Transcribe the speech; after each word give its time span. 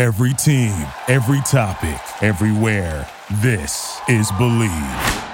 Every 0.00 0.32
team, 0.32 0.72
every 1.08 1.42
topic, 1.42 2.00
everywhere. 2.22 3.06
This 3.42 4.00
is 4.08 4.32
Bleav. 4.32 5.28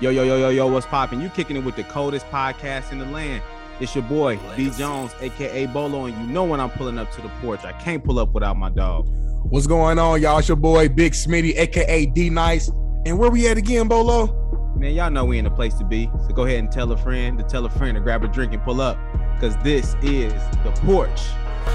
Yo, 0.00 0.08
yo, 0.08 0.22
yo, 0.22 0.38
yo, 0.38 0.48
yo, 0.48 0.66
what's 0.68 0.86
poppin'? 0.86 1.20
You 1.20 1.28
kicking 1.28 1.54
it 1.54 1.62
with 1.62 1.76
the 1.76 1.84
coldest 1.84 2.24
podcast 2.28 2.92
in 2.92 2.98
the 2.98 3.04
land. 3.04 3.42
It's 3.78 3.94
your 3.94 4.04
boy, 4.04 4.38
B 4.56 4.70
Jones, 4.70 5.14
aka 5.20 5.66
Bolo, 5.66 6.06
and 6.06 6.16
you 6.16 6.32
know 6.32 6.44
when 6.44 6.60
I'm 6.60 6.70
pulling 6.70 6.98
up 6.98 7.12
to 7.12 7.20
the 7.20 7.28
porch. 7.42 7.62
I 7.66 7.72
can't 7.72 8.02
pull 8.02 8.18
up 8.18 8.32
without 8.32 8.56
my 8.56 8.70
dog. 8.70 9.06
What's 9.50 9.66
going 9.66 9.98
on, 9.98 10.22
y'all? 10.22 10.38
It's 10.38 10.48
your 10.48 10.56
boy, 10.56 10.88
Big 10.88 11.12
Smitty, 11.12 11.58
aka 11.58 12.06
D 12.06 12.30
Nice. 12.30 12.70
And 13.04 13.18
where 13.18 13.30
we 13.30 13.46
at 13.48 13.58
again, 13.58 13.86
Bolo? 13.86 14.74
Man, 14.78 14.94
y'all 14.94 15.10
know 15.10 15.26
we 15.26 15.36
in 15.36 15.44
the 15.44 15.50
place 15.50 15.74
to 15.74 15.84
be. 15.84 16.10
So 16.26 16.28
go 16.28 16.46
ahead 16.46 16.60
and 16.60 16.72
tell 16.72 16.90
a 16.90 16.96
friend 16.96 17.36
to 17.36 17.44
tell 17.44 17.66
a 17.66 17.70
friend 17.70 17.96
to 17.96 18.00
grab 18.00 18.24
a 18.24 18.28
drink 18.28 18.54
and 18.54 18.62
pull 18.62 18.80
up. 18.80 18.96
Cause 19.40 19.54
this 19.58 19.94
is 20.00 20.32
the 20.64 20.72
porch. 20.86 21.20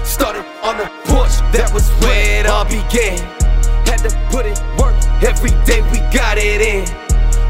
Started 0.04 0.44
on 0.62 0.76
the 0.76 0.88
porch, 1.06 1.36
that 1.52 1.70
was 1.72 1.88
where 2.02 2.40
it 2.40 2.46
all 2.46 2.64
began. 2.64 3.20
Had 3.86 4.02
to 4.04 4.10
put 4.32 4.46
in 4.46 4.56
work, 4.76 4.96
every 5.22 5.52
day 5.64 5.80
we 5.92 6.00
got 6.10 6.38
it 6.38 6.60
in. 6.60 6.84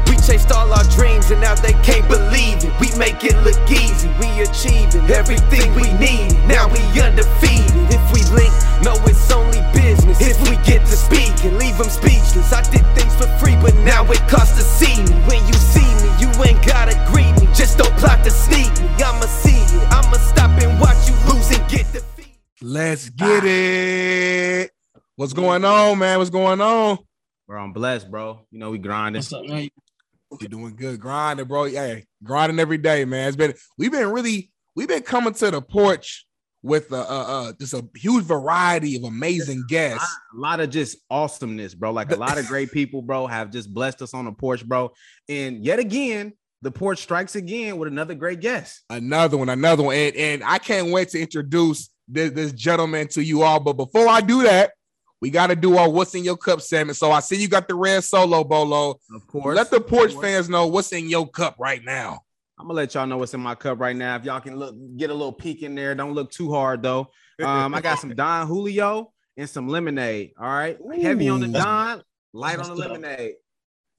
We 0.07 0.15
chased 0.21 0.51
all 0.51 0.71
our 0.71 0.83
dreams 0.93 1.31
and 1.31 1.41
now 1.41 1.55
they 1.55 1.73
can't 1.81 2.07
believe 2.07 2.63
it. 2.63 2.71
We 2.79 2.93
make 2.95 3.23
it 3.23 3.35
look 3.43 3.59
easy, 3.67 4.07
we 4.21 4.29
achieving 4.45 5.09
everything 5.09 5.73
we 5.75 5.91
need. 5.99 6.37
Now 6.47 6.69
we 6.69 6.79
undefeated. 7.01 7.89
If 7.89 8.03
we 8.13 8.21
link, 8.31 8.53
no, 8.85 8.93
it's 9.09 9.31
only 9.31 9.59
business. 9.73 10.21
If 10.21 10.37
we 10.47 10.55
get 10.63 10.85
to 10.87 10.95
speak 10.95 11.33
and 11.43 11.57
leave 11.57 11.77
them 11.77 11.89
speechless, 11.89 12.53
I 12.53 12.61
did 12.69 12.85
things 12.95 13.15
for 13.15 13.27
free, 13.41 13.57
but 13.59 13.75
now 13.83 14.05
it 14.11 14.21
costs 14.29 14.55
to 14.55 14.63
see 14.63 14.95
me. 15.03 15.11
When 15.27 15.41
you 15.47 15.53
see 15.53 15.89
me, 16.03 16.09
you 16.21 16.29
ain't 16.45 16.63
gotta 16.63 16.95
greet 17.11 17.33
me. 17.41 17.51
Just 17.53 17.77
don't 17.77 17.93
plot 17.97 18.23
to 18.23 18.31
sneak 18.31 18.71
me. 18.79 18.87
I'ma 19.03 19.27
see 19.27 19.42
Let's 22.65 23.09
get 23.09 23.43
it. 23.43 24.71
What's 25.17 25.33
going 25.33 25.65
on, 25.65 25.99
man? 25.99 26.17
What's 26.17 26.29
going 26.29 26.61
on? 26.61 26.97
Bro, 27.45 27.61
I'm 27.61 27.73
blessed, 27.73 28.09
bro. 28.09 28.39
You 28.51 28.59
know 28.59 28.71
we 28.71 28.77
grinding. 28.77 29.19
What's 29.19 29.33
up, 29.33 29.45
man? 29.45 29.67
You're 30.39 30.47
doing 30.47 30.77
good, 30.77 30.97
grinding, 30.97 31.45
bro. 31.45 31.65
Yeah, 31.65 31.97
grinding 32.23 32.61
every 32.61 32.77
day, 32.77 33.03
man. 33.03 33.27
It's 33.27 33.35
been 33.35 33.53
we've 33.77 33.91
been 33.91 34.09
really 34.11 34.49
we've 34.77 34.87
been 34.87 35.03
coming 35.03 35.33
to 35.33 35.51
the 35.51 35.61
porch 35.61 36.25
with 36.61 36.93
uh, 36.93 37.01
uh 37.01 37.51
just 37.59 37.73
a 37.73 37.85
huge 37.97 38.23
variety 38.23 38.95
of 38.95 39.03
amazing 39.03 39.65
guests. 39.67 40.09
A 40.33 40.39
lot 40.39 40.61
of 40.61 40.69
just 40.69 40.95
awesomeness, 41.09 41.75
bro. 41.75 41.91
Like 41.91 42.13
a 42.13 42.15
lot 42.15 42.37
of 42.37 42.47
great 42.47 42.71
people, 42.71 43.01
bro, 43.01 43.27
have 43.27 43.51
just 43.51 43.73
blessed 43.73 44.01
us 44.01 44.13
on 44.13 44.23
the 44.23 44.31
porch, 44.31 44.65
bro. 44.65 44.93
And 45.27 45.65
yet 45.65 45.79
again, 45.79 46.31
the 46.63 46.71
porch 46.71 46.99
strikes 46.99 47.35
again 47.35 47.77
with 47.77 47.89
another 47.89 48.15
great 48.15 48.39
guest. 48.39 48.83
Another 48.89 49.37
one, 49.37 49.49
another 49.49 49.83
one, 49.83 49.95
and 49.95 50.15
and 50.15 50.43
I 50.43 50.57
can't 50.57 50.91
wait 50.91 51.09
to 51.09 51.19
introduce 51.19 51.89
this, 52.07 52.31
this 52.31 52.51
gentleman 52.53 53.07
to 53.09 53.23
you 53.23 53.43
all. 53.43 53.59
But 53.59 53.73
before 53.73 54.07
I 54.07 54.21
do 54.21 54.43
that, 54.43 54.71
we 55.21 55.29
got 55.29 55.47
to 55.47 55.55
do 55.55 55.77
our 55.77 55.89
what's 55.89 56.15
in 56.15 56.23
your 56.23 56.37
cup 56.37 56.61
segment. 56.61 56.97
So 56.97 57.11
I 57.11 57.19
see 57.19 57.35
you 57.35 57.49
got 57.49 57.67
the 57.67 57.75
red 57.75 58.03
solo 58.03 58.43
bolo. 58.43 58.99
Of 59.13 59.27
course. 59.27 59.55
Let 59.55 59.71
the 59.71 59.81
porch 59.81 60.13
fans 60.13 60.49
know 60.49 60.67
what's 60.67 60.93
in 60.93 61.09
your 61.09 61.27
cup 61.29 61.55
right 61.59 61.83
now. 61.83 62.21
I'm 62.57 62.67
gonna 62.67 62.77
let 62.77 62.93
y'all 62.93 63.07
know 63.07 63.17
what's 63.17 63.33
in 63.33 63.41
my 63.41 63.55
cup 63.55 63.79
right 63.79 63.95
now. 63.95 64.15
If 64.15 64.23
y'all 64.23 64.39
can 64.39 64.55
look, 64.55 64.75
get 64.95 65.09
a 65.09 65.13
little 65.13 65.33
peek 65.33 65.63
in 65.63 65.75
there. 65.75 65.93
Don't 65.95 66.13
look 66.13 66.31
too 66.31 66.51
hard 66.51 66.81
though. 66.81 67.09
Um, 67.43 67.73
I 67.75 67.81
got 67.81 67.99
some 67.99 68.15
Don 68.15 68.47
Julio 68.47 69.11
and 69.35 69.49
some 69.49 69.67
lemonade. 69.67 70.31
All 70.39 70.47
right, 70.47 70.77
heavy 71.01 71.27
on 71.27 71.41
the 71.41 71.47
Don, 71.47 72.03
light 72.31 72.59
on 72.59 72.75
the 72.75 72.81
tough. 72.81 72.91
lemonade. 72.91 73.33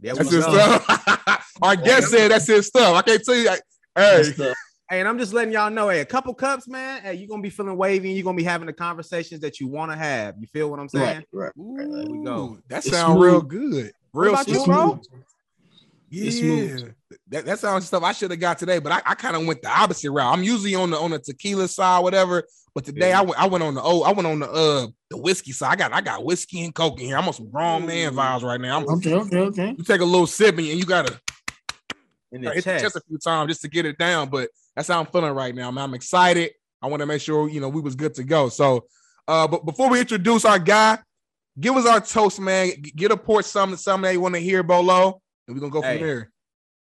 There 0.00 0.14
That's 0.14 0.31
his 0.31 0.45
go. 0.45 0.53
stuff. 0.53 1.53
Our 1.62 1.77
guest 1.77 2.11
said 2.11 2.31
that's 2.31 2.47
his 2.47 2.67
stuff. 2.67 2.95
I 2.95 3.03
can't 3.03 3.25
tell 3.25 3.37
you. 3.37 3.50
Hey, 3.97 4.33
Hey, 4.91 5.01
and 5.01 5.09
I'm 5.09 5.19
just 5.19 5.33
letting 5.33 5.53
y'all 5.53 5.70
know, 5.70 5.89
hey, 5.89 6.01
a 6.01 6.05
couple 6.05 6.34
cups, 6.34 6.69
man. 6.69 7.01
Hey, 7.01 7.14
you're 7.14 7.28
gonna 7.28 7.41
be 7.41 7.48
feeling 7.48 7.77
wavy 7.77 8.09
and 8.09 8.17
you're 8.19 8.25
gonna 8.25 8.36
be 8.36 8.45
having 8.45 8.67
the 8.67 8.73
conversations 8.73 9.41
that 9.41 9.59
you 9.59 9.67
want 9.67 9.91
to 9.91 9.97
have. 9.97 10.34
You 10.39 10.47
feel 10.47 10.70
what 10.70 10.78
I'm 10.78 10.91
saying? 10.91 11.25
right, 11.33 11.53
right. 11.56 11.89
There 11.89 12.11
we 12.11 12.23
go. 12.23 12.59
That 12.69 12.84
sounds 12.84 13.19
real 13.19 13.41
good. 13.41 13.92
Real 14.12 14.34
about 14.34 14.47
you, 14.47 14.56
smooth. 14.56 14.67
bro? 14.67 15.01
Yeah, 16.11 16.31
smooth. 16.31 16.95
that, 17.29 17.47
that 17.47 17.58
sounds 17.58 17.86
stuff 17.86 18.02
I 18.02 18.13
should 18.13 18.30
have 18.30 18.41
got 18.41 18.58
today, 18.58 18.79
but 18.79 18.92
I, 18.92 19.01
I 19.07 19.14
kind 19.14 19.35
of 19.35 19.47
went 19.47 19.63
the 19.63 19.70
opposite 19.70 20.11
route. 20.13 20.33
I'm 20.33 20.45
usually 20.45 20.74
on 20.74 20.91
the 20.91 20.98
on 20.98 21.13
the 21.13 21.18
tequila 21.18 21.67
side, 21.67 22.01
whatever. 22.01 22.45
But 22.74 22.85
today 22.85 23.08
Yeah. 23.08 23.20
I 23.20 23.23
went 23.23 23.41
I 23.41 23.47
went 23.47 23.64
on 23.64 23.74
the 23.74 23.83
oh 23.83 24.02
I 24.02 24.13
went 24.13 24.27
on 24.27 24.41
the 24.41 24.51
uh 24.51 24.86
the 25.14 25.23
whiskey 25.23 25.52
So 25.52 25.67
I 25.67 25.77
got 25.77 25.92
I 25.92 26.01
got 26.01 26.25
whiskey 26.25 26.64
and 26.64 26.75
coke 26.75 27.01
in 27.01 27.07
here. 27.07 27.17
I'm 27.17 27.27
on 27.27 27.33
some 27.33 27.48
grown 27.51 27.86
man 27.86 28.13
vibes 28.14 28.42
right 28.42 28.61
now. 28.61 28.79
I'm, 28.79 28.89
Okay, 28.89 29.14
okay, 29.14 29.39
okay. 29.39 29.75
you 29.77 29.85
take 29.85 30.01
a 30.01 30.05
little 30.05 30.27
sip 30.27 30.57
and 30.58 30.67
you 30.67 30.85
gotta 30.85 31.20
In 32.33 32.42
hit 32.42 32.48
the 32.51 32.55
the 32.57 32.63
chest. 32.63 32.85
chest 32.85 32.97
a 32.97 33.01
few 33.08 33.19
times 33.19 33.48
just 33.48 33.63
to 33.63 33.69
get 33.69 33.86
it 33.86 33.98
down. 33.98 34.29
But 34.29 34.51
that's 34.77 34.89
how 34.89 35.01
I'm 35.01 35.07
feeling 35.07 35.33
right 35.33 35.55
now. 35.55 35.70
Man, 35.70 35.85
I'm 35.85 35.95
excited. 35.95 36.53
I 36.83 36.89
want 36.89 37.01
to 37.01 37.07
make 37.07 37.20
sure 37.23 37.48
you 37.48 37.61
know 37.61 37.69
we 37.69 37.80
was 37.80 37.95
good 37.95 38.14
to 38.14 38.24
go. 38.24 38.48
So, 38.48 38.86
uh, 39.29 39.47
but 39.48 39.64
before 39.64 39.89
we 39.89 40.01
introduce 40.01 40.45
our 40.45 40.58
guy, 40.58 40.98
give 41.58 41.77
us 41.77 41.86
our 41.86 42.01
toast, 42.01 42.41
man. 42.41 42.73
G- 42.83 42.92
Get 42.97 43.11
a 43.13 43.17
port 43.17 43.45
something 43.45 43.77
something 43.79 44.03
that 44.08 44.13
you 44.13 44.20
want 44.20 44.35
to 44.35 44.41
hear, 44.41 44.63
Bolo, 44.63 45.20
and 45.47 45.57
we're 45.57 45.61
gonna 45.61 45.73
go 45.73 45.83
Hey. 45.83 45.98
from 45.98 46.07
there. 46.07 46.30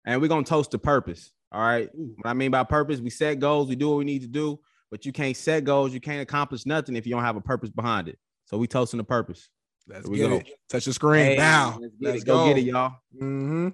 and 0.06 0.22
we're 0.22 0.28
gonna 0.28 0.44
toast 0.46 0.72
to 0.72 0.78
purpose. 0.80 1.32
All 1.52 1.62
right. 1.62 1.90
What 1.94 2.26
I 2.30 2.34
mean 2.34 2.52
by 2.52 2.64
purpose, 2.64 3.00
we 3.00 3.10
set 3.10 3.40
goals, 3.40 3.70
we 3.70 3.76
do 3.76 3.90
what 3.90 3.98
we 4.00 4.04
need 4.06 4.22
to 4.24 4.28
do, 4.28 4.60
but 4.96 5.06
you 5.06 5.12
can't 5.12 5.36
set 5.36 5.66
goals, 5.66 5.94
you 5.94 6.00
can't 6.00 6.22
accomplish 6.22 6.66
nothing 6.66 6.96
if 6.96 7.06
you 7.06 7.14
don't 7.14 7.22
have 7.22 7.36
a 7.36 7.42
purpose 7.42 7.70
behind 7.70 8.08
it. 8.08 8.18
So 8.46 8.58
we 8.58 8.66
toasting 8.66 8.98
the 8.98 9.04
purpose. 9.04 9.50
Let's 9.90 10.06
Here 10.08 10.12
we 10.14 10.18
get 10.20 10.30
go. 10.30 10.36
it. 10.38 10.48
Touch 10.70 10.86
the 10.86 10.94
screen 10.94 11.26
Hey, 11.26 11.36
now. 11.36 11.78
Let's 11.82 11.96
get 11.96 12.10
Let's 12.12 12.22
it. 12.22 12.26
Go. 12.26 12.46
get 12.46 12.58
it, 12.60 12.62
y'all. 12.62 12.94
hmm 13.20 13.68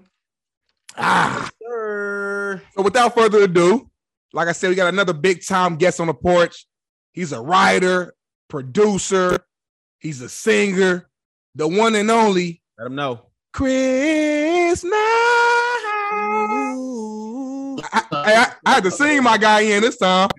Ah. 0.97 1.47
Sir. 1.61 2.59
So 2.73 2.81
without 2.81 3.13
further 3.13 3.43
ado, 3.43 3.87
like 4.33 4.47
I 4.47 4.51
said, 4.51 4.69
we 4.69 4.75
got 4.75 4.91
another 4.91 5.13
big 5.13 5.45
time 5.45 5.75
guest 5.75 5.99
on 5.99 6.07
the 6.07 6.13
porch. 6.15 6.65
He's 7.13 7.33
a 7.33 7.39
writer, 7.39 8.15
producer, 8.47 9.45
he's 9.99 10.21
a 10.21 10.29
singer, 10.29 11.07
the 11.53 11.67
one 11.67 11.93
and 11.93 12.09
only 12.09 12.63
Let 12.79 12.87
him 12.87 12.95
know. 12.95 13.27
Chris 13.53 14.83
Knite. 14.83 15.40
I, 17.93 18.03
I- 18.11 18.53
I 18.65 18.73
had 18.75 18.83
to 18.83 18.91
sing 18.91 19.23
my 19.23 19.37
guy 19.37 19.61
in 19.61 19.81
this 19.81 19.97
time. 19.97 20.29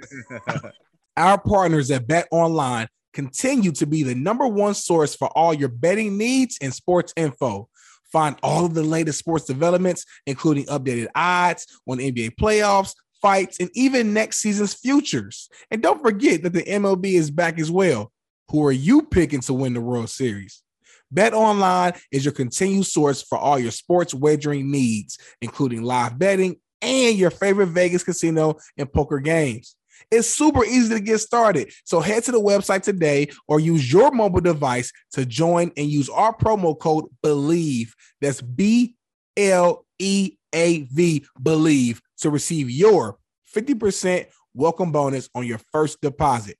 Our 1.16 1.38
partners 1.41 1.91
at 1.91 2.06
Bet 2.06 2.28
Online 2.31 2.88
continue 3.12 3.72
to 3.72 3.87
be 3.87 4.03
the 4.03 4.15
number 4.15 4.47
one 4.47 4.75
source 4.75 5.15
for 5.15 5.28
all 5.37 5.53
your 5.53 5.69
betting 5.69 6.16
needs 6.16 6.56
and 6.62 6.72
sports 6.72 7.12
info. 7.16 7.69
Find 8.10 8.37
all 8.42 8.65
of 8.65 8.75
the 8.75 8.82
latest 8.82 9.19
sports 9.19 9.44
developments, 9.44 10.04
including 10.26 10.65
updated 10.66 11.09
odds 11.15 11.66
on 11.88 11.98
NBA 11.98 12.37
playoffs, 12.41 12.94
fights, 13.21 13.59
and 13.60 13.71
even 13.75 14.12
next 14.15 14.38
season's 14.38 14.75
futures. 14.75 15.48
And 15.71 15.82
don't 15.82 16.03
forget 16.03 16.42
that 16.42 16.53
the 16.53 16.62
MLB 16.62 17.04
is 17.15 17.31
back 17.31 17.59
as 17.59 17.71
well. 17.71 18.12
Who 18.50 18.65
are 18.66 18.72
you 18.72 19.03
picking 19.03 19.41
to 19.42 19.54
win 19.54 19.75
the 19.75 19.81
World 19.81 20.10
Series? 20.10 20.62
Bet 21.10 21.34
Online 21.34 21.92
is 22.10 22.25
your 22.25 22.32
continued 22.32 22.87
source 22.87 23.22
for 23.22 23.37
all 23.37 23.59
your 23.59 23.71
sports 23.71 24.15
wagering 24.15 24.71
needs, 24.71 25.19
including 25.42 25.82
live 25.82 26.19
betting 26.19 26.56
and 26.82 27.16
your 27.16 27.31
favorite 27.31 27.69
Vegas 27.69 28.03
casino 28.03 28.59
and 28.76 28.93
poker 28.93 29.20
games. 29.20 29.76
It's 30.10 30.28
super 30.28 30.65
easy 30.65 30.94
to 30.94 31.00
get 31.00 31.19
started. 31.19 31.72
So 31.84 32.00
head 32.00 32.25
to 32.25 32.32
the 32.32 32.41
website 32.41 32.82
today 32.82 33.28
or 33.47 33.60
use 33.60 33.91
your 33.91 34.10
mobile 34.10 34.41
device 34.41 34.92
to 35.12 35.25
join 35.25 35.72
and 35.76 35.87
use 35.88 36.10
our 36.10 36.37
promo 36.37 36.78
code 36.78 37.06
BLEAV. 37.25 37.88
That's 38.21 38.42
B 38.42 38.97
L 39.37 39.87
E 39.98 40.37
A 40.53 40.82
V, 40.82 41.25
BLEAV, 41.41 42.00
to 42.19 42.31
receive 42.31 42.69
your 42.69 43.19
50% 43.54 44.26
welcome 44.54 44.92
bonus 44.92 45.31
on 45.34 45.47
your 45.47 45.59
first 45.71 46.00
deposit. 46.00 46.56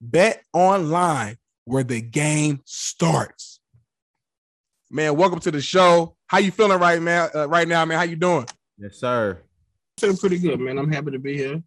Bet 0.00 0.42
online 0.52 1.36
where 1.64 1.84
the 1.84 2.00
game 2.00 2.60
starts. 2.64 3.60
Man, 4.90 5.16
welcome 5.16 5.40
to 5.40 5.50
the 5.50 5.60
show. 5.60 6.16
How 6.26 6.38
you 6.38 6.50
feeling 6.50 6.78
right 6.78 7.00
man? 7.00 7.30
Uh, 7.34 7.48
right 7.48 7.66
now, 7.66 7.84
man. 7.84 7.98
How 7.98 8.04
you 8.04 8.16
doing? 8.16 8.46
Yes, 8.78 8.96
sir. 8.96 9.42
Feeling 9.98 10.16
pretty 10.16 10.38
good, 10.38 10.58
man. 10.58 10.78
I'm 10.78 10.90
happy 10.90 11.12
to 11.12 11.18
be 11.18 11.36
here. 11.36 11.62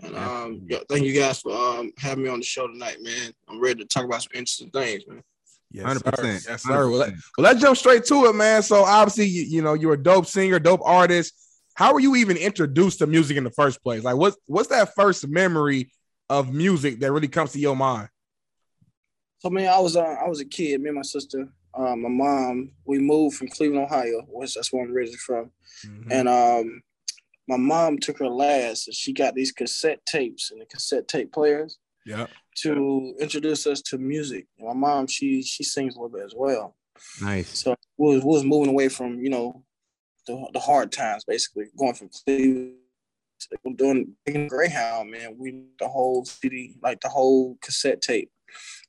And 0.00 0.16
um, 0.16 0.62
yeah, 0.68 0.78
thank 0.88 1.04
you 1.04 1.18
guys 1.18 1.40
for 1.40 1.52
um 1.52 1.92
having 1.96 2.24
me 2.24 2.30
on 2.30 2.40
the 2.40 2.44
show 2.44 2.66
tonight, 2.66 2.98
man. 3.00 3.32
I'm 3.48 3.60
ready 3.60 3.82
to 3.82 3.86
talk 3.86 4.04
about 4.04 4.22
some 4.22 4.32
interesting 4.34 4.70
things, 4.70 5.04
man. 5.06 5.22
Yes, 5.70 6.02
100%. 6.02 6.16
sir. 6.16 6.50
Yes, 6.50 6.62
sir. 6.62 6.90
Well, 6.90 6.98
let, 6.98 7.12
100%. 7.12 7.20
well, 7.38 7.44
let's 7.44 7.60
jump 7.60 7.78
straight 7.78 8.04
to 8.04 8.26
it, 8.26 8.34
man. 8.34 8.62
So 8.62 8.84
obviously, 8.84 9.26
you, 9.26 9.42
you 9.42 9.62
know, 9.62 9.74
you're 9.74 9.94
a 9.94 10.02
dope 10.02 10.26
singer, 10.26 10.58
dope 10.58 10.82
artist. 10.84 11.32
How 11.74 11.94
were 11.94 12.00
you 12.00 12.16
even 12.16 12.36
introduced 12.36 12.98
to 12.98 13.06
music 13.06 13.38
in 13.38 13.44
the 13.44 13.50
first 13.50 13.82
place? 13.82 14.04
Like, 14.04 14.16
what's 14.16 14.36
what's 14.46 14.68
that 14.68 14.94
first 14.94 15.26
memory 15.26 15.90
of 16.28 16.52
music 16.52 17.00
that 17.00 17.12
really 17.12 17.28
comes 17.28 17.52
to 17.52 17.58
your 17.58 17.76
mind? 17.76 18.08
So 19.38 19.48
man, 19.50 19.72
I 19.72 19.78
was 19.78 19.96
uh, 19.96 20.02
I 20.02 20.28
was 20.28 20.40
a 20.40 20.44
kid. 20.44 20.80
Me 20.82 20.88
and 20.88 20.96
my 20.96 21.02
sister, 21.02 21.48
uh, 21.74 21.96
my 21.96 22.08
mom, 22.08 22.72
we 22.84 22.98
moved 22.98 23.36
from 23.36 23.48
Cleveland, 23.48 23.86
Ohio, 23.86 24.22
which 24.28 24.54
that's 24.54 24.72
where 24.72 24.84
I'm 24.84 24.92
originally 24.92 25.16
from. 25.16 25.50
And 26.10 26.28
um, 26.28 26.82
my 27.52 27.58
mom 27.58 27.98
took 27.98 28.18
her 28.18 28.28
last, 28.28 28.88
and 28.88 28.94
she 28.94 29.12
got 29.12 29.34
these 29.34 29.52
cassette 29.52 30.04
tapes 30.06 30.50
and 30.50 30.60
the 30.60 30.66
cassette 30.66 31.06
tape 31.06 31.32
players 31.32 31.78
yeah. 32.06 32.26
to 32.62 33.14
introduce 33.20 33.66
us 33.66 33.82
to 33.82 33.98
music. 33.98 34.46
And 34.58 34.68
my 34.68 34.74
mom, 34.74 35.06
she 35.06 35.42
she 35.42 35.62
sings 35.62 35.94
a 35.94 35.98
little 35.98 36.16
bit 36.16 36.24
as 36.24 36.34
well. 36.34 36.76
Nice. 37.20 37.58
So 37.58 37.74
we 37.98 38.14
was, 38.14 38.24
we 38.24 38.28
was 38.28 38.44
moving 38.44 38.70
away 38.70 38.88
from 38.88 39.20
you 39.22 39.30
know 39.30 39.64
the, 40.26 40.48
the 40.54 40.60
hard 40.60 40.92
times, 40.92 41.24
basically 41.24 41.66
going 41.78 41.94
from 41.94 42.08
Cleveland 42.08 42.76
to 43.40 43.74
doing 43.74 44.14
Greyhound, 44.48 45.10
man. 45.10 45.36
We 45.38 45.64
the 45.78 45.88
whole 45.88 46.24
city 46.24 46.76
like 46.82 47.00
the 47.00 47.08
whole 47.08 47.58
cassette 47.60 48.00
tape, 48.00 48.30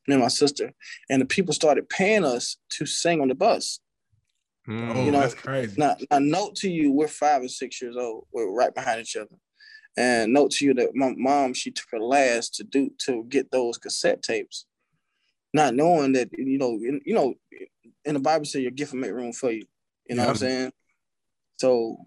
me 0.08 0.14
and 0.14 0.24
my 0.24 0.30
sister, 0.30 0.72
and 1.10 1.22
the 1.22 1.26
people 1.26 1.54
started 1.54 1.90
paying 1.90 2.24
us 2.24 2.58
to 2.72 2.86
sing 2.86 3.20
on 3.20 3.28
the 3.28 3.36
bus. 3.36 3.80
Mm. 4.68 4.96
Oh, 4.96 5.06
You 5.06 5.12
know, 5.12 5.20
that's 5.22 5.34
crazy. 5.36 5.76
Now, 5.78 5.96
now, 6.10 6.20
note 6.20 6.56
to 6.58 6.70
you, 6.70 6.92
we're 6.92 7.08
five 7.08 7.42
and 7.42 7.52
six 7.52 7.82
years 7.82 7.98
old. 7.98 8.28
We're 8.34 8.52
right 8.52 8.74
behind 8.74 9.02
each 9.02 9.16
other. 9.16 9.36
And 9.98 10.34
note 10.34 10.52
to 10.52 10.66
you 10.66 10.74
that 10.76 10.96
my 10.96 11.14
mom, 11.18 11.54
she 11.54 11.70
took 11.72 11.88
her 11.92 12.00
last 12.00 12.56
to 12.56 12.64
do 12.64 12.90
to 13.06 13.26
get 13.30 13.52
those 13.52 13.78
cassette 13.78 14.24
tapes, 14.24 14.66
not 15.54 15.76
knowing 15.76 16.14
that 16.14 16.30
you 16.32 16.58
know, 16.58 16.72
in, 16.72 17.02
you 17.06 17.14
know, 17.14 17.36
in 18.06 18.16
the 18.16 18.20
Bible 18.20 18.46
say 18.46 18.62
your 18.62 18.72
gift 18.72 18.94
will 18.94 19.00
make 19.00 19.12
room 19.12 19.34
for 19.34 19.52
you. 19.52 19.66
You 20.10 20.16
know 20.16 20.24
what 20.24 20.30
I'm 20.32 20.36
saying? 20.38 20.72
So 21.58 21.98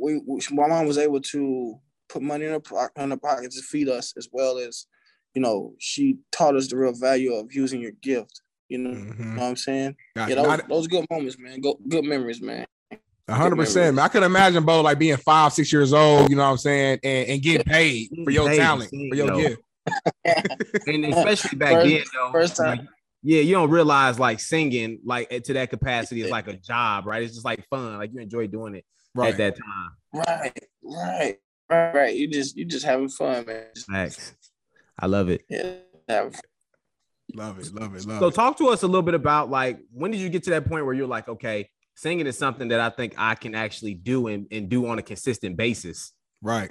we, 0.00 0.20
we 0.26 0.40
my 0.52 0.66
mom 0.66 0.86
was 0.86 0.98
able 0.98 1.20
to 1.20 1.78
put 2.08 2.22
money 2.22 2.46
in 2.46 2.52
her, 2.52 2.60
po- 2.60 2.88
in 2.96 3.10
her 3.10 3.16
pocket 3.16 3.50
to 3.52 3.62
feed 3.62 3.88
us, 3.88 4.14
as 4.16 4.28
well 4.32 4.58
as, 4.58 4.86
you 5.34 5.42
know, 5.42 5.74
she 5.78 6.18
taught 6.32 6.56
us 6.56 6.68
the 6.68 6.76
real 6.76 6.94
value 6.94 7.34
of 7.34 7.52
using 7.52 7.80
your 7.80 7.92
gift. 7.92 8.40
You 8.70 8.78
know, 8.78 8.90
you 8.90 8.96
Mhm. 8.96 9.18
know 9.34 9.40
what 9.42 9.48
I'm 9.48 9.56
saying? 9.56 9.96
Got- 10.16 10.28
Yeah, 10.30 10.34
those, 10.36 10.46
got 10.46 10.68
those 10.68 10.86
good 10.86 11.06
moments, 11.10 11.36
man. 11.38 11.60
Go, 11.60 11.78
good 11.88 12.04
memories, 12.04 12.40
man. 12.40 12.66
A 13.28 13.34
hundred 13.34 13.56
percent. 13.56 13.96
man. 13.96 14.04
I 14.04 14.08
could 14.08 14.22
imagine, 14.22 14.64
bro, 14.64 14.80
like 14.80 14.98
being 14.98 15.16
five, 15.18 15.52
six 15.52 15.72
years 15.72 15.92
old, 15.92 16.30
you 16.30 16.36
know 16.36 16.44
what 16.44 16.50
I'm 16.52 16.56
saying, 16.58 17.00
and, 17.04 17.28
and 17.28 17.42
getting 17.42 17.64
paid 17.66 18.08
for 18.24 18.30
your 18.30 18.48
Paid 18.48 18.56
talent, 18.56 18.90
sing, 18.90 19.08
for 19.10 19.16
your 19.16 19.26
though. 19.28 19.36
gift. 19.36 19.62
and 20.86 21.04
especially 21.06 21.58
back 21.58 21.72
First- 21.72 21.86
then, 21.90 22.02
though, 22.14 22.32
first 22.32 22.56
time. 22.56 22.78
like, 22.78 22.86
yeah, 23.22 23.40
you 23.42 23.54
don't 23.54 23.70
realize 23.70 24.18
like 24.18 24.40
singing 24.40 25.00
like 25.04 25.28
to 25.44 25.52
that 25.54 25.68
capacity 25.70 26.22
is 26.22 26.30
like 26.30 26.48
a 26.48 26.54
job, 26.68 27.06
right? 27.06 27.22
It's 27.22 27.34
just 27.34 27.44
like 27.44 27.66
fun, 27.68 27.98
like 27.98 28.10
you 28.12 28.20
enjoy 28.20 28.46
doing 28.46 28.74
it 28.76 28.84
Right. 29.14 29.32
at 29.32 29.38
that 29.38 29.56
time. 29.56 29.90
Right, 30.26 30.58
right, 30.82 31.36
right, 31.68 31.94
right. 31.94 32.16
You 32.16 32.28
just 32.28 32.56
you 32.56 32.64
just 32.64 32.84
having 32.86 33.08
fun, 33.08 33.44
man. 33.46 33.64
Just, 33.74 33.90
Facts. 33.90 34.34
I 34.98 35.06
love 35.06 35.28
it. 35.28 35.42
yeah, 35.48 35.72
having 36.08 36.32
fun. 36.32 36.40
Love 37.34 37.58
it, 37.58 37.72
love 37.72 37.94
it, 37.94 38.06
love 38.06 38.20
So 38.20 38.28
it. 38.28 38.30
So 38.30 38.30
talk 38.30 38.58
to 38.58 38.68
us 38.68 38.82
a 38.82 38.86
little 38.86 39.02
bit 39.02 39.14
about 39.14 39.50
like 39.50 39.78
when 39.92 40.10
did 40.10 40.20
you 40.20 40.28
get 40.28 40.42
to 40.44 40.50
that 40.50 40.66
point 40.66 40.84
where 40.84 40.94
you're 40.94 41.06
like, 41.06 41.28
okay, 41.28 41.68
singing 41.94 42.26
is 42.26 42.38
something 42.38 42.68
that 42.68 42.80
I 42.80 42.90
think 42.90 43.14
I 43.18 43.34
can 43.34 43.54
actually 43.54 43.94
do 43.94 44.28
and, 44.28 44.46
and 44.50 44.68
do 44.68 44.86
on 44.86 44.98
a 44.98 45.02
consistent 45.02 45.56
basis. 45.56 46.12
Right. 46.42 46.70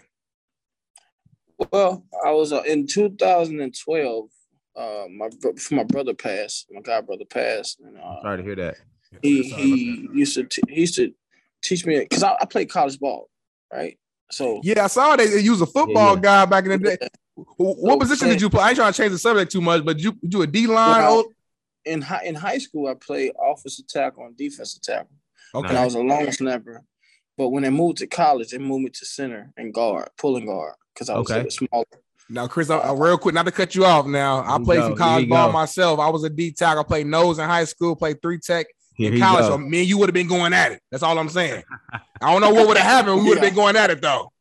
Well, 1.72 2.06
I 2.26 2.32
was 2.32 2.54
uh, 2.54 2.62
in 2.62 2.88
2012. 2.88 4.30
Uh, 4.76 5.06
my 5.12 5.30
before 5.42 5.78
my 5.78 5.84
brother 5.84 6.14
passed, 6.14 6.68
my 6.72 6.80
god 6.80 7.06
brother 7.06 7.26
passed, 7.26 7.82
and 7.82 7.98
uh, 7.98 8.22
Sorry 8.22 8.38
to 8.38 8.44
hear 8.44 8.56
that. 8.56 8.76
he 9.22 9.50
Sorry 9.50 9.62
he 9.62 10.10
used 10.14 10.36
to 10.36 10.44
t- 10.46 10.62
he 10.70 10.82
used 10.82 10.96
to 10.96 11.12
teach 11.62 11.86
me 11.86 12.00
because 12.00 12.24
I, 12.24 12.38
I 12.40 12.46
played 12.46 12.70
college 12.70 12.98
ball, 12.98 13.30
right? 13.74 14.00
So 14.32 14.62
Yeah, 14.64 14.86
I 14.86 14.88
saw 14.88 15.16
they, 15.18 15.28
they 15.28 15.40
use 15.40 15.60
a 15.60 15.66
football 15.66 16.16
yeah. 16.16 16.22
guy 16.22 16.46
back 16.46 16.66
in 16.66 16.72
the 16.72 16.78
day. 16.78 16.98
Wh- 17.58 17.60
What 17.82 17.94
So, 17.94 18.00
position 18.00 18.28
did 18.30 18.42
you 18.42 18.50
play? 18.50 18.64
I 18.64 18.68
ain't 18.70 18.78
trying 18.78 18.92
to 18.94 18.98
change 18.98 19.12
the 19.12 19.20
subject 19.20 19.52
too 19.52 19.62
much, 19.62 19.84
but 19.86 19.98
did 19.98 20.04
you 20.04 20.18
you 20.22 20.30
do 20.30 20.42
a 20.42 20.48
D 20.48 20.68
line? 20.68 21.02
Well, 21.02 21.26
in 21.86 22.02
high 22.02 22.24
in 22.26 22.36
high 22.36 22.58
school, 22.58 22.88
I 22.88 22.94
played 22.94 23.32
offensive 23.42 23.88
tackle 23.88 24.26
and 24.26 24.36
defensive 24.38 24.82
tackle. 24.82 25.10
and 25.54 25.68
I 25.78 25.86
was 25.86 25.96
a 25.96 26.00
long 26.00 26.32
snapper. 26.32 26.84
But 27.38 27.50
when 27.50 27.64
they 27.64 27.70
moved 27.70 28.00
to 28.00 28.08
college, 28.08 28.50
they 28.50 28.58
moved 28.58 28.84
me 28.84 28.90
to 28.90 29.06
center 29.06 29.52
and 29.56 29.74
guard, 29.74 30.10
pulling 30.18 30.46
guard, 30.46 30.74
because 30.94 31.10
I 31.10 31.18
was 31.18 31.32
Okay. 31.32 31.40
a 31.40 31.44
bit 31.44 31.54
smaller. 31.54 31.86
Now, 32.30 32.48
Chris, 32.48 32.70
I, 32.70 32.78
I- 32.80 32.94
real 32.94 33.18
quick, 33.18 33.34
not 33.34 33.46
to 33.46 33.52
cut 33.52 33.74
you 33.76 33.86
off. 33.86 34.06
Now, 34.06 34.44
I 34.46 34.62
played 34.64 34.82
some 34.82 34.96
college 34.96 35.28
ball 35.30 35.48
go. 35.48 35.54
myself. 35.54 36.00
I 36.00 36.10
was 36.10 36.24
a 36.26 36.30
D 36.30 36.52
tackle. 36.52 36.82
I 36.82 36.84
played 36.84 37.08
nose 37.08 37.40
in 37.40 37.46
high 37.46 37.64
school. 37.64 37.96
Played 37.96 38.22
three 38.22 38.38
tech 38.40 38.68
Here 38.96 39.08
in 39.08 39.14
you 39.18 39.24
college. 39.24 39.46
So 39.46 39.58
me 39.58 39.80
and 39.80 39.88
you 39.90 39.98
would 39.98 40.10
have 40.10 40.14
been 40.14 40.28
going 40.28 40.54
at 40.54 40.74
it. 40.74 40.82
That's 40.92 41.02
all 41.02 41.18
I'm 41.18 41.30
saying. 41.30 41.64
I 42.22 42.32
don't 42.32 42.42
know 42.42 42.52
what 42.54 42.68
would 42.68 42.78
have 42.78 42.86
happened. 42.86 43.24
We 43.24 43.30
would 43.30 43.38
have 43.38 43.44
Yeah. 43.46 43.50
been 43.50 43.56
going 43.56 43.76
at 43.78 43.90
it 43.90 44.02
though. 44.02 44.32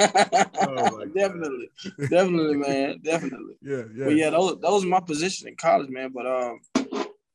Oh 0.00 1.04
definitely, 1.14 1.70
definitely, 2.08 2.56
man, 2.56 3.00
definitely. 3.02 3.54
Yeah, 3.62 3.82
yeah. 3.94 4.04
But 4.04 4.16
yeah, 4.16 4.30
those 4.30 4.60
those 4.60 4.84
were 4.84 4.90
my 4.90 5.00
position 5.00 5.48
in 5.48 5.56
college, 5.56 5.90
man. 5.90 6.12
But 6.14 6.26
um, 6.26 6.60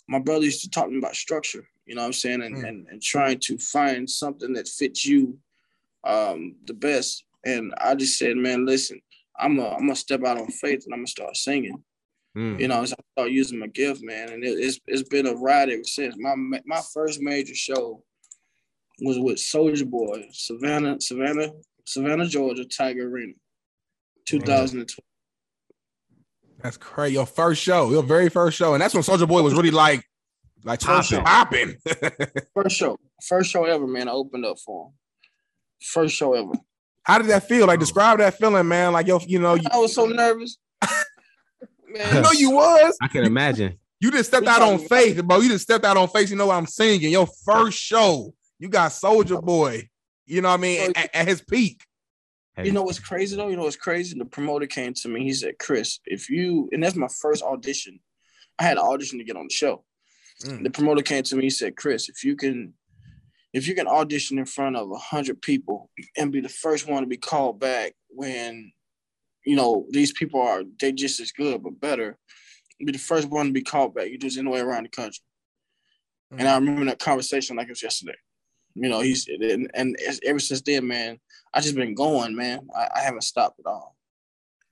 my 0.07 0.19
brother 0.19 0.45
used 0.45 0.61
to 0.61 0.69
talk 0.69 0.85
to 0.85 0.91
me 0.91 0.97
about 0.99 1.15
structure. 1.15 1.67
You 1.85 1.95
know 1.95 2.01
what 2.01 2.07
I'm 2.07 2.13
saying, 2.13 2.41
and 2.41 2.55
Mm. 2.57 2.67
and, 2.67 2.87
and 2.87 3.01
trying 3.01 3.39
to 3.39 3.57
find 3.57 4.09
something 4.09 4.53
that 4.53 4.67
fits 4.67 5.05
you, 5.05 5.37
um, 6.03 6.55
the 6.65 6.73
best. 6.73 7.23
And 7.45 7.73
I 7.79 7.95
just 7.95 8.17
said, 8.17 8.35
man, 8.35 8.65
listen, 8.65 8.99
I'm 9.37 9.59
a 9.59 9.69
I'm 9.69 9.81
gonna 9.81 9.95
step 9.95 10.23
out 10.23 10.39
on 10.39 10.47
faith 10.47 10.83
and 10.85 10.93
I'm 10.93 10.99
gonna 10.99 11.07
start 11.07 11.35
singing. 11.37 11.83
Mm. 12.37 12.59
You 12.59 12.67
know, 12.67 12.85
so 12.85 12.95
I 12.97 13.03
started 13.13 13.33
using 13.33 13.59
my 13.59 13.67
gift, 13.67 14.03
man, 14.03 14.29
and 14.29 14.43
it, 14.43 14.59
it's 14.59 14.79
it's 14.87 15.07
been 15.07 15.27
a 15.27 15.33
ride 15.35 15.69
ever 15.69 15.83
since. 15.83 16.15
My 16.17 16.35
my 16.35 16.81
first 16.93 17.21
major 17.21 17.55
show 17.55 18.03
was 19.01 19.19
with 19.19 19.37
Soulja 19.37 19.87
Boy, 19.89 20.27
Savannah, 20.31 20.99
Savannah, 20.99 21.51
Savannah, 21.87 22.27
Georgia, 22.27 22.65
Tiger 22.65 23.09
Arena, 23.09 23.33
2012. 24.25 24.99
That's 26.61 26.75
crazy. 26.75 27.13
Your 27.13 27.25
first 27.25 27.61
show, 27.61 27.89
your 27.91 28.03
very 28.03 28.29
first 28.29 28.57
show, 28.57 28.73
and 28.73 28.81
that's 28.81 28.93
when 28.93 29.03
Soulja 29.03 29.27
Boy 29.27 29.41
was 29.41 29.53
really 29.53 29.71
like, 29.71 30.03
like 30.65 30.81
Popping. 30.81 31.23
popping. 31.23 31.77
First 32.53 32.75
show, 32.75 32.97
first 33.23 33.51
show 33.51 33.63
ever, 33.63 33.87
man. 33.87 34.09
I 34.09 34.11
opened 34.11 34.43
up 34.43 34.57
for 34.59 34.87
him. 34.87 34.93
First 35.81 36.15
show 36.15 36.33
ever. 36.33 36.51
How 37.03 37.19
did 37.19 37.27
that 37.27 37.47
feel? 37.47 37.67
Like, 37.67 37.77
oh. 37.77 37.79
describe 37.79 38.17
that 38.17 38.37
feeling, 38.37 38.67
man. 38.67 38.91
Like, 38.91 39.07
yo, 39.07 39.19
you 39.25 39.39
know, 39.39 39.53
you, 39.53 39.63
I 39.71 39.77
was 39.77 39.93
so 39.93 40.07
nervous. 40.07 40.57
you 41.87 41.93
man, 41.93 42.23
know, 42.23 42.31
you 42.31 42.51
was. 42.51 42.97
I 43.01 43.07
can 43.07 43.23
imagine. 43.23 43.77
You 44.01 44.11
just 44.11 44.29
stepped 44.29 44.47
out 44.47 44.61
on 44.61 44.79
faith, 44.79 45.23
bro. 45.23 45.39
You 45.39 45.49
just 45.49 45.63
stepped 45.63 45.85
out 45.85 45.95
on 45.95 46.09
faith. 46.09 46.31
You 46.31 46.35
know 46.35 46.47
what 46.47 46.55
I'm 46.55 46.65
singing. 46.65 47.11
Your 47.11 47.27
first 47.45 47.77
show, 47.77 48.33
you 48.59 48.67
got 48.67 48.91
Soulja 48.91 49.41
Boy. 49.41 49.89
You 50.27 50.41
know 50.41 50.49
what 50.49 50.59
I 50.59 50.61
mean? 50.61 50.93
At, 50.95 51.15
at 51.15 51.27
his 51.27 51.41
peak. 51.41 51.81
You 52.63 52.71
know 52.71 52.81
what's 52.81 52.99
crazy 52.99 53.35
though? 53.35 53.49
You 53.49 53.55
know 53.55 53.63
what's 53.63 53.75
crazy? 53.75 54.17
The 54.17 54.25
promoter 54.25 54.65
came 54.65 54.93
to 54.95 55.07
me. 55.07 55.23
He 55.23 55.33
said, 55.33 55.59
"Chris, 55.59 55.99
if 56.05 56.27
you," 56.29 56.69
and 56.71 56.83
that's 56.83 56.95
my 56.95 57.07
first 57.21 57.43
audition. 57.43 57.99
I 58.57 58.63
had 58.63 58.77
an 58.77 58.83
audition 58.83 59.19
to 59.19 59.23
get 59.23 59.35
on 59.35 59.47
the 59.47 59.53
show. 59.53 59.85
Mm. 60.43 60.63
The 60.63 60.71
promoter 60.71 61.03
came 61.03 61.21
to 61.23 61.35
me. 61.35 61.43
He 61.43 61.49
said, 61.51 61.75
"Chris, 61.75 62.09
if 62.09 62.23
you 62.23 62.35
can, 62.35 62.73
if 63.53 63.67
you 63.67 63.75
can 63.75 63.87
audition 63.87 64.39
in 64.39 64.45
front 64.45 64.75
of 64.75 64.91
a 64.91 64.97
hundred 64.97 65.39
people 65.41 65.91
and 66.17 66.31
be 66.31 66.41
the 66.41 66.49
first 66.49 66.87
one 66.87 67.03
to 67.03 67.07
be 67.07 67.17
called 67.17 67.59
back 67.59 67.93
when, 68.09 68.71
you 69.45 69.55
know, 69.55 69.85
these 69.91 70.11
people 70.11 70.41
are 70.41 70.63
they 70.81 70.91
just 70.91 71.19
as 71.19 71.31
good 71.31 71.61
but 71.61 71.79
better, 71.79 72.17
be 72.83 72.91
the 72.91 72.97
first 72.97 73.29
one 73.29 73.45
to 73.45 73.51
be 73.51 73.61
called 73.61 73.93
back. 73.93 74.09
You 74.09 74.17
do 74.17 74.25
this 74.25 74.37
anywhere 74.37 74.67
around 74.67 74.83
the 74.83 74.89
country." 74.89 75.21
And 76.31 76.47
I 76.47 76.55
remember 76.55 76.85
that 76.85 76.99
conversation 76.99 77.55
like 77.55 77.67
it 77.67 77.71
was 77.71 77.83
yesterday. 77.83 78.17
You 78.79 78.89
know, 78.89 79.01
he's 79.01 79.27
and, 79.27 79.69
and 79.73 79.97
ever 80.23 80.39
since 80.39 80.61
then, 80.61 80.87
man, 80.87 81.19
I 81.53 81.61
just 81.61 81.75
been 81.75 81.95
going, 81.95 82.35
man. 82.35 82.67
I, 82.75 82.87
I 82.97 82.99
haven't 83.01 83.23
stopped 83.23 83.59
at 83.59 83.65
all. 83.65 83.95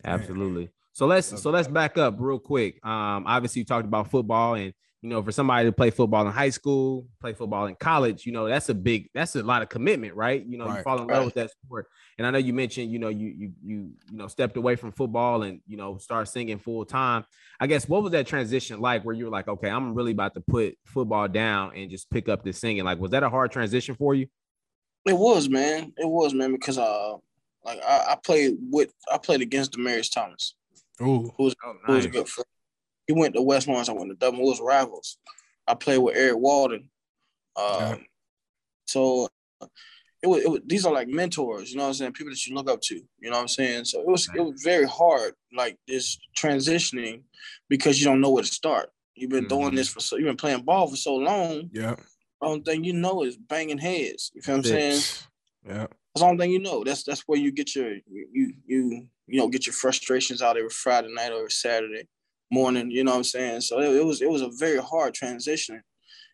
Absolutely. 0.04 0.70
So 0.94 1.08
let's 1.08 1.42
so 1.42 1.50
let's 1.50 1.68
back 1.68 1.98
up 1.98 2.16
real 2.20 2.40
quick. 2.40 2.86
Um, 2.86 3.26
obviously 3.26 3.62
you 3.62 3.66
talked 3.66 3.86
about 3.86 4.12
football, 4.12 4.54
and 4.54 4.74
you 5.06 5.12
know, 5.12 5.22
for 5.22 5.32
somebody 5.32 5.68
to 5.68 5.72
play 5.72 5.92
football 5.92 6.26
in 6.26 6.34
high 6.34 6.50
school, 6.50 7.06
play 7.22 7.32
football 7.34 7.68
in 7.68 7.76
college, 7.76 8.26
you 8.26 8.32
know, 8.32 8.48
that's 8.48 8.70
a 8.70 8.74
big, 8.74 9.08
that's 9.14 9.36
a 9.36 9.44
lot 9.44 9.62
of 9.62 9.70
commitment, 9.70 10.16
right? 10.16 10.44
You 10.44 10.58
know, 10.58 10.66
you 10.66 10.82
fall 10.82 11.00
in 11.00 11.06
love 11.06 11.18
right. 11.18 11.26
with 11.26 11.36
that 11.36 11.52
sport. 11.52 11.86
And 12.18 12.26
I 12.26 12.32
know 12.32 12.40
you 12.40 12.54
mentioned, 12.54 12.92
you 12.92 12.98
know, 12.98 13.10
you 13.10 13.28
you 13.28 13.52
you 13.64 13.92
you 14.10 14.18
know 14.18 14.28
stepped 14.28 14.58
away 14.58 14.76
from 14.76 14.92
football 14.94 15.44
and 15.44 15.62
you 15.68 15.78
know 15.78 16.00
start 16.00 16.28
singing 16.28 16.58
full 16.58 16.86
time. 16.86 17.24
I 17.60 17.68
guess 17.68 17.88
what 17.88 18.02
was 18.02 18.14
that 18.14 18.26
transition 18.26 18.82
like 18.82 19.04
where 19.06 19.14
you 19.14 19.26
were 19.26 19.30
like, 19.30 19.48
okay, 19.48 19.70
I'm 19.70 19.94
really 19.94 20.12
about 20.12 20.34
to 20.34 20.42
put 20.42 20.76
football 20.86 21.28
down 21.28 21.74
and 21.76 21.92
just 21.92 22.10
pick 22.10 22.28
up 22.28 22.44
this 22.44 22.58
singing? 22.58 22.84
Like, 22.84 22.98
was 22.98 23.12
that 23.12 23.22
a 23.22 23.30
hard 23.30 23.52
transition 23.52 23.94
for 23.94 24.16
you? 24.16 24.26
It 25.06 25.16
was, 25.16 25.48
man. 25.50 25.94
It 25.98 26.10
was, 26.10 26.34
man, 26.34 26.52
because 26.52 26.80
uh, 26.80 27.14
like 27.64 27.80
I, 27.88 28.06
I 28.14 28.18
played 28.24 28.58
with, 28.72 28.92
I 29.14 29.20
played 29.20 29.42
against 29.42 29.74
Demaryius 29.74 30.12
Thomas, 30.12 30.56
Ooh. 31.00 31.32
who 31.38 31.44
was, 31.44 31.56
Oh, 31.64 31.74
who 31.86 31.94
was 31.94 32.06
a 32.06 32.10
good 32.10 32.28
friend. 32.28 32.48
He 33.08 33.14
went 33.14 33.36
to 33.36 33.42
West 33.42 33.68
Laurens. 33.68 33.90
I 33.90 33.94
went 33.94 34.10
to 34.10 34.16
Dublin. 34.16 34.44
We 34.44 34.50
was 34.50 34.62
rivals. 34.62 35.18
I 35.68 35.74
played 35.76 36.00
with 36.00 36.16
Erik 36.16 36.38
Walden. 36.38 36.90
Um, 37.56 37.66
Yeah. 37.80 37.96
So 38.88 39.28
it 40.22 40.28
was, 40.28 40.44
it 40.44 40.50
was, 40.50 40.62
these 40.66 40.86
are 40.86 40.94
like 40.94 41.08
mentors, 41.08 41.72
you 41.72 41.78
know 41.78 41.84
what 41.84 41.90
I'm 41.90 41.94
saying? 41.96 42.14
People 42.14 42.32
that 42.32 42.46
you 42.48 42.56
look 42.56 42.70
up 42.70 42.82
to, 42.82 42.96
you 42.96 43.30
know 43.30 43.32
what 43.32 43.42
I'm 43.42 43.48
saying? 43.48 43.86
So 43.86 44.00
it 44.00 44.08
was, 44.08 44.30
it 44.36 44.42
was 44.42 44.62
very 44.64 44.86
hard, 44.88 45.34
like 45.54 45.78
this 45.88 46.18
transitioning 46.38 47.22
because 47.70 48.00
you 48.00 48.06
don't 48.06 48.22
know 48.22 48.30
where 48.32 48.44
to 48.44 48.50
start. 48.50 48.92
You've 49.16 49.32
been 49.32 49.48
doing 49.48 49.72
Mhm. 49.72 49.76
this 49.76 49.90
for 49.90 50.02
so, 50.02 50.18
you've 50.18 50.26
been 50.26 50.38
playing 50.38 50.64
ball 50.64 50.88
for 50.88 50.96
so 50.96 51.16
long. 51.16 51.70
Yeah. 51.74 51.96
The 52.42 52.48
Only 52.48 52.62
thing 52.62 52.84
you 52.84 52.94
know 52.94 53.24
is 53.24 53.38
banging 53.38 53.78
heads. 53.78 54.32
You 54.36 54.42
feel 54.42 54.58
what 54.58 54.66
I'm 54.66 54.72
saying? 54.72 55.02
Yeah. 55.66 55.88
That's 55.88 56.22
the 56.22 56.26
only 56.26 56.38
thing 56.38 56.52
you 56.52 56.60
know. 56.60 56.84
That's 56.84 57.04
that's 57.04 57.22
where 57.22 57.40
you 57.40 57.52
get 57.52 57.76
your 57.76 57.92
you 58.10 58.54
you 58.66 59.08
you 59.28 59.40
know 59.40 59.48
get 59.48 59.66
your 59.66 59.74
frustrations 59.74 60.42
out 60.42 60.58
every 60.58 60.70
Friday 60.70 61.12
night 61.14 61.32
or 61.32 61.50
Saturday 61.50 62.08
morning. 62.52 62.92
You 62.92 63.04
know 63.04 63.12
what 63.12 63.18
I'm 63.18 63.24
saying? 63.24 63.62
So 63.62 63.80
it, 63.80 63.96
it 63.98 64.06
was 64.06 64.22
it 64.22 64.30
was 64.30 64.42
a 64.42 64.50
very 64.50 64.78
hard 64.82 65.14
transition. 65.14 65.82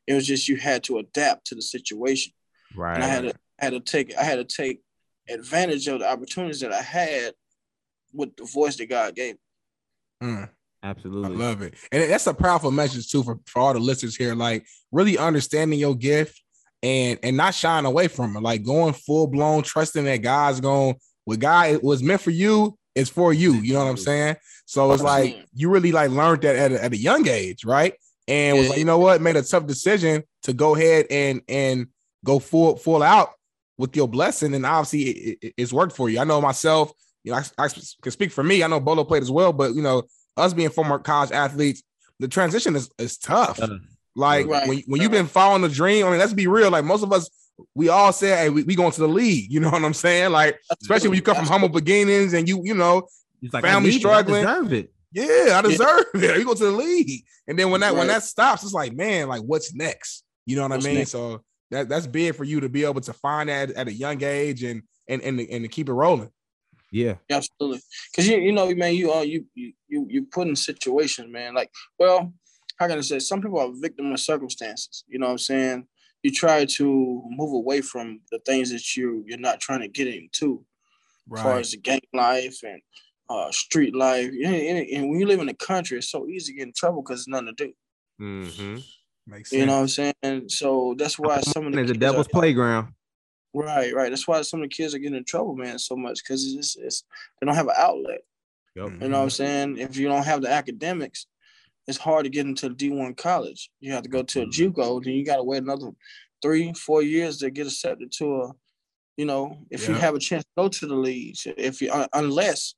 It 0.07 0.13
was 0.13 0.25
just 0.27 0.47
you 0.49 0.57
had 0.57 0.83
to 0.85 0.97
adapt 0.97 1.47
to 1.47 1.55
the 1.55 1.61
situation, 1.61 2.33
Right. 2.75 2.95
and 2.95 3.03
I 3.03 3.07
had 3.07 3.23
to 3.23 3.33
I 3.59 3.65
had 3.65 3.73
to 3.73 3.79
take 3.79 4.15
I 4.17 4.23
had 4.23 4.35
to 4.37 4.55
take 4.55 4.81
advantage 5.29 5.87
of 5.87 5.99
the 5.99 6.09
opportunities 6.09 6.61
that 6.61 6.73
I 6.73 6.81
had 6.81 7.33
with 8.13 8.35
the 8.35 8.43
voice 8.45 8.75
that 8.77 8.89
God 8.89 9.15
gave. 9.15 9.35
me. 10.21 10.27
Mm. 10.27 10.49
I 10.83 10.87
Absolutely. 10.89 11.37
love 11.37 11.61
it. 11.61 11.75
And 11.91 12.09
that's 12.11 12.25
a 12.25 12.33
powerful 12.33 12.71
message 12.71 13.11
too 13.11 13.21
for, 13.23 13.39
for 13.45 13.59
all 13.59 13.73
the 13.73 13.79
listeners 13.79 14.15
here. 14.15 14.33
Like 14.33 14.65
really 14.91 15.15
understanding 15.17 15.79
your 15.79 15.95
gift 15.95 16.41
and 16.81 17.19
and 17.21 17.37
not 17.37 17.53
shying 17.53 17.85
away 17.85 18.07
from 18.07 18.35
it. 18.35 18.41
Like 18.41 18.63
going 18.63 18.93
full 18.93 19.27
blown, 19.27 19.61
trusting 19.61 20.03
that 20.05 20.17
God's 20.17 20.59
going 20.59 20.95
what 21.25 21.39
God 21.39 21.83
was 21.83 22.01
meant 22.01 22.21
for 22.21 22.31
you, 22.31 22.75
it's 22.95 23.09
for 23.09 23.33
you. 23.33 23.53
You 23.53 23.73
know 23.73 23.79
what 23.79 23.89
I'm 23.89 23.97
saying? 23.97 24.35
So 24.65 24.91
it's 24.91 25.03
like 25.03 25.45
you 25.53 25.69
really 25.69 25.91
like 25.91 26.11
learned 26.11 26.41
that 26.43 26.55
at 26.55 26.71
a, 26.71 26.83
at 26.83 26.93
a 26.93 26.97
young 26.97 27.27
age, 27.27 27.65
right? 27.65 27.93
And 28.27 28.57
was 28.57 28.69
like, 28.69 28.79
you 28.79 28.85
know 28.85 28.99
what, 28.99 29.21
made 29.21 29.35
a 29.35 29.41
tough 29.41 29.65
decision 29.65 30.23
to 30.43 30.53
go 30.53 30.75
ahead 30.75 31.07
and 31.09 31.41
and 31.49 31.87
go 32.23 32.39
full 32.39 32.75
full 32.77 33.03
out 33.03 33.31
with 33.77 33.95
your 33.95 34.07
blessing, 34.07 34.53
and 34.53 34.65
obviously 34.65 35.01
it, 35.01 35.37
it, 35.41 35.53
it's 35.57 35.73
worked 35.73 35.95
for 35.95 36.09
you. 36.09 36.19
I 36.19 36.23
know 36.23 36.39
myself. 36.39 36.91
You 37.23 37.31
know, 37.31 37.37
I, 37.37 37.65
I 37.65 37.67
can 37.67 38.11
speak 38.11 38.31
for 38.31 38.43
me. 38.43 38.63
I 38.63 38.67
know 38.67 38.79
Bolo 38.79 39.03
played 39.03 39.21
as 39.23 39.31
well, 39.31 39.53
but 39.53 39.73
you 39.75 39.81
know, 39.81 40.03
us 40.37 40.53
being 40.53 40.69
former 40.69 40.97
college 40.99 41.31
athletes, 41.31 41.83
the 42.19 42.27
transition 42.27 42.75
is, 42.75 42.89
is 42.97 43.17
tough. 43.17 43.59
Like 44.15 44.47
Right. 44.47 44.67
when, 44.67 44.79
when 44.87 45.01
you've 45.01 45.11
been 45.11 45.27
following 45.27 45.61
the 45.61 45.69
dream, 45.69 46.05
I 46.05 46.09
mean, 46.09 46.19
let's 46.19 46.33
be 46.33 46.47
real. 46.47 46.69
Like 46.71 46.83
most 46.85 47.03
of 47.03 47.11
us, 47.13 47.29
we 47.75 47.89
all 47.89 48.11
say, 48.13 48.29
hey, 48.35 48.49
we, 48.49 48.63
we 48.63 48.75
going 48.75 48.91
to 48.91 49.01
the 49.01 49.07
league. 49.07 49.51
You 49.51 49.59
know 49.59 49.69
what 49.69 49.83
I'm 49.83 49.93
saying? 49.93 50.31
Like, 50.31 50.59
especially 50.81 51.09
when 51.09 51.15
you 51.17 51.21
come 51.21 51.35
from 51.35 51.45
humble 51.45 51.69
beginnings 51.69 52.33
and 52.33 52.47
you, 52.47 52.61
you 52.63 52.73
know, 52.73 53.07
He's 53.41 53.53
like, 53.53 53.63
Family 53.63 53.89
I 53.89 53.93
need 53.93 53.95
it. 53.95 53.95
I 53.95 53.99
struggling. 53.99 54.45
deserve 54.45 54.73
it. 54.73 54.93
yeah, 55.13 55.57
I 55.57 55.61
deserve 55.63 56.05
it. 56.13 56.37
You 56.39 56.45
go 56.45 56.53
to 56.53 56.63
the 56.65 56.71
league. 56.71 57.23
And 57.47 57.57
then 57.57 57.71
when 57.71 57.81
that 57.81 57.95
when 57.95 58.07
that 58.07 58.23
stops, 58.23 58.63
it's 58.63 58.73
like, 58.73 58.93
man, 58.93 59.27
like 59.27 59.41
what's 59.41 59.73
next? 59.73 60.23
You 60.45 60.55
know 60.57 60.61
what 60.63 60.71
What's 60.71 60.85
I 60.85 60.89
mean? 60.89 60.97
next? 60.99 61.11
So 61.11 61.41
that 61.71 61.89
that's 61.89 62.05
big 62.05 62.35
for 62.35 62.43
you 62.43 62.59
to 62.59 62.69
be 62.69 62.83
able 62.85 63.01
to 63.01 63.13
find 63.13 63.49
that 63.49 63.71
at 63.71 63.87
a 63.87 63.93
young 63.93 64.21
age 64.23 64.61
and 64.63 64.83
and 65.07 65.21
and, 65.23 65.39
and 65.39 65.63
to 65.63 65.67
keep 65.67 65.89
it 65.89 65.93
rolling. 65.93 66.29
Yeah. 66.91 67.15
Absolutely, 67.31 67.81
because 68.11 68.27
you 68.27 68.37
you 68.37 68.51
know, 68.51 68.73
man, 68.75 68.93
you 68.93 69.11
uh, 69.11 69.21
you 69.21 69.45
you 69.55 69.73
you 69.87 70.05
you 70.09 70.23
put 70.25 70.47
in 70.47 70.55
situations, 70.55 71.31
man. 71.31 71.55
Like, 71.55 71.71
well, 71.97 72.31
how 72.77 72.87
can 72.87 72.97
I 72.97 73.01
say? 73.01 73.19
Some 73.19 73.41
people 73.41 73.59
are 73.59 73.71
victim 73.73 74.11
of 74.11 74.19
circumstances. 74.19 75.03
You 75.07 75.17
know 75.19 75.27
what 75.27 75.31
I'm 75.33 75.37
saying? 75.39 75.87
You 76.23 76.31
try 76.31 76.65
to 76.65 77.23
move 77.29 77.53
away 77.53 77.81
from 77.81 78.21
the 78.31 78.39
things 78.39 78.71
that 78.71 78.95
you 78.95 79.23
you're 79.27 79.39
not 79.39 79.59
trying 79.59 79.81
to 79.81 79.87
get 79.87 80.07
into, 80.07 80.63
as 81.33 81.41
far 81.41 81.57
as 81.59 81.71
the 81.71 81.77
gang 81.77 82.01
life 82.13 82.59
and 82.63 82.81
uh, 83.29 83.51
street 83.51 83.95
life. 83.95 84.27
And, 84.27 84.55
and, 84.55 84.87
and 84.87 85.09
when 85.09 85.19
you 85.19 85.25
live 85.25 85.39
in 85.39 85.47
the 85.47 85.53
country, 85.53 85.97
it's 85.97 86.11
so 86.11 86.27
easy 86.27 86.53
to 86.53 86.57
get 86.57 86.67
in 86.67 86.73
trouble 86.75 87.01
because 87.01 87.25
there's 87.25 87.27
nothing 87.27 87.55
to 87.55 87.65
do. 87.65 87.73
Mm-hmm. 88.21 88.77
Makes 89.27 89.49
sense. 89.49 89.59
You 89.59 89.65
know 89.65 89.81
what 89.81 89.99
I'm 89.99 90.13
saying? 90.23 90.49
So 90.49 90.95
that's 90.97 91.17
why 91.17 91.39
some 91.41 91.67
of 91.67 91.73
the 91.73 91.79
It's 91.79 91.91
a 91.91 91.93
kids 91.93 92.01
devil's 92.01 92.27
are- 92.27 92.29
playground. 92.29 92.93
Right, 93.53 93.93
right. 93.93 94.09
That's 94.09 94.27
why 94.27 94.41
some 94.43 94.61
of 94.61 94.69
the 94.69 94.73
kids 94.73 94.95
are 94.95 94.97
getting 94.97 95.17
in 95.17 95.25
trouble, 95.25 95.55
man, 95.55 95.77
so 95.77 95.97
much 95.97 96.23
because 96.23 96.53
it's, 96.53 96.77
it's 96.77 97.03
they 97.39 97.45
don't 97.45 97.55
have 97.55 97.67
an 97.67 97.73
outlet. 97.77 98.21
Yep. 98.77 99.01
You 99.01 99.09
know 99.09 99.17
what 99.17 99.23
I'm 99.23 99.29
saying? 99.29 99.77
If 99.77 99.97
you 99.97 100.07
don't 100.07 100.23
have 100.23 100.41
the 100.41 100.49
academics, 100.49 101.25
it's 101.87 101.97
hard 101.97 102.25
to 102.25 102.29
get 102.29 102.45
into 102.45 102.69
D1 102.69 103.17
college. 103.17 103.69
You 103.79 103.91
have 103.93 104.03
to 104.03 104.09
go 104.09 104.23
to 104.23 104.41
a 104.41 104.45
mm-hmm. 104.45 104.79
JUCO, 104.79 105.03
then 105.03 105.13
you 105.13 105.25
got 105.25 105.37
to 105.37 105.43
wait 105.43 105.63
another 105.63 105.91
three, 106.41 106.73
four 106.73 107.01
years 107.01 107.37
to 107.37 107.49
get 107.49 107.67
accepted 107.67 108.11
to 108.13 108.41
a, 108.41 108.51
you 109.17 109.25
know, 109.25 109.65
if 109.69 109.87
you 109.87 109.93
have 109.93 110.15
a 110.15 110.19
chance 110.19 110.43
to 110.43 110.49
go 110.57 110.67
to 110.67 110.87
the 110.87 110.95
leagues. 110.95 111.45
If 111.57 111.81
you 111.81 111.91
un- 111.91 112.07
unless 112.13 112.75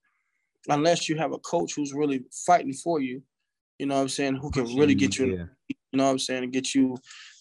unless 0.67 1.09
you 1.09 1.17
have 1.17 1.33
a 1.33 1.39
coach 1.39 1.73
who's 1.75 1.93
really 1.93 2.23
fighting 2.45 2.73
for 2.73 3.01
you, 3.01 3.21
you 3.79 3.85
know 3.85 3.95
what 3.95 4.01
I'm 4.01 4.09
saying, 4.09 4.35
who 4.35 4.49
can 4.49 4.65
really 4.75 4.95
get 4.95 5.17
you, 5.17 5.25
Yeah. 5.25 5.45
you 5.69 5.97
know 5.97 6.05
what 6.05 6.11
I'm 6.11 6.19
saying, 6.19 6.43
and 6.43 6.53
get 6.53 6.73
you 6.73 6.97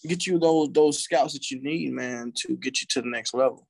get 0.07 0.27
you 0.27 0.39
those 0.39 0.69
those 0.71 0.99
scouts 0.99 1.33
that 1.33 1.49
you 1.49 1.61
need, 1.61 1.91
man, 1.93 2.33
to 2.37 2.55
get 2.57 2.81
you 2.81 2.87
to 2.91 3.01
the 3.01 3.09
next 3.09 3.33
level. 3.33 3.67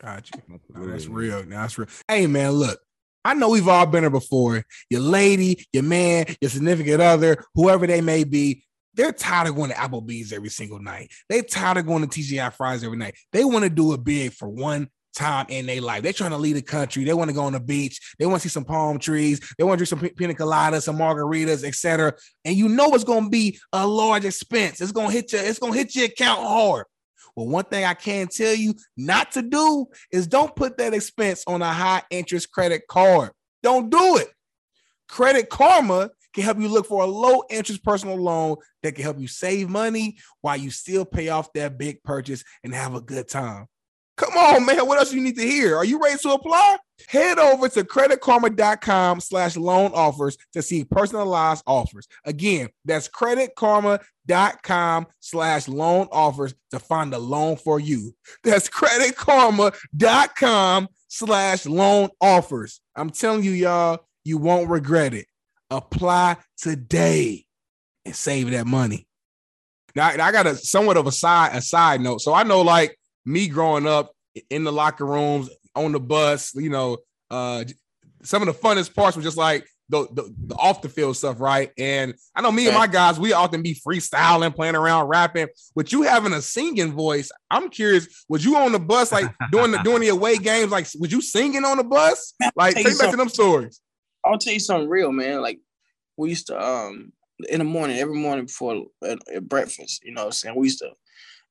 Gotcha. 0.00 0.34
No, 0.48 0.86
that's 0.86 1.06
real. 1.06 1.44
No, 1.44 1.56
that's 1.56 1.78
real. 1.78 1.88
Hey 2.08 2.26
man, 2.26 2.52
look. 2.52 2.80
I 3.24 3.34
know 3.34 3.50
we've 3.50 3.68
all 3.68 3.86
been 3.86 4.02
there 4.02 4.10
before. 4.10 4.64
Your 4.90 5.00
lady, 5.00 5.64
your 5.72 5.82
man, 5.82 6.26
your 6.40 6.50
significant 6.50 7.00
other, 7.00 7.44
whoever 7.54 7.86
they 7.86 8.00
may 8.00 8.24
be, 8.24 8.64
they're 8.94 9.12
tired 9.12 9.48
of 9.48 9.56
going 9.56 9.70
to 9.70 9.76
Applebee's 9.76 10.32
every 10.32 10.50
single 10.50 10.78
night. 10.78 11.10
They're 11.28 11.42
tired 11.42 11.78
of 11.78 11.86
going 11.86 12.06
to 12.06 12.20
TGI 12.20 12.52
Fridays 12.52 12.84
every 12.84 12.98
night. 12.98 13.14
They 13.32 13.44
want 13.44 13.64
to 13.64 13.70
do 13.70 13.94
it 13.94 14.04
big 14.04 14.32
for 14.32 14.48
one 14.48 14.88
time 15.14 15.46
in 15.48 15.66
their 15.66 15.80
life. 15.80 16.02
They're 16.02 16.12
trying 16.12 16.30
to 16.30 16.38
leave 16.38 16.56
the 16.56 16.62
country. 16.62 17.04
They 17.04 17.14
want 17.14 17.28
to 17.30 17.34
go 17.34 17.44
on 17.44 17.52
the 17.52 17.60
beach. 17.60 18.14
They 18.18 18.26
want 18.26 18.42
to 18.42 18.48
see 18.48 18.52
some 18.52 18.64
palm 18.64 18.98
trees. 18.98 19.40
They 19.56 19.64
want 19.64 19.78
to 19.78 19.84
drink 19.84 19.88
some 19.88 20.00
pi- 20.00 20.14
pina 20.16 20.34
coladas, 20.34 20.82
some 20.82 20.98
margaritas, 20.98 21.64
etc. 21.64 22.14
And 22.44 22.56
you 22.56 22.68
know 22.68 22.94
it's 22.94 23.04
going 23.04 23.24
to 23.24 23.30
be 23.30 23.58
a 23.72 23.86
large 23.86 24.24
expense. 24.24 24.80
It's 24.80 24.92
going 24.92 25.08
to 25.08 25.12
hit 25.12 25.32
you. 25.32 25.38
It's 25.38 25.58
going 25.58 25.72
to 25.72 25.78
hit 25.78 25.94
your 25.94 26.06
account 26.06 26.40
hard. 26.40 26.86
Well, 27.34 27.48
one 27.48 27.64
thing 27.64 27.84
I 27.84 27.94
can 27.94 28.28
tell 28.28 28.54
you 28.54 28.74
not 28.96 29.32
to 29.32 29.42
do 29.42 29.86
is 30.10 30.26
don't 30.26 30.54
put 30.54 30.78
that 30.78 30.94
expense 30.94 31.44
on 31.46 31.62
a 31.62 31.72
high 31.72 32.02
interest 32.10 32.50
credit 32.50 32.82
card. 32.88 33.30
Don't 33.62 33.90
do 33.90 34.16
it. 34.18 34.28
Credit 35.08 35.48
Karma 35.48 36.10
can 36.34 36.44
help 36.44 36.58
you 36.58 36.68
look 36.68 36.86
for 36.86 37.02
a 37.02 37.06
low 37.06 37.42
interest 37.50 37.84
personal 37.84 38.16
loan 38.16 38.56
that 38.82 38.94
can 38.94 39.04
help 39.04 39.18
you 39.18 39.28
save 39.28 39.68
money 39.68 40.16
while 40.40 40.56
you 40.56 40.70
still 40.70 41.04
pay 41.04 41.28
off 41.28 41.52
that 41.52 41.78
big 41.78 42.02
purchase 42.02 42.44
and 42.64 42.74
have 42.74 42.94
a 42.94 43.00
good 43.00 43.28
time. 43.28 43.66
Come 44.16 44.36
on, 44.36 44.66
man. 44.66 44.86
What 44.86 44.98
else 44.98 45.12
you 45.12 45.22
need 45.22 45.36
to 45.36 45.46
hear? 45.46 45.76
Are 45.76 45.84
you 45.84 46.00
ready 46.00 46.18
to 46.18 46.32
apply? 46.32 46.76
Head 47.08 47.38
over 47.38 47.68
to 47.70 47.84
creditkarma.com 47.84 49.20
slash 49.20 49.56
loan 49.56 49.92
offers 49.94 50.36
to 50.52 50.60
see 50.62 50.84
personalized 50.84 51.62
offers. 51.66 52.06
Again, 52.24 52.68
that's 52.84 53.08
creditkarma.com 53.08 55.06
slash 55.20 55.68
loan 55.68 56.08
offers 56.12 56.54
to 56.70 56.78
find 56.78 57.14
a 57.14 57.18
loan 57.18 57.56
for 57.56 57.80
you. 57.80 58.14
That's 58.44 58.68
creditkarma.com 58.68 60.88
slash 61.08 61.64
loan 61.66 62.10
offers. 62.20 62.80
I'm 62.96 63.10
telling 63.10 63.44
you, 63.44 63.52
y'all, 63.52 64.00
you 64.24 64.38
won't 64.38 64.70
regret 64.70 65.14
it. 65.14 65.26
Apply 65.70 66.36
today 66.58 67.46
and 68.04 68.14
save 68.14 68.50
that 68.50 68.66
money. 68.66 69.06
Now, 69.94 70.08
I 70.08 70.32
got 70.32 70.46
a 70.46 70.56
somewhat 70.56 70.96
of 70.96 71.06
a 71.06 71.12
side 71.12 71.54
a 71.54 71.60
side 71.60 72.00
note. 72.00 72.22
So 72.22 72.32
I 72.32 72.44
know, 72.44 72.62
like 72.62 72.96
me 73.24 73.48
growing 73.48 73.86
up 73.86 74.12
in 74.50 74.64
the 74.64 74.72
locker 74.72 75.04
rooms, 75.04 75.50
on 75.74 75.92
the 75.92 76.00
bus, 76.00 76.54
you 76.54 76.70
know, 76.70 76.98
uh, 77.30 77.64
some 78.22 78.46
of 78.46 78.46
the 78.46 78.54
funnest 78.54 78.94
parts 78.94 79.16
were 79.16 79.22
just 79.22 79.36
like 79.36 79.66
the, 79.88 80.06
the, 80.12 80.34
the 80.46 80.54
off 80.54 80.80
the 80.80 80.88
field 80.88 81.16
stuff, 81.16 81.40
right? 81.40 81.70
And 81.76 82.14
I 82.34 82.40
know 82.40 82.52
me 82.52 82.66
and 82.66 82.76
my 82.76 82.86
guys, 82.86 83.18
we 83.18 83.32
often 83.32 83.62
be 83.62 83.74
freestyling, 83.74 84.54
playing 84.54 84.74
around, 84.74 85.08
rapping. 85.08 85.48
With 85.74 85.92
you 85.92 86.02
having 86.02 86.32
a 86.32 86.40
singing 86.40 86.92
voice, 86.92 87.30
I'm 87.50 87.68
curious, 87.68 88.24
was 88.28 88.44
you 88.44 88.56
on 88.56 88.72
the 88.72 88.78
bus 88.78 89.12
like 89.12 89.32
doing 89.50 89.70
the 89.70 89.78
doing 89.78 90.00
the 90.00 90.08
away 90.10 90.36
games? 90.36 90.72
Like, 90.72 90.86
was 90.98 91.12
you 91.12 91.20
singing 91.20 91.64
on 91.64 91.76
the 91.76 91.84
bus? 91.84 92.34
Like, 92.56 92.74
take 92.74 92.86
me 92.86 92.92
back 92.98 93.10
to 93.10 93.16
them 93.16 93.28
stories. 93.28 93.80
I'll 94.24 94.38
tell 94.38 94.52
you 94.52 94.60
something 94.60 94.88
real, 94.88 95.12
man. 95.12 95.42
Like 95.42 95.58
we 96.16 96.30
used 96.30 96.46
to 96.46 96.62
um 96.62 97.12
in 97.48 97.58
the 97.58 97.64
morning, 97.64 97.98
every 97.98 98.16
morning 98.16 98.46
before 98.46 98.84
at, 99.04 99.18
at 99.34 99.48
breakfast, 99.48 100.04
you 100.04 100.12
know 100.12 100.22
what 100.22 100.26
I'm 100.26 100.32
saying? 100.32 100.56
We 100.56 100.66
used 100.68 100.78
to 100.78 100.92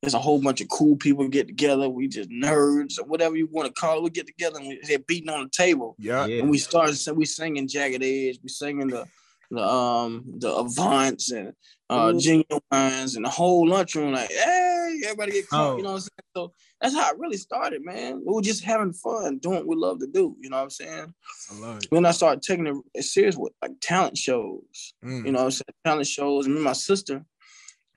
there's 0.02 0.14
a 0.14 0.18
whole 0.18 0.40
bunch 0.40 0.60
of 0.60 0.68
cool 0.68 0.96
people 0.96 1.28
get 1.28 1.46
together. 1.46 1.88
We 1.88 2.08
just 2.08 2.28
nerds 2.28 2.98
or 2.98 3.04
whatever 3.04 3.36
you 3.36 3.46
want 3.46 3.68
to 3.72 3.80
call 3.80 3.98
it. 3.98 4.02
We 4.02 4.10
get 4.10 4.26
together 4.26 4.58
and 4.58 4.68
we 4.68 4.80
they're 4.86 4.98
beating 4.98 5.30
on 5.30 5.44
the 5.44 5.50
table. 5.50 5.94
Yeah. 5.98 6.26
Yeah. 6.26 6.40
And 6.40 6.50
we 6.50 6.58
started 6.58 6.98
we 7.16 7.24
singing 7.24 7.68
Jagged 7.68 8.02
Edge, 8.02 8.40
we 8.42 8.48
singing 8.48 8.88
the 8.88 9.06
the 9.52 9.64
um 9.64 10.24
the 10.38 10.48
Avants 10.48 11.32
and 11.32 11.52
uh 11.88 12.12
Ooh. 12.12 12.18
Ginuwines 12.18 13.14
and 13.16 13.24
the 13.24 13.28
whole 13.30 13.68
lunchroom, 13.68 14.12
like, 14.12 14.30
hey, 14.30 15.00
everybody 15.04 15.32
get 15.32 15.48
caught, 15.48 15.74
Oh. 15.74 15.76
you 15.76 15.82
know 15.84 15.92
what 15.92 15.94
I'm 15.94 16.00
saying? 16.00 16.08
So 16.34 16.52
that's 16.80 16.94
how 16.96 17.12
it 17.12 17.18
really 17.20 17.36
started, 17.36 17.84
man. 17.84 18.22
We 18.26 18.34
were 18.34 18.42
just 18.42 18.64
having 18.64 18.92
fun, 18.94 19.38
doing 19.38 19.58
what 19.58 19.66
we 19.68 19.76
love 19.76 20.00
to 20.00 20.08
do, 20.08 20.34
you 20.40 20.50
know 20.50 20.56
what 20.56 20.64
I'm 20.64 20.70
saying? 20.70 21.14
I 21.52 21.58
love 21.60 21.76
it. 21.76 21.88
Then 21.92 22.06
I 22.06 22.10
started 22.10 22.42
taking 22.42 22.82
it 22.94 23.02
serious 23.04 23.36
with 23.36 23.52
like 23.62 23.72
talent 23.80 24.18
shows. 24.18 24.94
Mm. 25.04 25.26
You 25.26 25.32
know, 25.32 25.38
what 25.40 25.44
I'm 25.44 25.50
saying 25.52 25.64
talent 25.84 26.06
shows. 26.08 26.46
And 26.46 26.54
me 26.54 26.58
and 26.58 26.64
my 26.64 26.72
sister, 26.72 27.24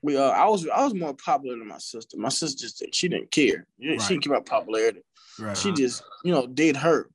we 0.06 0.16
uh, 0.16 0.30
I 0.30 0.46
was 0.48 0.66
I 0.68 0.84
was 0.84 0.94
more 0.94 1.14
popular 1.14 1.58
than 1.58 1.66
my 1.66 1.78
sister. 1.78 2.16
My 2.16 2.28
sister 2.28 2.60
just 2.66 2.82
she 2.94 3.08
didn't 3.08 3.30
care. 3.32 3.66
She 3.80 3.88
Right. 3.88 4.08
didn't 4.08 4.22
care 4.22 4.32
about 4.34 4.46
popularity. 4.46 5.02
right. 5.40 5.56
She 5.56 5.72
just 5.72 6.02
you 6.24 6.32
know 6.32 6.46
did 6.46 6.76
her. 6.76 7.10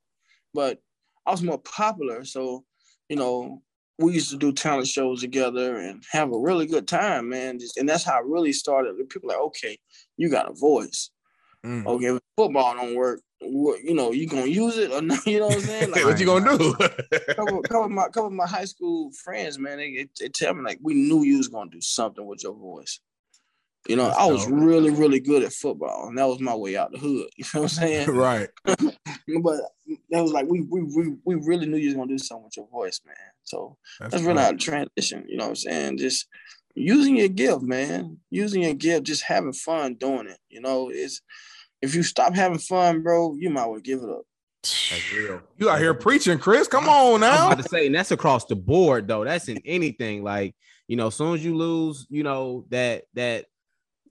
But 0.54 0.80
I 1.26 1.32
was 1.32 1.42
more 1.42 1.58
popular, 1.60 2.26
so 2.26 2.66
you 3.10 3.16
know 3.16 3.62
we 3.98 4.14
used 4.14 4.32
to 4.32 4.38
do 4.38 4.52
talent 4.52 4.88
shows 4.88 5.22
together 5.22 5.78
and 5.78 6.04
have 6.12 6.34
a 6.34 6.38
really 6.40 6.66
good 6.66 6.88
time, 6.88 7.30
man. 7.30 7.60
Just, 7.60 7.78
and 7.78 7.88
that's 7.88 8.04
how 8.04 8.16
I 8.18 8.22
really 8.26 8.52
started. 8.52 8.98
People 9.10 9.30
like, 9.30 9.38
okay, 9.38 9.78
you 10.18 10.30
got 10.30 10.50
a 10.50 10.54
voice. 10.54 11.12
Mm. 11.66 11.86
Okay, 11.86 12.20
football 12.36 12.76
don't 12.76 12.96
work, 12.96 13.22
what, 13.42 13.84
you 13.84 13.94
know, 13.94 14.12
you 14.12 14.28
gonna 14.28 14.46
use 14.46 14.78
it 14.78 14.92
or 14.92 15.02
not? 15.02 15.26
You 15.26 15.40
know 15.40 15.48
what 15.48 15.58
I'm 15.58 15.62
saying? 15.62 15.92
Like, 15.92 16.06
what 16.06 16.20
you 16.20 16.26
gonna 16.26 16.58
do? 16.58 16.74
couple, 17.36 17.62
couple 17.64 17.86
of 17.86 17.92
my 17.92 18.04
couple 18.06 18.28
of 18.28 18.34
my 18.34 18.48
high 18.48 18.66
school 18.66 19.12
friends, 19.24 19.58
man, 19.58 19.78
they, 19.78 20.08
they 20.20 20.30
tell 20.30 20.54
me 20.54 20.64
like 20.64 20.80
we 20.82 20.94
knew 20.94 21.24
you 21.24 21.38
was 21.38 21.48
gonna 21.48 21.70
do 21.70 21.82
something 21.82 22.26
with 22.26 22.44
your 22.44 22.54
voice. 22.54 23.00
You 23.88 23.96
know, 23.96 24.06
That's 24.06 24.20
I 24.20 24.26
was 24.28 24.46
dope. 24.46 24.60
really, 24.60 24.92
really 24.92 25.20
good 25.20 25.44
at 25.44 25.54
football, 25.54 26.08
and 26.08 26.18
that 26.18 26.28
was 26.28 26.40
my 26.40 26.54
way 26.54 26.78
out 26.78 26.92
the 26.92 27.00
hood. 27.00 27.30
You 27.38 27.46
know 27.54 27.62
what 27.62 27.64
I'm 27.64 27.68
saying? 27.70 28.10
right. 28.12 28.50
but 28.66 29.60
that 30.12 30.22
was 30.22 30.32
like 30.32 30.46
we 30.48 30.62
we 30.62 30.84
we, 30.84 31.16
we 31.26 31.36
really 31.36 31.66
knew 31.66 31.78
you 31.78 31.88
was 31.88 31.96
gonna 31.96 32.08
do 32.08 32.20
something 32.20 32.46
with 32.46 32.58
your 32.58 32.68
voice, 32.68 33.02
man. 33.06 33.16
So 33.44 33.78
That's, 34.00 34.12
that's 34.14 34.24
really 34.24 34.42
how 34.42 34.52
to 34.52 34.58
transition. 34.58 35.26
You 35.28 35.38
know 35.38 35.46
what 35.46 35.50
I'm 35.50 35.56
saying? 35.56 35.98
Just 35.98 36.28
using 36.76 37.18
your 37.18 37.28
gift, 37.28 37.64
man. 37.64 38.20
Using 38.30 38.62
your 38.62 38.76
gift, 38.76 39.08
just 39.08 39.24
having 39.24 39.54
fun 39.54 39.96
doing 39.96 40.28
it. 40.28 40.38
You 40.48 40.62
know, 40.62 40.90
it's 40.90 41.22
if 41.82 41.96
you 41.96 42.04
stop 42.04 42.36
having 42.36 42.60
fun, 42.60 43.02
bro, 43.02 43.36
you 43.36 43.50
might 43.50 43.66
well 43.66 43.80
give 43.80 44.04
it 44.04 44.10
up. 44.10 44.24
That's 44.64 45.14
real. 45.14 45.42
You 45.58 45.70
out 45.70 45.80
here 45.80 45.94
preaching, 45.94 46.38
Chris. 46.38 46.68
Come 46.68 46.88
on 46.88 47.22
now. 47.22 47.32
I'm 47.32 47.32
was 47.32 47.54
about 47.54 47.64
to 47.64 47.70
say, 47.70 47.86
and 47.88 47.96
that's 47.96 48.12
across 48.12 48.46
the 48.46 48.56
board, 48.56 49.08
though. 49.08 49.24
That's 49.24 49.48
in 49.48 49.60
anything. 49.66 50.24
Like, 50.24 50.56
you 50.88 50.98
know, 50.98 51.08
as 51.08 51.16
soon 51.16 51.34
as 51.34 51.44
you 51.44 51.58
lose, 51.58 52.06
you 52.10 52.22
know, 52.24 52.66
that 52.70 53.06
that 53.16 53.46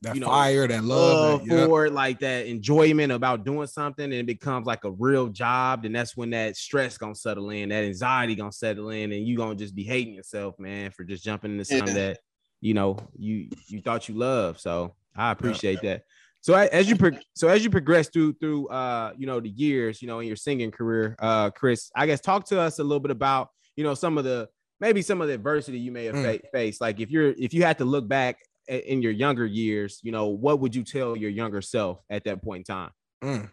that 0.02 0.14
you 0.14 0.20
know, 0.20 0.26
fire, 0.26 0.66
that 0.66 0.82
love, 0.82 1.40
love 1.42 1.46
that, 1.46 1.54
yep. 1.54 1.68
for 1.68 1.86
it, 1.86 1.92
like 1.92 2.20
that 2.20 2.46
enjoyment 2.46 3.12
about 3.12 3.44
doing 3.44 3.66
something, 3.66 4.04
and 4.04 4.14
it 4.14 4.26
becomes 4.26 4.66
like 4.66 4.84
a 4.84 4.90
real 4.90 5.28
job, 5.28 5.82
then 5.82 5.92
that's 5.92 6.16
when 6.16 6.30
that 6.30 6.56
stress 6.56 6.96
gonna 6.98 7.14
settle 7.14 7.50
in, 7.50 7.68
that 7.68 7.84
anxiety 7.84 8.34
gonna 8.34 8.50
settle 8.50 8.90
in, 8.90 9.12
and 9.12 9.26
you 9.26 9.36
gonna 9.36 9.54
just 9.54 9.74
be 9.74 9.84
hating 9.84 10.14
yourself, 10.14 10.58
man, 10.58 10.90
for 10.90 11.04
just 11.04 11.22
jumping 11.22 11.52
into 11.52 11.64
something 11.64 11.88
Yeah. 11.88 12.08
that 12.08 12.18
you 12.60 12.74
know 12.74 12.98
you 13.16 13.50
you 13.68 13.82
thought 13.82 14.08
you 14.08 14.16
loved. 14.16 14.58
So 14.60 14.94
I 15.14 15.30
appreciate 15.30 15.82
that. 15.82 16.04
So 16.42 16.54
a- 16.54 16.68
as 16.72 16.88
you 16.88 16.96
pro- 16.96 17.18
so 17.34 17.48
as 17.48 17.62
you 17.62 17.70
progress 17.70 18.08
through 18.08 18.34
through 18.34 18.68
uh 18.68 19.12
you 19.16 19.26
know 19.26 19.40
the 19.40 19.50
years 19.50 20.00
you 20.00 20.08
know 20.08 20.20
in 20.20 20.26
your 20.26 20.36
singing 20.36 20.70
career, 20.70 21.16
uh 21.18 21.50
Chris, 21.50 21.90
I 21.94 22.06
guess 22.06 22.20
talk 22.20 22.46
to 22.46 22.60
us 22.60 22.78
a 22.78 22.82
little 22.82 23.00
bit 23.00 23.10
about 23.10 23.48
you 23.76 23.84
know 23.84 23.94
some 23.94 24.16
of 24.18 24.24
the 24.24 24.48
maybe 24.80 25.02
some 25.02 25.20
of 25.20 25.28
the 25.28 25.34
adversity 25.34 25.78
you 25.78 25.92
may 25.92 26.06
have 26.06 26.14
Mm. 26.14 26.40
fa- 26.40 26.46
faced. 26.52 26.80
Like 26.80 27.00
if 27.00 27.10
you're 27.10 27.30
if 27.38 27.52
you 27.52 27.62
had 27.62 27.78
to 27.78 27.84
look 27.84 28.08
back 28.08 28.38
a- 28.68 28.90
in 28.90 29.02
your 29.02 29.12
younger 29.12 29.44
years, 29.46 30.00
you 30.02 30.12
know, 30.12 30.26
what 30.28 30.60
would 30.60 30.74
you 30.74 30.82
tell 30.84 31.16
your 31.16 31.30
younger 31.30 31.60
self 31.60 32.00
at 32.08 32.24
that 32.24 32.42
point 32.42 32.60
in 32.68 32.74
time? 32.74 32.90
Mm, 33.22 33.50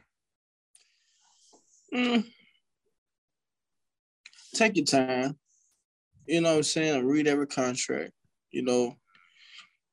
Mm. 1.93 2.25
Take 4.55 4.75
your 4.77 4.85
time. 4.85 5.37
You 6.25 6.41
know 6.41 6.51
what 6.51 6.57
I'm 6.57 6.63
saying? 6.63 7.05
Read 7.05 7.27
every 7.27 7.47
contract. 7.47 8.11
You 8.51 8.63
know, 8.63 8.95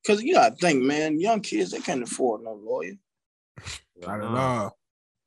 because 0.04 0.22
you 0.22 0.34
gotta 0.34 0.54
think, 0.56 0.82
man, 0.82 1.18
young 1.18 1.40
kids 1.40 1.70
they 1.70 1.80
can't 1.80 2.02
afford 2.02 2.42
no 2.42 2.52
lawyer. 2.54 2.94
I 4.06 4.18
don't 4.18 4.22
Uh, 4.22 4.34
know. 4.34 4.76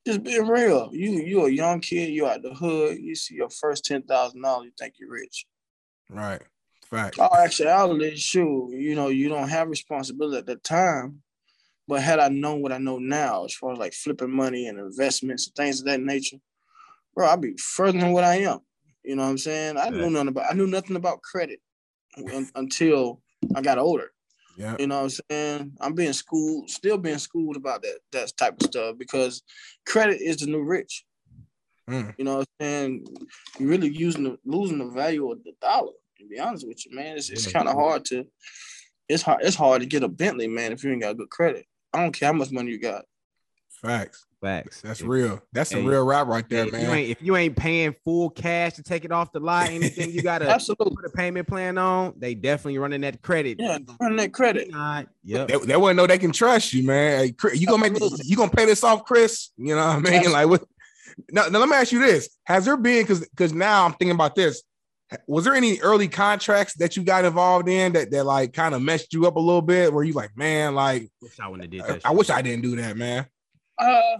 Just 0.06 0.22
being 0.22 0.46
real. 0.46 0.90
You 0.92 1.12
you 1.20 1.44
a 1.46 1.50
young 1.50 1.80
kid, 1.80 2.10
you 2.10 2.26
out 2.26 2.42
the 2.42 2.54
hood, 2.54 2.98
you 2.98 3.14
see 3.14 3.34
your 3.34 3.50
first 3.50 3.84
ten 3.84 4.02
thousand 4.02 4.42
dollars, 4.42 4.66
you 4.66 4.72
think 4.78 4.94
you're 4.98 5.10
rich. 5.10 5.46
Right. 6.08 6.42
Fact. 6.86 7.16
Oh, 7.18 7.28
actuality, 7.36 8.16
sure, 8.16 8.72
you 8.72 8.94
know, 8.94 9.08
you 9.08 9.28
don't 9.28 9.48
have 9.48 9.68
responsibility 9.68 10.38
at 10.38 10.46
the 10.46 10.56
time. 10.56 11.22
But 11.86 12.02
had 12.02 12.18
I 12.18 12.28
known 12.28 12.62
what 12.62 12.72
I 12.72 12.78
know 12.78 12.98
now, 12.98 13.44
as 13.44 13.54
far 13.54 13.72
as 13.72 13.78
like 13.78 13.92
flipping 13.92 14.30
money 14.30 14.68
and 14.68 14.78
investments 14.78 15.46
and 15.46 15.54
things 15.54 15.80
of 15.80 15.86
that 15.86 16.00
nature, 16.00 16.36
bro, 17.14 17.26
I'd 17.26 17.40
be 17.40 17.54
further 17.58 17.98
than 17.98 18.12
what 18.12 18.24
I 18.24 18.36
am. 18.36 18.60
You 19.02 19.16
know 19.16 19.24
what 19.24 19.30
I'm 19.30 19.38
saying? 19.38 19.76
I 19.78 19.88
knew 19.90 20.10
nothing 20.10 20.28
about 20.28 20.50
I 20.50 20.54
knew 20.54 20.66
nothing 20.66 20.96
about 20.96 21.22
credit 21.22 21.60
un- 22.16 22.50
until 22.54 23.22
I 23.54 23.60
got 23.62 23.78
older. 23.78 24.12
Yeah. 24.58 24.74
You 24.78 24.88
know 24.88 25.02
what 25.02 25.04
I'm 25.04 25.20
saying? 25.30 25.72
I'm 25.80 25.94
being 25.94 26.12
schooled, 26.12 26.68
still 26.68 26.98
being 26.98 27.18
schooled 27.18 27.56
about 27.56 27.80
that 27.82 27.98
that 28.10 28.36
type 28.36 28.56
of 28.60 28.66
stuff 28.66 28.98
because 28.98 29.42
credit 29.86 30.20
is 30.20 30.38
the 30.38 30.46
new 30.46 30.62
rich. 30.62 31.04
Mm, 31.88 32.12
You 32.18 32.24
know 32.24 32.38
what 32.38 32.48
I'm 32.60 32.66
saying? 32.66 33.06
You're 33.58 33.68
really 33.70 33.88
using 33.88 34.24
the 34.24 34.38
losing 34.44 34.78
the 34.78 34.88
value 34.88 35.30
of 35.30 35.42
the 35.44 35.52
dollar. 35.62 35.92
To 36.18 36.26
be 36.26 36.40
honest 36.40 36.66
with 36.66 36.84
you, 36.84 36.94
man, 36.96 37.16
it's, 37.16 37.30
it's 37.30 37.46
kind 37.52 37.68
of 37.68 37.74
hard 37.74 38.04
to. 38.06 38.26
It's 39.08 39.22
hard. 39.22 39.42
It's 39.42 39.54
hard 39.56 39.80
to 39.82 39.86
get 39.86 40.02
a 40.02 40.08
Bentley, 40.08 40.48
man, 40.48 40.72
if 40.72 40.82
you 40.82 40.90
ain't 40.90 41.02
got 41.02 41.16
good 41.16 41.30
credit. 41.30 41.64
I 41.94 42.02
don't 42.02 42.12
care 42.12 42.26
how 42.26 42.32
much 42.32 42.50
money 42.50 42.72
you 42.72 42.80
got. 42.80 43.04
facts. 43.80 44.26
Facts. 44.40 44.82
That's 44.82 45.00
If- 45.00 45.08
real. 45.08 45.40
That's 45.52 45.72
a 45.72 45.82
real 45.82 46.04
rap 46.04 46.28
right 46.28 46.44
yeah, 46.48 46.64
there, 46.64 46.66
if 46.66 46.72
you 46.72 46.86
man. 46.86 46.96
ain't 46.98 47.10
if 47.10 47.22
you 47.22 47.36
ain't 47.36 47.56
paying 47.56 47.94
full 48.04 48.30
cash 48.30 48.74
to 48.74 48.82
take 48.82 49.04
it 49.04 49.10
off 49.10 49.32
the 49.32 49.40
lot, 49.40 49.68
anything 49.68 50.10
you 50.12 50.22
gotta 50.22 50.48
Absolutely. 50.48 50.94
put 50.94 51.04
a 51.04 51.10
payment 51.10 51.48
plan 51.48 51.76
on, 51.76 52.14
they 52.16 52.34
definitely 52.34 52.78
running 52.78 53.00
that 53.00 53.20
credit. 53.20 53.56
Yeah, 53.58 53.78
running 54.00 54.18
that 54.18 54.32
credit. 54.32 54.70
Not, 54.70 55.08
yep. 55.24 55.48
They, 55.48 55.58
they 55.58 55.76
wouldn't 55.76 55.96
know 55.96 56.06
they 56.06 56.18
can 56.18 56.30
trust 56.32 56.72
you, 56.72 56.86
man. 56.86 57.18
Hey, 57.18 57.32
Chris, 57.32 57.60
you 57.60 57.66
gonna 57.66 57.82
make 57.82 57.94
this, 57.94 58.28
you 58.28 58.36
gonna 58.36 58.50
pay 58.50 58.64
this 58.64 58.84
off, 58.84 59.04
Chris? 59.04 59.50
You 59.56 59.74
know 59.74 59.86
what 59.86 59.96
I 59.96 59.98
mean? 59.98 60.06
Absolutely. 60.14 60.32
Like 60.32 60.48
what 60.48 60.64
now, 61.30 61.48
now 61.48 61.58
let 61.58 61.68
me 61.68 61.74
ask 61.76 61.90
you 61.90 61.98
this. 61.98 62.28
Has 62.44 62.64
there 62.64 62.76
been 62.76 63.02
because 63.02 63.28
because 63.28 63.52
now 63.52 63.84
I'm 63.84 63.92
thinking 63.92 64.14
about 64.14 64.36
this. 64.36 64.62
Was 65.26 65.44
there 65.44 65.54
any 65.54 65.80
early 65.80 66.06
contracts 66.06 66.74
that 66.74 66.94
you 66.94 67.02
got 67.02 67.24
involved 67.24 67.66
in 67.66 67.94
that, 67.94 68.10
that 68.10 68.24
like 68.24 68.52
kind 68.52 68.74
of 68.74 68.82
messed 68.82 69.14
you 69.14 69.26
up 69.26 69.36
a 69.36 69.40
little 69.40 69.62
bit 69.62 69.90
where 69.90 70.04
you 70.04 70.12
like, 70.12 70.36
man, 70.36 70.74
like 70.74 71.10
Wish 71.22 71.40
I 71.40 71.48
wouldn't 71.48 71.62
have 71.62 71.70
did 71.70 71.80
that. 71.80 72.04
I 72.04 72.10
shit. 72.10 72.18
wish 72.18 72.30
I 72.30 72.42
didn't 72.42 72.62
do 72.62 72.76
that, 72.76 72.94
man. 72.96 73.26
Uh, 73.78 74.18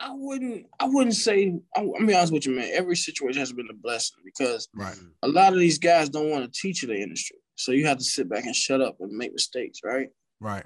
I 0.00 0.10
wouldn't. 0.12 0.66
I 0.78 0.86
wouldn't 0.86 1.16
say. 1.16 1.58
I'm, 1.76 1.92
I'm 1.98 2.06
be 2.06 2.14
honest 2.14 2.32
with 2.32 2.46
you, 2.46 2.54
man. 2.54 2.70
Every 2.72 2.96
situation 2.96 3.40
has 3.40 3.52
been 3.52 3.68
a 3.70 3.74
blessing 3.74 4.18
because 4.24 4.68
Right. 4.74 4.96
a 5.22 5.28
lot 5.28 5.52
of 5.52 5.58
these 5.58 5.78
guys 5.78 6.08
don't 6.08 6.30
want 6.30 6.44
to 6.44 6.60
teach 6.60 6.82
you 6.82 6.88
the 6.88 6.96
industry, 7.00 7.38
so 7.56 7.72
you 7.72 7.86
have 7.86 7.98
to 7.98 8.04
sit 8.04 8.28
back 8.28 8.44
and 8.44 8.54
shut 8.54 8.80
up 8.80 8.96
and 9.00 9.10
make 9.16 9.32
mistakes, 9.32 9.80
right? 9.84 10.08
Right. 10.40 10.64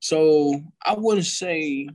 So 0.00 0.60
I 0.84 0.94
wouldn't 0.94 1.26
say 1.26 1.88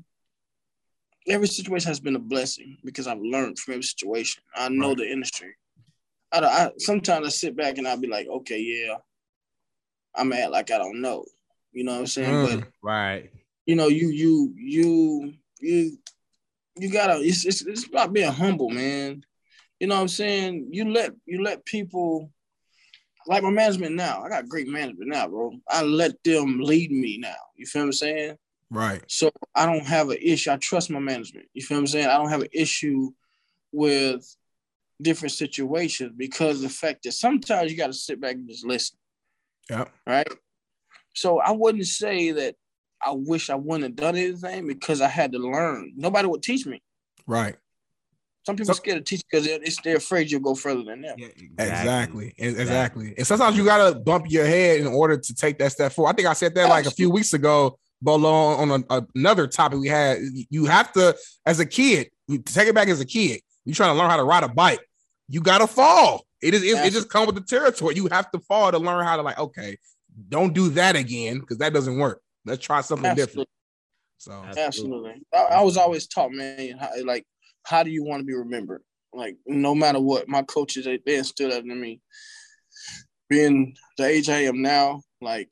every 1.28 1.48
situation 1.48 1.88
has 1.89 2.00
been 2.00 2.15
a 2.15 2.20
blessing 2.20 2.78
because 2.84 3.08
I've 3.08 3.20
learned 3.22 3.60
from 3.60 3.74
every 3.74 3.84
situation. 3.84 4.42
I 4.56 4.70
know 4.70 4.89
Right. 4.89 4.98
the 5.00 5.12
industry. 5.12 5.56
I, 6.32 6.39
I 6.39 6.72
sometimes 6.78 7.28
I 7.28 7.30
sit 7.30 7.56
back 7.58 7.78
and 7.78 7.88
I'll 7.88 7.98
be 8.00 8.08
like, 8.08 8.28
okay, 8.28 8.60
yeah, 8.60 8.96
I'm 10.15 10.32
at 10.34 10.52
like 10.52 10.72
I 10.72 10.78
don't 10.78 11.02
know. 11.02 11.26
You 11.74 11.84
know 11.84 11.92
what 11.94 12.00
I'm 12.00 12.08
saying? 12.08 12.36
Mm. 12.36 12.60
But 12.62 12.68
Right. 12.82 13.32
You 13.65 13.76
know, 13.76 13.88
you 13.88 14.10
you 14.10 14.54
you 14.58 15.34
you 15.60 15.97
you 16.78 16.91
gotta 16.91 17.19
it's, 17.21 17.45
it's 17.45 17.62
it's 17.65 17.86
about 17.86 18.13
being 18.13 18.32
humble, 18.32 18.69
man. 18.69 19.24
You 19.80 19.88
know 19.88 19.95
what 19.95 20.02
I'm 20.02 20.08
saying? 20.08 20.69
You 20.71 20.91
let 20.91 21.12
you 21.26 21.41
let 21.43 21.65
people 21.65 22.32
like 23.28 23.43
my 23.43 23.50
management 23.52 23.95
now. 23.95 24.21
I 24.24 24.30
got 24.30 24.47
great 24.47 24.67
management 24.67 25.10
now, 25.10 25.28
bro. 25.28 25.54
I 25.67 25.84
let 25.84 26.24
them 26.24 26.60
lead 26.60 26.91
me 26.91 27.17
now. 27.17 27.36
You 27.56 27.65
feel 27.65 27.84
what 27.84 27.88
I'm 27.88 27.93
saying? 27.93 28.38
Right. 28.69 29.04
So 29.08 29.32
I 29.54 29.65
don't 29.65 29.86
have 29.86 30.10
an 30.10 30.17
issue. 30.21 30.52
I 30.52 30.58
trust 30.58 30.89
my 30.89 31.00
management. 31.00 31.47
You 31.54 31.62
feel 31.62 31.78
what 31.78 31.82
I'm 31.82 31.88
saying? 31.88 32.08
I 32.08 32.17
don't 32.17 32.30
have 32.30 32.41
an 32.41 32.50
issue 32.52 33.12
with 33.71 34.26
different 35.02 35.34
situations 35.34 36.13
because 36.15 36.62
the 36.62 36.69
fact 36.69 37.04
that 37.04 37.13
sometimes 37.13 37.71
you 37.71 37.78
got 37.78 37.88
to 37.88 37.93
sit 37.93 38.21
back 38.21 38.36
and 38.36 38.47
just 38.47 38.65
listen, 38.65 38.97
Yeah. 39.69 39.86
right? 40.06 40.28
So 41.13 41.39
I 41.39 41.52
wouldn't 41.52 41.88
say 41.88 42.32
that 42.32 42.56
I 43.06 43.12
wish 43.12 43.50
I 43.50 43.56
wouldn't 43.56 43.84
have 43.84 43.96
done 43.96 44.16
anything 44.16 44.68
because 44.68 45.02
I 45.02 45.08
had 45.08 45.32
to 45.34 45.40
learn. 45.40 45.94
Nobody 45.96 46.28
would 46.28 46.44
teach 46.44 46.66
me. 46.66 46.82
Right. 47.28 47.56
Some 48.46 48.56
people 48.56 48.74
So- 48.74 48.78
scared 48.82 48.98
to 48.98 49.04
teach 49.04 49.24
because 49.30 49.46
they're, 49.46 49.56
it's- 49.58 49.78
they're 49.84 49.98
afraid 49.98 50.32
you'll 50.32 50.42
go 50.42 50.56
further 50.56 50.84
than 50.84 51.02
them. 51.02 51.16
Yeah, 51.18 51.28
Exactly. 51.60 52.28
E- 52.40 52.48
Exactly. 52.48 53.14
And 53.18 53.26
sometimes 53.28 53.56
you 53.58 53.64
gotta 53.66 54.00
bump 54.00 54.26
your 54.30 54.46
head 54.46 54.80
in 54.80 54.88
order 54.88 55.18
to 55.18 55.34
take 55.36 55.60
that 55.60 55.72
step 55.72 55.92
forward. 55.94 56.12
I 56.12 56.14
think 56.16 56.28
I 56.28 56.34
said 56.34 56.56
that 56.56 56.66
oh, 56.66 56.70
like 56.70 56.86
a 56.88 56.92
few 56.92 57.10
weeks 57.10 57.34
ago, 57.34 57.78
Bolo, 58.02 58.30
on 58.32 58.84
a- 58.90 59.06
another 59.16 59.46
topic 59.48 59.80
we 59.80 59.88
had. 59.88 60.18
You 60.50 60.66
have 60.66 60.92
to, 60.94 61.16
as 61.46 61.60
a 61.60 61.66
kid, 61.66 62.10
you 62.28 62.40
take 62.40 62.68
it 62.68 62.74
back 62.74 62.88
as 62.88 63.00
a 63.00 63.06
kid. 63.06 63.42
You 63.64 63.76
trying 63.76 63.94
to 63.94 64.00
learn 64.00 64.10
how 64.10 64.18
to 64.18 64.24
ride 64.24 64.44
a 64.44 64.48
bike. 64.48 64.80
You 65.30 65.42
gotta 65.42 65.68
fall. 65.68 66.26
It 66.42 66.56
is. 66.56 66.64
It, 66.64 66.76
it 66.84 66.94
just 66.94 67.10
comes 67.10 67.28
with 67.28 67.36
the 67.36 67.42
territory. 67.42 67.94
You 67.96 68.08
have 68.08 68.32
to 68.32 68.40
fall 68.40 68.72
to 68.72 68.80
learn 68.80 69.06
how 69.06 69.18
to 69.18 69.22
like. 69.22 69.38
Okay, 69.38 69.78
don't 70.30 70.52
do 70.56 70.70
that 70.70 70.96
again 70.96 71.40
because 71.40 71.60
that 71.60 71.74
doesn't 71.74 71.96
work. 72.00 72.22
Let's 72.45 72.65
try 72.65 72.82
something 72.82 73.15
different. 73.15 73.49
So 74.17 74.45
Absolutely. 74.56 75.21
I, 75.34 75.38
I 75.38 75.62
was 75.63 75.77
always 75.77 76.08
taught, 76.08 76.32
man, 76.32 76.77
how, 76.80 76.89
like, 77.06 77.25
how 77.63 77.84
do 77.84 77.89
you 77.89 78.04
want 78.04 78.21
to 78.21 78.25
be 78.25 78.36
remembered? 78.36 78.84
Like, 79.13 79.38
no 79.45 79.75
matter 79.75 79.99
what, 79.99 80.27
my 80.27 80.41
coaches, 80.43 80.86
they, 80.86 80.99
they 81.06 81.17
instilled 81.17 81.51
that 81.51 81.63
in 81.63 81.82
me. 81.82 82.01
Being 83.30 83.75
the 83.97 84.06
age 84.06 84.30
I 84.30 84.43
am 84.43 84.62
now, 84.62 85.01
like, 85.21 85.51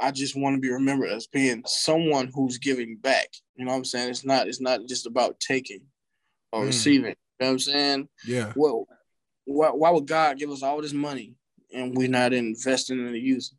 I 0.00 0.10
just 0.10 0.36
want 0.36 0.56
to 0.56 0.60
be 0.60 0.70
remembered 0.72 1.10
as 1.10 1.26
being 1.26 1.62
someone 1.66 2.30
who's 2.34 2.58
giving 2.58 2.96
back. 2.96 3.28
You 3.54 3.64
know 3.64 3.72
what 3.72 3.78
I'm 3.78 3.84
saying? 3.84 4.10
It's 4.10 4.24
not, 4.24 4.48
it's 4.48 4.60
not 4.60 4.80
just 4.88 5.06
about 5.06 5.38
taking 5.40 5.82
or 6.52 6.62
Mm. 6.62 6.66
receiving. 6.66 7.04
You 7.06 7.14
know 7.40 7.46
what 7.46 7.50
I'm 7.50 7.58
saying? 7.58 8.08
yeah, 8.24 8.52
Well, 8.54 8.86
why, 9.44 9.68
why 9.68 9.90
would 9.90 10.06
God 10.06 10.38
give 10.38 10.50
us 10.50 10.62
all 10.62 10.80
this 10.80 10.92
money 10.92 11.34
and 11.72 11.96
we're 11.96 12.08
not 12.08 12.32
investing 12.32 12.98
in 12.98 13.12
the 13.12 13.20
youth 13.20 13.50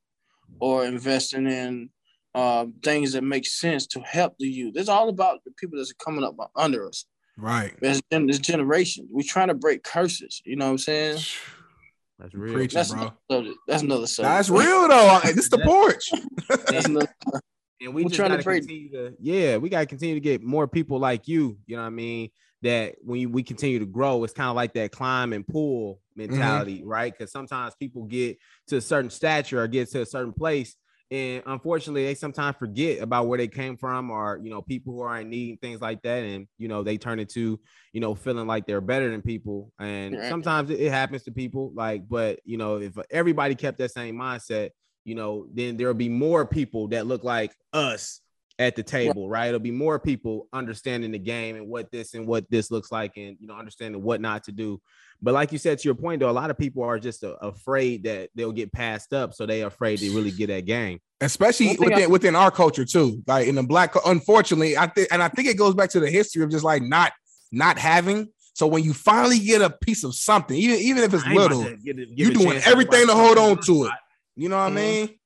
or 0.59 0.85
investing 0.85 1.47
in 1.47 1.89
uh, 2.35 2.65
things 2.83 3.13
that 3.13 3.23
make 3.23 3.45
sense 3.47 3.87
to 3.87 3.99
help 4.01 4.35
the 4.37 4.47
youth? 4.47 4.73
It's 4.77 4.89
all 4.89 5.09
about 5.09 5.39
the 5.45 5.51
people 5.51 5.77
that's 5.77 5.93
coming 5.93 6.23
up 6.23 6.35
under 6.55 6.87
us. 6.87 7.05
right. 7.37 7.73
As 7.81 8.01
gen- 8.11 8.27
this 8.27 8.39
generation, 8.39 9.07
we're 9.09 9.23
trying 9.23 9.47
to 9.47 9.53
break 9.55 9.83
curses. 9.83 10.41
You 10.45 10.55
know 10.57 10.65
what 10.65 10.71
I'm 10.71 10.77
saying? 10.77 11.19
That's 12.19 12.33
real. 12.33 12.53
Preaching, 12.53 12.77
That's 12.77 12.91
bro. 12.91 12.99
another 13.01 13.15
subject. 13.29 13.57
That's 13.67 13.83
another 13.83 14.07
subject. 14.07 14.33
That's 14.35 14.49
real 14.49 14.87
though. 14.87 15.19
This 15.25 15.37
is 15.37 15.49
the 15.49 15.57
porch. 15.65 16.09
That's 16.69 16.85
another, 16.85 17.07
and 17.81 17.93
we 17.93 18.03
We're 18.03 18.09
just 18.09 18.15
trying 18.15 18.29
to 18.29 18.35
gotta 18.37 18.43
break- 18.45 18.61
continue 18.61 18.89
to 18.91 19.13
yeah 19.19 19.57
we 19.57 19.67
gotta 19.67 19.85
continue 19.85 20.15
to 20.15 20.21
get 20.21 20.41
more 20.41 20.65
people 20.65 20.97
like 20.97 21.27
you 21.27 21.57
you 21.67 21.75
know 21.75 21.81
what 21.81 21.87
i 21.87 21.91
mean 21.91 22.29
that 22.61 22.95
when 23.01 23.33
we 23.33 23.43
continue 23.43 23.79
to 23.79 23.85
grow 23.85 24.23
it's 24.23 24.31
kind 24.31 24.49
of 24.49 24.55
like 24.55 24.73
that 24.75 24.91
climb 24.93 25.33
and 25.33 25.45
pull 25.45 25.99
mentality 26.15 26.83
right 26.85 27.11
because 27.11 27.33
sometimes 27.33 27.75
people 27.75 28.03
get 28.05 28.37
to 28.67 28.77
a 28.77 28.81
certain 28.81 29.09
stature 29.09 29.61
or 29.61 29.67
get 29.67 29.91
to 29.91 30.01
a 30.01 30.05
certain 30.05 30.31
place 30.31 30.77
and 31.11 31.43
unfortunately 31.45 32.03
they 32.03 32.15
sometimes 32.15 32.55
forget 32.57 33.01
about 33.01 33.27
where 33.27 33.37
they 33.37 33.47
came 33.47 33.77
from 33.77 34.09
or 34.09 34.39
you 34.43 34.49
know 34.49 34.61
people 34.61 34.93
who 34.93 35.01
are 35.01 35.19
in 35.19 35.29
need 35.29 35.51
and 35.51 35.61
things 35.61 35.79
like 35.81 36.01
that 36.01 36.23
and 36.23 36.47
you 36.57 36.67
know 36.67 36.81
they 36.83 36.97
turn 36.97 37.19
into 37.19 37.59
you 37.93 38.01
know 38.01 38.15
feeling 38.15 38.47
like 38.47 38.65
they're 38.65 38.81
better 38.81 39.11
than 39.11 39.21
people 39.21 39.71
and 39.79 40.15
Right. 40.15 40.29
sometimes 40.29 40.69
it, 40.69 40.79
it 40.79 40.91
happens 40.91 41.23
to 41.23 41.31
people 41.31 41.71
like 41.75 42.07
but 42.09 42.39
you 42.43 42.57
know 42.57 42.77
if 42.77 42.97
everybody 43.11 43.53
kept 43.55 43.77
that 43.77 43.91
same 43.91 44.15
mindset 44.15 44.71
you 45.05 45.13
know, 45.13 45.47
then 45.53 45.77
there'll 45.77 45.93
be 45.93 46.09
more 46.09 46.45
people 46.45 46.87
that 46.89 47.05
look 47.05 47.23
like 47.23 47.55
us 47.71 48.21
at 48.57 48.75
the 48.75 48.83
table, 48.83 49.27
right. 49.27 49.47
It'll 49.47 49.59
be 49.59 49.71
more 49.71 49.99
people 49.99 50.47
understanding 50.53 51.11
the 51.11 51.19
game 51.19 51.55
and 51.55 51.67
what 51.67 51.91
this 51.91 52.13
and 52.13 52.25
what 52.25 52.49
this 52.49 52.71
looks 52.71 52.91
like, 52.91 53.17
and 53.17 53.37
you 53.39 53.47
know, 53.47 53.55
understanding 53.55 54.01
what 54.01 54.21
not 54.21 54.45
to 54.45 54.51
do. 54.51 54.81
But 55.21 55.33
like 55.33 55.51
you 55.51 55.57
said, 55.57 55.79
to 55.79 55.87
your 55.87 55.95
point, 55.95 56.19
though, 56.19 56.29
a 56.29 56.31
lot 56.31 56.49
of 56.49 56.57
people 56.57 56.83
are 56.83 56.99
just 56.99 57.23
uh, 57.23 57.35
afraid 57.41 58.03
that 58.03 58.29
they'll 58.35 58.51
get 58.51 58.71
passed 58.71 59.13
up, 59.13 59.33
so 59.33 59.45
they 59.45 59.63
are 59.63 59.67
afraid 59.67 59.99
to 59.99 60.15
really 60.15 60.31
get 60.31 60.47
that 60.47 60.65
game. 60.65 60.99
Especially 61.21 61.75
within 61.79 62.03
I- 62.03 62.07
within 62.07 62.35
our 62.35 62.51
culture 62.51 62.85
too, 62.85 63.21
like 63.27 63.47
in 63.47 63.55
the 63.55 63.63
black. 63.63 63.93
Unfortunately, 64.05 64.77
I 64.77 64.87
think, 64.87 65.09
and 65.11 65.21
I 65.21 65.27
think 65.27 65.47
it 65.47 65.57
goes 65.57 65.73
back 65.75 65.89
to 65.91 65.99
the 65.99 66.09
history 66.09 66.43
of 66.43 66.49
just 66.49 66.63
like 66.63 66.81
not 66.81 67.11
not 67.51 67.77
having. 67.77 68.29
So 68.53 68.67
when 68.67 68.83
you 68.83 68.93
finally 68.93 69.39
get 69.39 69.61
a 69.61 69.69
piece 69.69 70.05
of 70.05 70.15
something, 70.15 70.55
even 70.55 70.79
even 70.79 71.03
if 71.03 71.13
it's 71.13 71.27
little, 71.27 71.65
you're 71.83 72.31
doing 72.31 72.61
everything 72.65 73.07
to 73.07 73.13
hold 73.13 73.37
on 73.37 73.57
to 73.63 73.85
it. 73.85 73.91
You 74.37 74.49
know 74.49 74.57
what 74.57 74.69
mm-hmm. 74.69 74.77
I 74.77 74.81
mean? 74.81 75.19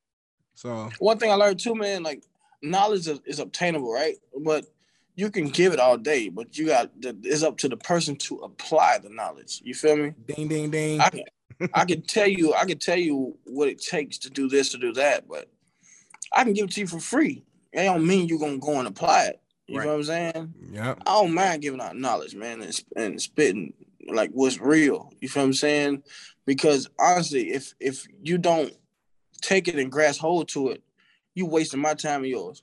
So 0.56 0.90
one 1.00 1.18
thing 1.18 1.32
I 1.32 1.36
learned 1.36 1.60
too, 1.60 1.76
man, 1.76 2.04
like 2.04 2.24
knowledge 2.62 3.08
is, 3.08 3.20
is 3.26 3.40
obtainable, 3.40 3.92
right? 3.92 4.16
But 4.40 4.66
you 5.16 5.30
can 5.30 5.50
give 5.50 5.74
it 5.74 5.80
all 5.80 5.98
day, 5.98 6.30
but 6.30 6.58
you 6.58 6.68
got 6.68 6.92
it's 7.02 7.44
up 7.44 7.58
to 7.58 7.68
the 7.68 7.78
person 7.78 8.16
to 8.16 8.38
apply 8.38 9.00
the 9.00 9.10
knowledge. 9.10 9.62
You 9.64 9.74
feel 9.74 9.98
me? 9.98 10.14
Ding 10.28 10.48
ding 10.48 10.72
ding. 10.72 11.02
I 11.02 11.10
can, 11.10 11.24
I 11.74 11.86
can 11.86 12.02
tell 12.02 12.28
you, 12.28 12.54
I 12.54 12.66
can 12.66 12.78
tell 12.78 12.98
you 12.98 13.38
what 13.44 13.68
it 13.68 13.82
takes 13.82 14.18
to 14.20 14.30
do 14.30 14.48
this 14.48 14.72
to 14.72 14.78
do 14.78 14.94
that, 14.94 15.28
but 15.28 15.50
I 16.32 16.44
can 16.44 16.54
give 16.54 16.66
it 16.66 16.72
to 16.72 16.82
you 16.82 16.88
for 16.88 17.00
free. 17.00 17.44
It 17.74 17.84
don't 17.84 18.08
mean 18.08 18.28
you're 18.28 18.40
gonna 18.40 18.60
go 18.60 18.80
and 18.80 18.88
apply 18.88 19.26
it. 19.26 19.42
You 19.68 19.78
right. 19.78 19.86
know 19.86 19.92
what 19.92 19.98
I'm 19.98 20.04
saying? 20.06 20.54
Yeah. 20.72 20.96
I 21.06 21.12
don't 21.12 21.34
mind 21.34 21.62
giving 21.62 21.82
out 21.82 21.96
knowledge, 21.96 22.34
man, 22.34 22.62
and, 22.62 22.84
and 22.96 23.22
spitting 23.22 23.74
like 24.08 24.32
what's 24.32 24.60
real. 24.60 25.12
You 25.20 25.30
feel 25.30 25.44
what 25.44 25.48
I'm 25.48 25.54
saying? 25.54 26.04
Because 26.46 26.90
honestly, 26.98 27.52
if 27.52 27.74
if 27.80 28.08
you 28.24 28.38
don't 28.38 28.74
take 29.42 29.68
it 29.68 29.76
and 29.76 29.92
grasp 29.92 30.22
hold 30.22 30.48
to 30.50 30.70
it, 30.70 30.84
you 31.40 31.48
wasting 31.48 31.82
my 31.82 31.96
time 31.96 32.22
and 32.22 32.30
yours. 32.30 32.62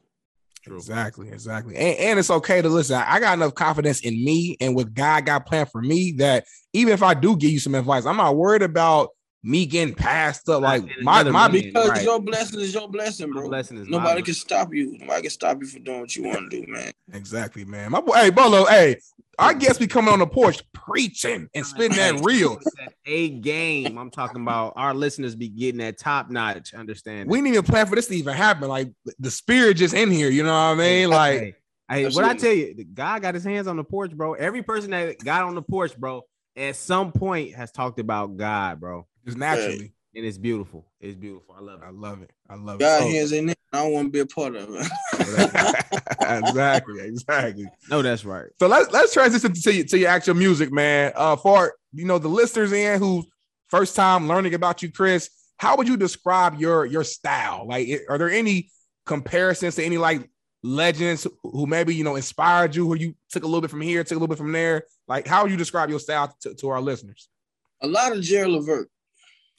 True. 0.62 0.76
Exactly, 0.76 1.28
exactly. 1.28 1.76
And, 1.76 1.98
and 1.98 2.18
it's 2.18 2.30
okay 2.30 2.60
to 2.60 2.68
listen. 2.68 2.96
I 2.96 3.20
got 3.20 3.34
enough 3.34 3.54
confidence 3.54 4.00
in 4.00 4.12
me 4.24 4.56
and 4.60 4.74
what 4.74 4.94
God 4.94 5.26
got 5.26 5.46
planned 5.46 5.70
for 5.70 5.80
me 5.80 6.12
that 6.18 6.44
even 6.72 6.92
if 6.92 7.02
I 7.02 7.14
do 7.14 7.36
give 7.36 7.50
you 7.50 7.60
some 7.60 7.74
advice, 7.74 8.04
I'm 8.04 8.16
not 8.16 8.36
worried 8.36 8.62
about 8.62 9.10
me 9.46 9.64
getting 9.64 9.94
passed 9.94 10.48
up. 10.48 10.60
Like 10.60 10.82
my 11.02 11.22
my 11.22 11.46
because 11.46 11.90
right. 11.90 12.02
your 12.02 12.20
blessing 12.20 12.60
is 12.60 12.74
your 12.74 12.88
blessing, 12.88 13.30
bro. 13.30 13.48
blessing 13.48 13.78
is 13.78 13.88
nobody 13.88 14.20
can 14.20 14.34
stop 14.34 14.74
you. 14.74 14.98
Nobody 14.98 15.22
can 15.22 15.30
stop 15.30 15.58
you 15.60 15.68
for 15.68 15.78
doing 15.78 16.00
what 16.00 16.16
you 16.16 16.24
want 16.24 16.50
to 16.50 16.60
do, 16.60 16.70
man. 16.70 16.90
Exactly, 17.12 17.64
man. 17.64 17.92
My 17.92 18.00
boy, 18.00 18.14
hey 18.14 18.30
Bolo, 18.30 18.64
hey, 18.64 18.96
I 19.38 19.54
guess 19.54 19.78
we 19.78 19.86
coming 19.86 20.12
on 20.12 20.18
the 20.18 20.26
porch 20.26 20.60
preaching 20.72 21.48
and 21.54 21.64
spitting 21.64 21.96
that 21.96 22.24
real. 22.24 22.58
A 23.06 23.28
game. 23.28 23.96
I'm 23.96 24.10
talking 24.10 24.42
about 24.42 24.72
our 24.74 24.92
listeners 24.94 25.36
be 25.36 25.48
getting 25.48 25.78
that 25.78 25.96
top 25.96 26.28
notch 26.28 26.74
understanding. 26.74 27.28
We 27.28 27.38
didn't 27.38 27.48
even 27.48 27.62
plan 27.62 27.86
for 27.86 27.94
this 27.94 28.08
to 28.08 28.16
even 28.16 28.34
happen. 28.34 28.68
Like 28.68 28.90
the 29.20 29.30
spirit 29.30 29.76
just 29.76 29.94
in 29.94 30.10
here, 30.10 30.28
you 30.28 30.42
know 30.42 30.52
what 30.52 30.58
I 30.58 30.74
mean? 30.74 31.08
Like 31.08 31.62
hey, 31.88 32.08
what 32.08 32.24
I 32.24 32.34
tell 32.34 32.52
you, 32.52 32.74
the 32.74 32.84
guy 32.84 33.20
got 33.20 33.34
his 33.34 33.44
hands 33.44 33.68
on 33.68 33.76
the 33.76 33.84
porch, 33.84 34.10
bro. 34.10 34.34
Every 34.34 34.64
person 34.64 34.90
that 34.90 35.18
got 35.18 35.44
on 35.44 35.54
the 35.54 35.62
porch, 35.62 35.96
bro, 35.96 36.22
at 36.56 36.74
some 36.74 37.12
point 37.12 37.54
has 37.54 37.70
talked 37.70 38.00
about 38.00 38.36
God, 38.36 38.80
bro. 38.80 39.06
Just 39.26 39.38
naturally. 39.38 39.92
And 40.14 40.24
it's 40.24 40.38
beautiful. 40.38 40.86
It's 41.00 41.14
beautiful. 41.14 41.54
I 41.58 41.60
love 41.60 41.82
it. 41.82 41.86
I 41.86 41.90
love 41.90 42.22
it. 42.22 42.30
I 42.48 42.54
love 42.54 42.78
God 42.78 43.02
it. 43.02 43.04
God 43.04 43.10
hands 43.10 43.32
in 43.32 43.46
there. 43.46 43.56
I 43.72 43.82
don't 43.82 43.92
want 43.92 44.06
to 44.06 44.10
be 44.10 44.20
a 44.20 44.26
part 44.26 44.56
of 44.56 44.70
it. 44.70 44.86
exactly. 46.20 47.00
Exactly. 47.00 47.66
No, 47.90 48.00
that's 48.00 48.24
right. 48.24 48.46
So 48.58 48.66
let's 48.66 48.90
let's 48.92 49.12
transition 49.12 49.52
to 49.52 49.74
your, 49.74 49.84
to 49.84 49.98
your 49.98 50.08
actual 50.08 50.34
music, 50.34 50.72
man. 50.72 51.12
Uh, 51.14 51.36
for 51.36 51.74
you 51.92 52.06
know 52.06 52.18
the 52.18 52.28
listeners 52.28 52.72
in 52.72 52.98
who 52.98 53.24
first 53.68 53.94
time 53.94 54.28
learning 54.28 54.54
about 54.54 54.82
you, 54.82 54.90
Chris. 54.90 55.28
How 55.58 55.76
would 55.76 55.88
you 55.88 55.96
describe 55.96 56.58
your 56.60 56.86
your 56.86 57.04
style? 57.04 57.66
Like, 57.68 57.88
are 58.08 58.16
there 58.16 58.30
any 58.30 58.70
comparisons 59.04 59.74
to 59.76 59.84
any 59.84 59.98
like 59.98 60.30
legends 60.62 61.26
who 61.42 61.66
maybe 61.66 61.94
you 61.94 62.04
know 62.04 62.16
inspired 62.16 62.74
you, 62.74 62.86
who 62.86 62.94
you 62.94 63.14
took 63.30 63.42
a 63.42 63.46
little 63.46 63.60
bit 63.60 63.70
from 63.70 63.80
here, 63.80 64.02
took 64.02 64.12
a 64.12 64.20
little 64.20 64.28
bit 64.28 64.38
from 64.38 64.52
there? 64.52 64.84
Like, 65.08 65.26
how 65.26 65.42
would 65.42 65.50
you 65.50 65.58
describe 65.58 65.90
your 65.90 66.00
style 66.00 66.34
to, 66.40 66.54
to 66.54 66.68
our 66.68 66.80
listeners? 66.80 67.28
A 67.82 67.86
lot 67.86 68.12
of 68.12 68.22
Gerald 68.22 68.54
Levert. 68.54 68.88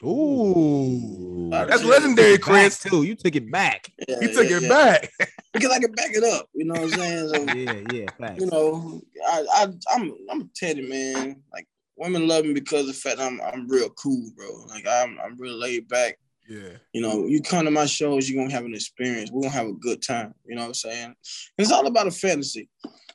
Ooh, 0.04 1.50
that's 1.50 1.84
legendary, 1.84 2.38
Chris. 2.38 2.80
Too, 2.80 3.02
you 3.02 3.16
took 3.16 3.36
it 3.36 3.52
back. 3.52 3.92
Yeah, 4.08 4.18
you 4.22 4.32
took 4.32 4.48
yeah, 4.48 4.58
it 4.58 4.64
yeah. 4.64 4.70
back 4.70 5.12
because 5.54 5.72
I 5.72 5.80
can 5.80 5.92
back 5.94 6.12
it 6.12 6.24
up. 6.24 6.48
You 6.54 6.66
know 6.66 6.80
what 6.80 6.94
I'm 6.94 7.00
saying? 7.00 7.30
So, 7.30 7.54
yeah, 7.56 7.82
yeah. 7.92 8.06
Facts. 8.20 8.40
You 8.40 8.46
know, 8.48 9.02
I, 9.28 9.46
I, 9.54 9.68
I'm, 9.96 10.14
I'm 10.30 10.52
Teddy, 10.56 10.88
man. 10.88 11.42
Like 11.52 11.68
women 11.96 12.28
love 12.28 12.46
me 12.46 12.54
because 12.54 12.82
of 12.82 12.88
the 12.88 12.94
fact 12.94 13.20
I'm, 13.20 13.42
I'm 13.42 13.68
real 13.68 13.90
cool, 13.90 14.30
bro. 14.36 14.66
Like 14.68 14.86
I'm, 14.88 15.18
I'm 15.20 15.36
real 15.40 15.56
laid 15.56 15.88
back. 15.88 16.20
Yeah. 16.48 16.78
You 16.94 17.02
know, 17.02 17.26
you 17.26 17.42
come 17.42 17.66
to 17.66 17.72
my 17.72 17.88
shows, 17.88 18.30
you're 18.30 18.42
gonna 18.42 18.54
have 18.54 18.66
an 18.66 18.76
experience. 18.76 19.32
We're 19.32 19.42
gonna 19.42 19.54
have 19.54 19.68
a 19.68 19.74
good 19.74 20.04
time. 20.04 20.36
You 20.46 20.56
know 20.56 20.62
what 20.62 20.68
I'm 20.68 20.74
saying? 20.76 21.16
It's 21.58 21.72
all 21.72 21.88
about 21.88 22.08
a 22.08 22.12
fantasy. 22.12 22.70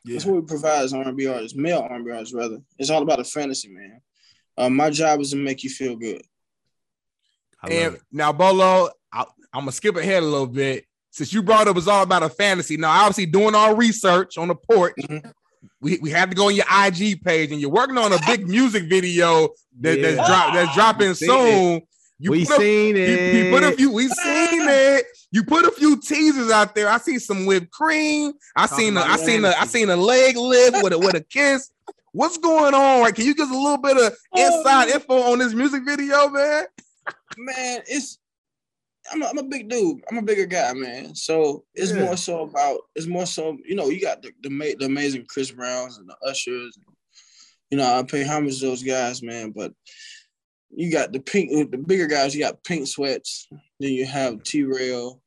Yeah. 0.05 0.14
That's 0.14 0.27
what 0.27 0.35
we 0.35 0.42
provide 0.42 0.83
as 0.83 0.92
R&B 0.92 1.29
artists, 1.29 1.57
male 1.57 1.87
R&B 1.88 2.11
artists 2.11 2.35
rather. 2.35 2.59
It's 2.77 2.90
all 2.90 3.03
about 3.03 3.21
a 3.21 3.25
fantasy, 3.25 3.68
man. 3.68 4.01
Uh, 4.59 4.68
my 4.68 4.90
job 4.90 5.21
is 5.21 5.31
to 5.31 5.37
make 5.37 5.62
you 5.62 5.71
feel 5.71 5.95
good 5.95 6.23
and 7.70 7.98
now, 8.11 8.33
Bolo, 8.33 8.90
I, 9.12 9.20
am 9.55 9.62
gonna 9.62 9.72
skip 9.72 9.96
ahead 9.96 10.22
a 10.22 10.27
little 10.27 10.46
bit. 10.46 10.85
Since 11.11 11.33
you 11.33 11.42
brought 11.42 11.68
up 11.68 11.77
it's 11.77 11.87
all 11.87 12.03
about 12.03 12.22
a 12.22 12.31
fantasy. 12.31 12.77
Now, 12.77 12.90
obviously, 12.90 13.27
doing 13.27 13.55
our 13.55 13.75
research 13.75 14.38
on 14.38 14.48
the 14.48 14.55
port, 14.55 14.94
mm-hmm. 14.96 15.29
we, 15.81 15.98
we 16.01 16.11
had 16.11 16.31
to 16.31 16.37
go 16.37 16.46
on 16.46 16.55
your 16.55 16.64
IG 16.70 17.22
page, 17.22 17.53
and 17.53 17.61
you're 17.61 17.70
working 17.70 17.98
on 17.98 18.12
a 18.12 18.18
big 18.27 18.48
music 18.48 18.85
video 18.85 19.51
that, 19.81 19.98
yeah. 19.98 20.12
that's 20.12 20.29
drop 20.29 20.55
that's 20.55 20.75
dropping 20.75 21.14
soon. 21.14 21.77
It. 21.77 21.88
You 22.18 22.31
we 22.31 22.44
seen 22.44 22.96
a, 22.96 23.01
it. 23.01 23.35
You, 23.35 23.44
you, 23.44 23.51
put 23.53 23.64
a 23.64 23.72
few. 23.72 23.92
We 23.92 24.07
seen 24.07 24.68
it. 24.68 25.07
You 25.33 25.42
put 25.42 25.64
a 25.64 25.72
few 25.72 26.01
teasers 26.01 26.51
out 26.51 26.75
there. 26.75 26.88
I 26.88 26.98
see 26.98 27.18
some 27.18 27.46
whipped 27.46 27.72
cream. 27.72 28.33
I 28.55 28.66
Talking 28.66 28.85
seen. 28.85 28.96
A, 28.96 29.01
I 29.01 29.16
seen. 29.16 29.44
A, 29.44 29.48
I 29.48 29.66
seen 29.66 29.90
a 29.90 29.96
leg 29.96 30.37
lift 30.37 30.83
with 30.83 30.92
a 30.92 30.98
with 30.98 31.14
a 31.14 31.20
kiss. 31.20 31.70
What's 32.12 32.38
going 32.38 32.75
on? 32.75 33.03
Right? 33.03 33.14
Can 33.14 33.25
you 33.25 33.35
give 33.35 33.48
us 33.48 33.55
a 33.55 33.59
little 33.59 33.79
bit 33.79 33.96
of 33.96 34.16
inside 34.37 34.88
oh. 34.90 34.94
info 34.94 35.33
on 35.33 35.38
this 35.40 35.53
music 35.53 35.83
video, 35.85 36.29
man? 36.29 36.64
Man, 37.37 37.83
it's 37.87 38.19
I'm 39.11 39.23
a, 39.23 39.27
I'm 39.27 39.38
a 39.38 39.43
big 39.43 39.69
dude. 39.69 40.03
I'm 40.11 40.19
a 40.19 40.23
bigger 40.23 40.47
guy, 40.47 40.73
man. 40.75 41.15
So 41.15 41.65
it's 41.75 41.93
yeah. 41.93 42.05
more 42.05 42.17
so 42.17 42.43
about 42.43 42.81
it's 42.95 43.07
more 43.07 43.27
so 43.27 43.59
you 43.65 43.75
know 43.75 43.88
you 43.88 44.01
got 44.01 44.23
the 44.23 44.33
the, 44.43 44.77
the 44.79 44.87
amazing 44.87 45.27
Chris 45.29 45.51
Browns 45.51 45.99
and 45.99 46.09
the 46.09 46.17
Ushers. 46.27 46.77
And, 46.77 46.97
you 47.71 47.79
know 47.79 47.99
I 47.99 48.03
pay 48.03 48.25
homage 48.25 48.61
to 48.61 48.67
those 48.67 48.83
guys, 48.83 49.23
man. 49.23 49.51
But 49.51 49.73
you 50.71 50.91
got 50.91 51.12
the 51.12 51.21
pink, 51.21 51.71
the 51.71 51.79
bigger 51.79 52.07
guys. 52.07 52.35
You 52.35 52.43
got 52.43 52.62
Pink 52.65 52.87
Sweats. 52.87 53.49
Then 53.81 53.93
you 53.93 54.07
have 54.07 54.43
T 54.43 54.62
Rail. 54.62 55.21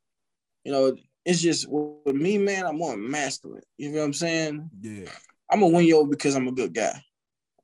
You 0.64 0.72
know 0.72 0.96
it's 1.26 1.42
just 1.42 1.68
with 1.70 2.16
me, 2.16 2.38
man. 2.38 2.66
I'm 2.66 2.78
more 2.78 2.96
masculine. 2.96 3.64
You 3.78 3.92
know 3.92 4.00
what 4.00 4.06
I'm 4.06 4.14
saying? 4.14 4.70
Yeah. 4.82 5.10
I'm 5.50 5.64
a 5.64 5.68
win 5.68 5.86
yo 5.86 6.06
because 6.06 6.36
I'm 6.36 6.48
a 6.48 6.52
good 6.52 6.74
guy. 6.74 7.02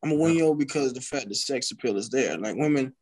I'm 0.04 0.12
a 0.12 0.16
win 0.16 0.36
yo 0.36 0.56
because 0.56 0.94
the 0.94 1.02
fact 1.02 1.30
the 1.30 1.36
sex 1.36 1.72
appeal 1.72 1.98
is 1.98 2.10
there. 2.10 2.38
Like 2.38 2.56
women 2.56 2.94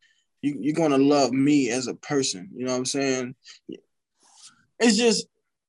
you, 0.42 0.56
you're 0.60 0.74
gonna 0.74 0.98
love 0.98 1.32
me 1.32 1.70
as 1.70 1.86
a 1.86 1.94
person. 1.94 2.48
You 2.54 2.66
know 2.66 2.72
what 2.72 2.78
I'm 2.78 2.84
saying? 2.86 3.34
It's 4.78 4.96
just 4.96 5.26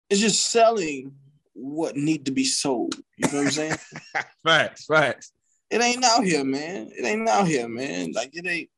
it's 0.09 0.21
just 0.21 0.51
selling 0.51 1.13
what 1.53 1.95
need 1.95 2.25
to 2.25 2.31
be 2.31 2.45
sold. 2.45 2.95
You 3.17 3.31
know 3.31 3.39
what 3.39 3.45
I'm 3.47 3.51
saying? 3.51 3.77
facts, 4.45 4.85
facts. 4.85 5.33
It 5.69 5.81
ain't 5.81 6.03
out 6.03 6.23
here, 6.23 6.43
man. 6.43 6.89
It 6.95 7.05
ain't 7.05 7.27
out 7.29 7.47
here, 7.47 7.67
man. 7.67 8.11
Like 8.13 8.31
it 8.33 8.45
ain't. 8.45 8.69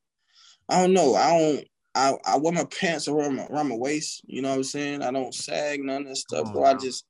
I 0.68 0.80
don't 0.80 0.92
know. 0.92 1.14
I 1.14 1.38
don't. 1.38 1.68
I, 1.96 2.14
I 2.26 2.36
wear 2.38 2.52
my 2.52 2.64
pants 2.64 3.06
around 3.06 3.36
my, 3.36 3.46
around 3.46 3.68
my 3.68 3.76
waist. 3.76 4.22
You 4.26 4.42
know 4.42 4.50
what 4.50 4.56
I'm 4.56 4.64
saying? 4.64 5.02
I 5.02 5.12
don't 5.12 5.34
sag 5.34 5.80
none 5.82 6.02
of 6.02 6.08
that 6.08 6.16
stuff. 6.16 6.50
Oh, 6.54 6.64
I 6.64 6.74
just 6.74 7.04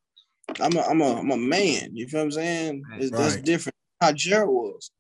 I'm 0.61 0.77
a 0.77 0.81
I'm 0.83 1.01
a 1.01 1.19
I'm 1.19 1.31
a 1.31 1.37
man. 1.37 1.97
You 1.97 2.07
feel 2.07 2.21
what 2.21 2.25
I'm 2.25 2.33
saying? 2.33 2.83
Right. 2.91 3.11
That's 3.11 3.37
different. 3.37 3.77
How 4.01 4.13
Gerald 4.13 4.55
was. 4.55 4.91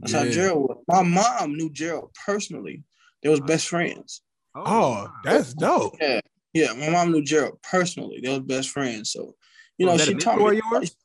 That's 0.00 0.12
yeah. 0.12 0.24
how 0.24 0.30
Gerald 0.30 0.62
was. 0.62 0.84
My 0.86 1.02
mom 1.02 1.56
knew 1.56 1.70
Gerald 1.70 2.10
personally. 2.24 2.84
They 3.22 3.28
was 3.28 3.40
best 3.40 3.68
friends. 3.68 4.22
Oh, 4.54 4.62
oh 4.66 5.12
that's 5.24 5.54
dope. 5.54 5.96
Yeah, 6.00 6.20
yeah. 6.52 6.72
My 6.72 6.90
mom 6.90 7.12
knew 7.12 7.22
Gerald 7.22 7.60
personally. 7.62 8.20
They 8.22 8.30
was 8.30 8.40
best 8.40 8.70
friends. 8.70 9.12
So, 9.12 9.34
you 9.76 9.86
know, 9.86 9.96
she 9.96 10.14
taught 10.14 10.38
me. 10.38 10.60
Yours? 10.72 10.96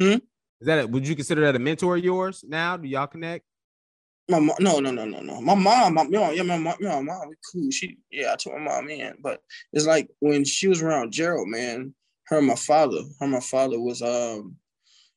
Hmm. 0.00 0.18
Is 0.60 0.66
that 0.66 0.84
a, 0.84 0.86
would 0.86 1.06
you 1.06 1.14
consider 1.14 1.42
that 1.42 1.56
a 1.56 1.58
mentor 1.58 1.96
of 1.96 2.04
yours 2.04 2.44
now? 2.46 2.76
Do 2.76 2.88
y'all 2.88 3.06
connect? 3.06 3.44
My 4.28 4.40
mom, 4.40 4.56
no, 4.60 4.78
no, 4.78 4.90
no, 4.90 5.04
no, 5.04 5.20
no. 5.20 5.40
My 5.40 5.54
mom, 5.54 5.94
my, 5.94 6.02
you 6.02 6.10
know, 6.10 6.30
yeah, 6.30 6.42
my 6.42 6.58
mom, 6.58 6.74
you 6.80 6.88
know, 6.88 7.00
my 7.00 7.14
mom, 7.14 7.28
we 7.28 7.34
cool. 7.50 7.70
She, 7.70 7.98
yeah, 8.10 8.32
I 8.32 8.36
took 8.36 8.52
my 8.52 8.58
mom 8.58 8.90
in, 8.90 9.14
but 9.22 9.40
it's 9.72 9.86
like 9.86 10.10
when 10.18 10.44
she 10.44 10.68
was 10.68 10.82
around 10.82 11.12
Gerald, 11.12 11.48
man. 11.48 11.94
Her, 12.26 12.38
and 12.38 12.46
my 12.46 12.56
father, 12.56 12.98
her, 12.98 13.24
and 13.24 13.32
my 13.32 13.40
father 13.40 13.80
was, 13.80 14.02
um, 14.02 14.56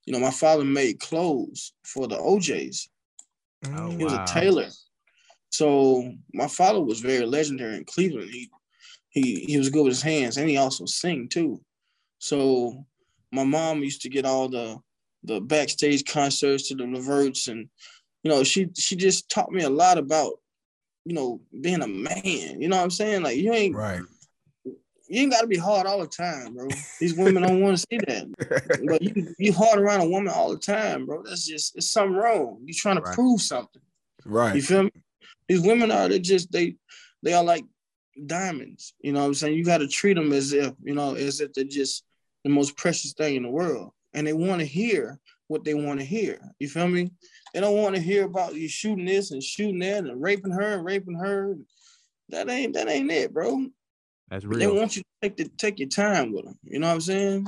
you 0.06 0.14
know, 0.14 0.20
my 0.20 0.32
father 0.32 0.64
made 0.64 1.02
clothes 1.02 1.74
for 1.84 2.08
the 2.08 2.18
O'Jays. 2.18 2.90
Oh, 3.66 3.90
he 3.90 4.04
was 4.04 4.14
wow. 4.14 4.24
a 4.24 4.28
tailor. 4.28 4.70
So 5.52 6.14
my 6.34 6.48
father 6.48 6.82
was 6.82 7.02
very 7.02 7.26
legendary 7.26 7.78
in 7.78 7.86
Cleveland. 7.86 8.30
He 8.32 8.50
he 9.10 9.42
he 9.46 9.58
was 9.58 9.70
good 9.70 9.84
with 9.84 9.94
his 9.94 10.02
hands 10.02 10.38
and 10.38 10.50
he 10.50 10.58
also 10.58 10.86
sing 10.86 11.28
too. 11.28 11.62
So 12.20 12.86
my 13.32 13.44
mom 13.44 13.84
used 13.84 14.02
to 14.04 14.10
get 14.10 14.26
all 14.26 14.48
the 14.50 14.78
the 15.24 15.40
backstage 15.42 16.06
concerts 16.06 16.68
to 16.70 16.76
the 16.76 16.86
Leverts 16.86 17.48
and 17.48 17.68
you 18.24 18.32
know 18.32 18.44
she 18.44 18.70
she 18.78 18.96
just 18.96 19.30
taught 19.30 19.52
me 19.52 19.64
a 19.64 19.70
lot 19.70 19.98
about 19.98 20.34
you 21.06 21.14
know 21.14 21.42
being 21.60 21.82
a 21.82 21.88
man. 21.88 22.62
You 22.62 22.70
know 22.70 22.78
what 22.78 22.84
I'm 22.84 22.90
saying? 22.92 23.22
Like 23.24 23.38
you 23.38 23.52
ain't 23.54 23.76
right. 23.76 24.02
you 24.64 25.22
ain't 25.22 25.32
got 25.32 25.42
to 25.42 25.48
be 25.48 25.58
hard 25.58 25.86
all 25.86 26.00
the 26.00 26.08
time, 26.08 26.56
bro. 26.56 26.70
These 27.02 27.16
women 27.16 27.44
don't 27.44 27.62
want 27.62 27.78
to 27.78 27.86
see 27.92 28.00
that. 28.08 28.28
But 28.88 29.02
you 29.02 29.36
you 29.38 29.52
hard 29.52 29.80
around 29.80 30.00
a 30.00 30.10
woman 30.10 30.34
all 30.34 30.50
the 30.50 30.58
time, 30.58 31.06
bro. 31.06 31.24
That's 31.24 31.46
just 31.46 31.76
it's 31.76 31.92
something 31.92 32.16
wrong. 32.16 32.62
You 32.64 32.74
trying 32.74 32.96
to 32.96 33.02
Right. 33.02 33.14
prove 33.14 33.42
something. 33.42 33.82
Right. 34.26 34.56
You 34.56 34.62
feel 34.62 34.84
me? 34.84 34.92
These 35.52 35.64
women 35.64 35.92
are 35.92 36.08
they 36.08 36.20
just 36.20 36.50
they 36.50 36.78
they 37.24 37.34
are 37.34 37.44
like 37.44 37.66
diamonds. 38.26 38.94
You 39.02 39.12
know 39.12 39.20
what 39.20 39.26
I'm 39.26 39.34
saying? 39.34 39.58
You 39.58 39.66
got 39.66 39.80
to 39.80 39.88
treat 39.88 40.14
them 40.14 40.32
as 40.32 40.54
if 40.54 40.74
you 40.82 40.96
know 40.96 41.16
as 41.16 41.42
if 41.42 41.52
they're 41.52 41.66
just 41.66 42.06
the 42.46 42.50
most 42.50 42.78
precious 42.78 43.12
thing 43.12 43.36
in 43.36 43.44
the 43.44 43.50
world, 43.50 43.92
and 44.14 44.26
they 44.26 44.32
want 44.32 44.60
to 44.60 44.66
hear 44.66 45.20
what 45.50 45.66
they 45.66 45.74
want 45.74 46.00
to 46.00 46.06
hear. 46.06 46.40
You 46.60 46.70
feel 46.70 46.88
me? 46.88 47.12
They 47.54 47.60
don't 47.60 47.76
want 47.76 47.98
to 47.98 48.02
hear 48.02 48.24
about 48.24 48.56
you 48.56 48.70
shooting 48.70 49.04
this 49.04 49.32
and 49.32 49.44
shooting 49.44 49.80
that 49.80 50.06
and 50.06 50.22
raping 50.22 50.54
her 50.54 50.76
and 50.76 50.86
raping 50.86 51.16
her. 51.16 51.58
That 52.30 52.50
ain't 52.50 52.76
that 52.76 52.88
ain't 52.88 53.12
it, 53.12 53.34
bro. 53.34 53.68
That's 54.30 54.46
real. 54.46 54.60
They 54.60 54.68
want 54.68 54.96
you 54.96 55.02
to 55.02 55.08
take 55.22 55.36
the 55.36 55.50
take 55.58 55.80
your 55.80 55.90
time 55.90 56.32
with 56.32 56.46
them. 56.46 56.58
You 56.64 56.80
know 56.80 56.88
what 56.88 56.94
I'm 56.94 57.02
saying? 57.02 57.48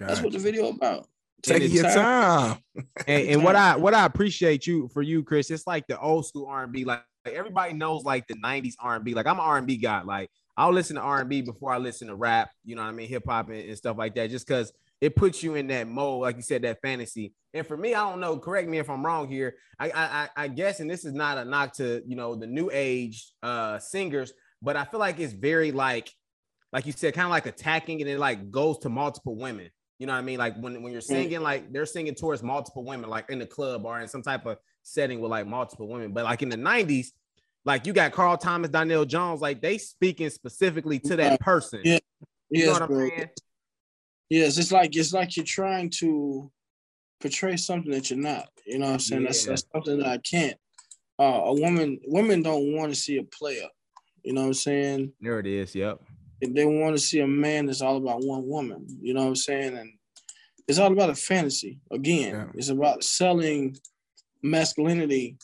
That's 0.00 0.20
what 0.20 0.32
the 0.32 0.40
video 0.40 0.70
about. 0.70 1.06
Take 1.42 1.72
your 1.72 1.84
time. 1.84 2.58
and, 3.06 3.28
and 3.28 3.44
what 3.44 3.56
I 3.56 3.76
what 3.76 3.94
I 3.94 4.04
appreciate 4.04 4.66
you 4.66 4.88
for 4.88 5.02
you, 5.02 5.22
Chris, 5.22 5.50
it's 5.50 5.66
like 5.66 5.86
the 5.86 5.98
old 5.98 6.26
school 6.26 6.46
R 6.46 6.64
and 6.64 6.72
B. 6.72 6.84
Like, 6.84 7.04
like 7.30 7.38
everybody 7.38 7.72
knows 7.72 8.04
like 8.04 8.26
the 8.26 8.34
'90s 8.34 8.74
R 8.80 8.96
and 8.96 9.04
B. 9.04 9.14
Like 9.14 9.26
I'm 9.26 9.36
an 9.38 9.44
R 9.44 9.58
and 9.58 9.66
B 9.66 9.76
guy. 9.76 10.02
Like 10.02 10.30
I'll 10.56 10.72
listen 10.72 10.96
to 10.96 11.02
R 11.02 11.20
and 11.20 11.28
B 11.28 11.42
before 11.42 11.72
I 11.72 11.78
listen 11.78 12.08
to 12.08 12.14
rap. 12.14 12.50
You 12.64 12.76
know 12.76 12.82
what 12.82 12.88
I 12.88 12.92
mean? 12.92 13.08
Hip 13.08 13.24
hop 13.26 13.48
and, 13.50 13.58
and 13.60 13.76
stuff 13.76 13.96
like 13.98 14.14
that. 14.16 14.30
Just 14.30 14.46
because 14.46 14.72
it 15.00 15.16
puts 15.16 15.42
you 15.42 15.54
in 15.54 15.66
that 15.68 15.88
mode, 15.88 16.20
like 16.22 16.36
you 16.36 16.42
said, 16.42 16.62
that 16.62 16.80
fantasy. 16.82 17.32
And 17.54 17.66
for 17.66 17.76
me, 17.76 17.94
I 17.94 18.08
don't 18.08 18.20
know. 18.20 18.36
Correct 18.38 18.68
me 18.68 18.78
if 18.78 18.90
I'm 18.90 19.04
wrong 19.04 19.28
here. 19.28 19.54
I 19.78 19.90
I, 19.90 20.04
I- 20.04 20.28
I 20.44 20.48
guess, 20.48 20.80
and 20.80 20.90
this 20.90 21.04
is 21.04 21.12
not 21.14 21.38
a 21.38 21.44
knock 21.44 21.74
to 21.74 22.02
you 22.06 22.16
know 22.16 22.34
the 22.34 22.46
new 22.46 22.70
age 22.72 23.32
uh 23.42 23.78
singers, 23.78 24.32
but 24.62 24.76
I 24.76 24.84
feel 24.84 25.00
like 25.00 25.18
it's 25.18 25.32
very 25.32 25.72
like 25.72 26.10
like 26.72 26.86
you 26.86 26.92
said, 26.92 27.14
kind 27.14 27.24
of 27.24 27.30
like 27.30 27.46
attacking, 27.46 28.00
and 28.00 28.08
it 28.08 28.18
like 28.18 28.50
goes 28.50 28.78
to 28.78 28.88
multiple 28.88 29.36
women. 29.36 29.70
You 29.98 30.06
know 30.06 30.12
what 30.14 30.20
I 30.20 30.22
mean? 30.22 30.38
Like 30.38 30.56
when, 30.56 30.82
when 30.82 30.92
you're 30.92 31.00
singing, 31.02 31.40
like 31.40 31.72
they're 31.72 31.84
singing 31.84 32.14
towards 32.14 32.42
multiple 32.42 32.84
women, 32.84 33.10
like 33.10 33.28
in 33.28 33.38
the 33.38 33.46
club 33.46 33.84
or 33.84 34.00
in 34.00 34.08
some 34.08 34.22
type 34.22 34.46
of 34.46 34.56
setting 34.82 35.20
with 35.20 35.30
like 35.30 35.46
multiple 35.46 35.88
women. 35.88 36.12
But 36.12 36.24
like 36.24 36.40
in 36.42 36.48
the 36.48 36.56
90s, 36.56 37.08
like 37.64 37.86
you 37.86 37.92
got 37.92 38.12
Carl 38.12 38.36
Thomas, 38.36 38.70
Donell 38.70 39.04
Jones, 39.04 39.40
like 39.40 39.60
they 39.60 39.78
speaking 39.78 40.30
specifically 40.30 40.98
to 41.00 41.16
that 41.16 41.40
person. 41.40 41.80
Yeah. 41.84 41.98
You 42.50 42.66
know 42.66 42.72
Yes, 42.72 42.72
what 42.72 42.82
I'm 42.82 42.88
bro. 42.88 43.08
saying? 43.08 43.28
Yes, 44.28 44.58
it's 44.58 44.72
like 44.72 44.96
it's 44.96 45.12
like 45.12 45.36
you're 45.36 45.44
trying 45.44 45.90
to 45.98 46.50
portray 47.20 47.56
something 47.56 47.90
that 47.92 48.10
you're 48.10 48.18
not. 48.18 48.48
You 48.66 48.78
know 48.78 48.86
what 48.86 48.92
I'm 48.94 48.98
saying? 49.00 49.24
That's, 49.24 49.44
Yeah. 49.44 49.50
that's 49.50 49.64
something 49.72 49.98
that 49.98 50.06
I 50.08 50.18
can't. 50.18 50.56
Uh, 51.18 51.42
a 51.44 51.52
woman, 51.60 52.00
women 52.06 52.42
don't 52.42 52.72
want 52.74 52.92
to 52.94 52.98
see 52.98 53.18
a 53.18 53.24
player. 53.24 53.68
You 54.22 54.32
know 54.32 54.42
what 54.42 54.46
I'm 54.48 54.54
saying? 54.54 55.12
There 55.20 55.38
it 55.38 55.46
is. 55.46 55.74
Yep. 55.74 56.00
If 56.40 56.54
they 56.54 56.64
want 56.64 56.96
to 56.96 57.02
see 57.02 57.20
a 57.20 57.26
man 57.26 57.66
that's 57.66 57.82
all 57.82 57.96
about 57.98 58.24
one 58.24 58.46
woman. 58.46 58.86
You 59.02 59.12
know 59.14 59.20
what 59.22 59.28
I'm 59.28 59.36
saying? 59.36 59.76
And 59.76 59.90
it's 60.66 60.78
all 60.78 60.92
about 60.92 61.10
a 61.10 61.14
fantasy. 61.14 61.80
Again, 61.90 62.34
Yeah. 62.34 62.46
it's 62.54 62.68
about 62.70 63.04
selling 63.04 63.76
masculinity, 64.42 65.36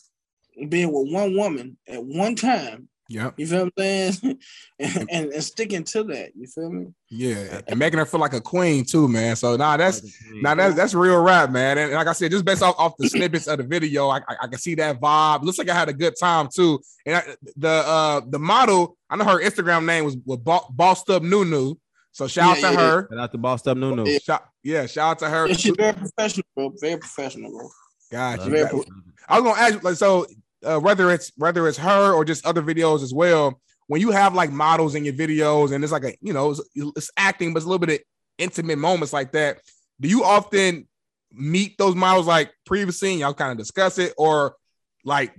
being 0.69 0.91
with 0.91 1.11
one 1.13 1.35
woman 1.35 1.77
at 1.87 2.03
one 2.03 2.35
time. 2.35 2.87
Yeah. 3.09 3.31
You 3.37 3.47
feel 3.47 3.63
what 3.65 3.73
I'm 3.77 3.83
saying? 3.83 4.39
and, 4.79 5.07
and, 5.09 5.31
and 5.31 5.43
sticking 5.43 5.85
to 5.85 6.03
that. 6.03 6.31
You 6.35 6.45
feel 6.47 6.69
me? 6.69 6.87
Yeah. 7.09 7.61
And 7.67 7.79
making 7.79 7.99
her 7.99 8.05
feel 8.05 8.19
like 8.19 8.33
a 8.33 8.41
queen 8.41 8.83
too, 8.83 9.07
man. 9.07 9.37
So 9.37 9.55
nah, 9.55 9.77
that's 9.77 10.01
Now 10.41 10.55
that's 10.55 10.75
that's 10.75 10.93
real 10.93 11.21
rap, 11.21 11.49
man. 11.51 11.77
And 11.77 11.93
like 11.93 12.07
I 12.07 12.11
said, 12.11 12.31
just 12.31 12.43
based 12.43 12.61
off, 12.61 12.75
off 12.77 12.97
the 12.97 13.07
snippets 13.07 13.47
of 13.47 13.59
the 13.59 13.63
video, 13.63 14.09
I, 14.09 14.17
I, 14.27 14.35
I 14.41 14.47
can 14.47 14.59
see 14.59 14.75
that 14.75 14.99
vibe. 14.99 15.43
Looks 15.43 15.57
like 15.57 15.69
I 15.69 15.73
had 15.73 15.87
a 15.87 15.93
good 15.93 16.15
time 16.19 16.49
too. 16.53 16.81
And 17.05 17.15
I, 17.15 17.23
the 17.55 17.69
uh 17.69 18.21
the 18.27 18.39
model, 18.39 18.97
I 19.09 19.15
know 19.15 19.23
her 19.23 19.41
Instagram 19.41 19.85
name 19.85 20.03
was, 20.03 20.17
was 20.25 20.39
Bo- 20.39 20.67
Bossed 20.71 21.09
Up 21.09 21.23
Nunu. 21.23 21.75
So 22.11 22.27
shout 22.27 22.59
Yeah, 22.59 22.67
out 22.67 22.71
to 22.71 22.77
yeah, 22.77 22.89
her. 22.91 23.07
Shout 23.09 23.19
out 23.19 23.31
to 23.31 23.37
Bossed 23.37 23.67
Up 23.69 23.77
Nunu. 23.77 24.05
Yeah. 24.05 24.17
Shout, 24.19 24.43
yeah, 24.63 24.85
shout 24.85 25.11
out 25.11 25.19
to 25.19 25.29
her. 25.29 25.47
Yeah, 25.47 25.53
she's 25.53 25.75
very 25.77 25.93
professional, 25.93 26.45
bro. 26.55 26.73
Very 26.81 26.97
professional, 26.97 27.51
bro. 27.51 27.69
Got 28.11 28.43
you. 28.43 28.51
Very 28.51 28.69
Got- 28.69 28.85
I 29.29 29.39
was 29.39 29.49
gonna 29.49 29.61
ask 29.61 29.73
you, 29.75 29.79
like, 29.81 29.95
so 29.95 30.25
uh, 30.63 30.79
whether 30.79 31.11
it's 31.11 31.31
whether 31.37 31.67
it's 31.67 31.77
her 31.77 32.13
or 32.13 32.25
just 32.25 32.45
other 32.45 32.61
videos 32.61 33.03
as 33.03 33.13
well. 33.13 33.59
When 33.87 34.01
you 34.01 34.11
have 34.11 34.33
like 34.33 34.51
models 34.51 34.95
in 34.95 35.05
your 35.05 35.13
videos 35.13 35.71
and 35.71 35.83
it's 35.83 35.93
like 35.93 36.03
a 36.03 36.13
you 36.21 36.33
know 36.33 36.51
it's, 36.51 36.61
it's 36.75 37.11
acting, 37.17 37.53
but 37.53 37.57
it's 37.57 37.65
a 37.65 37.69
little 37.69 37.85
bit 37.85 37.99
of 37.99 38.05
intimate 38.37 38.77
moments 38.77 39.13
like 39.13 39.31
that. 39.31 39.59
Do 39.99 40.09
you 40.09 40.23
often 40.23 40.87
meet 41.31 41.77
those 41.77 41.95
models 41.95 42.27
like 42.27 42.51
previously 42.65 43.11
and 43.11 43.19
y'all 43.19 43.33
kind 43.33 43.51
of 43.51 43.57
discuss 43.57 43.97
it, 43.97 44.13
or 44.17 44.55
like 45.03 45.33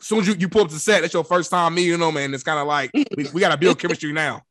as 0.00 0.06
soon 0.06 0.20
as 0.20 0.28
you, 0.28 0.34
you 0.34 0.48
pull 0.48 0.62
up 0.62 0.68
to 0.68 0.78
set, 0.78 1.00
that's 1.00 1.14
your 1.14 1.24
first 1.24 1.50
time 1.50 1.74
meeting 1.74 2.00
them, 2.00 2.16
and 2.16 2.34
it's 2.34 2.44
kind 2.44 2.58
of 2.58 2.66
like 2.66 2.90
we, 3.16 3.26
we 3.32 3.40
got 3.40 3.50
to 3.50 3.56
build 3.56 3.78
chemistry 3.78 4.12
now. 4.12 4.42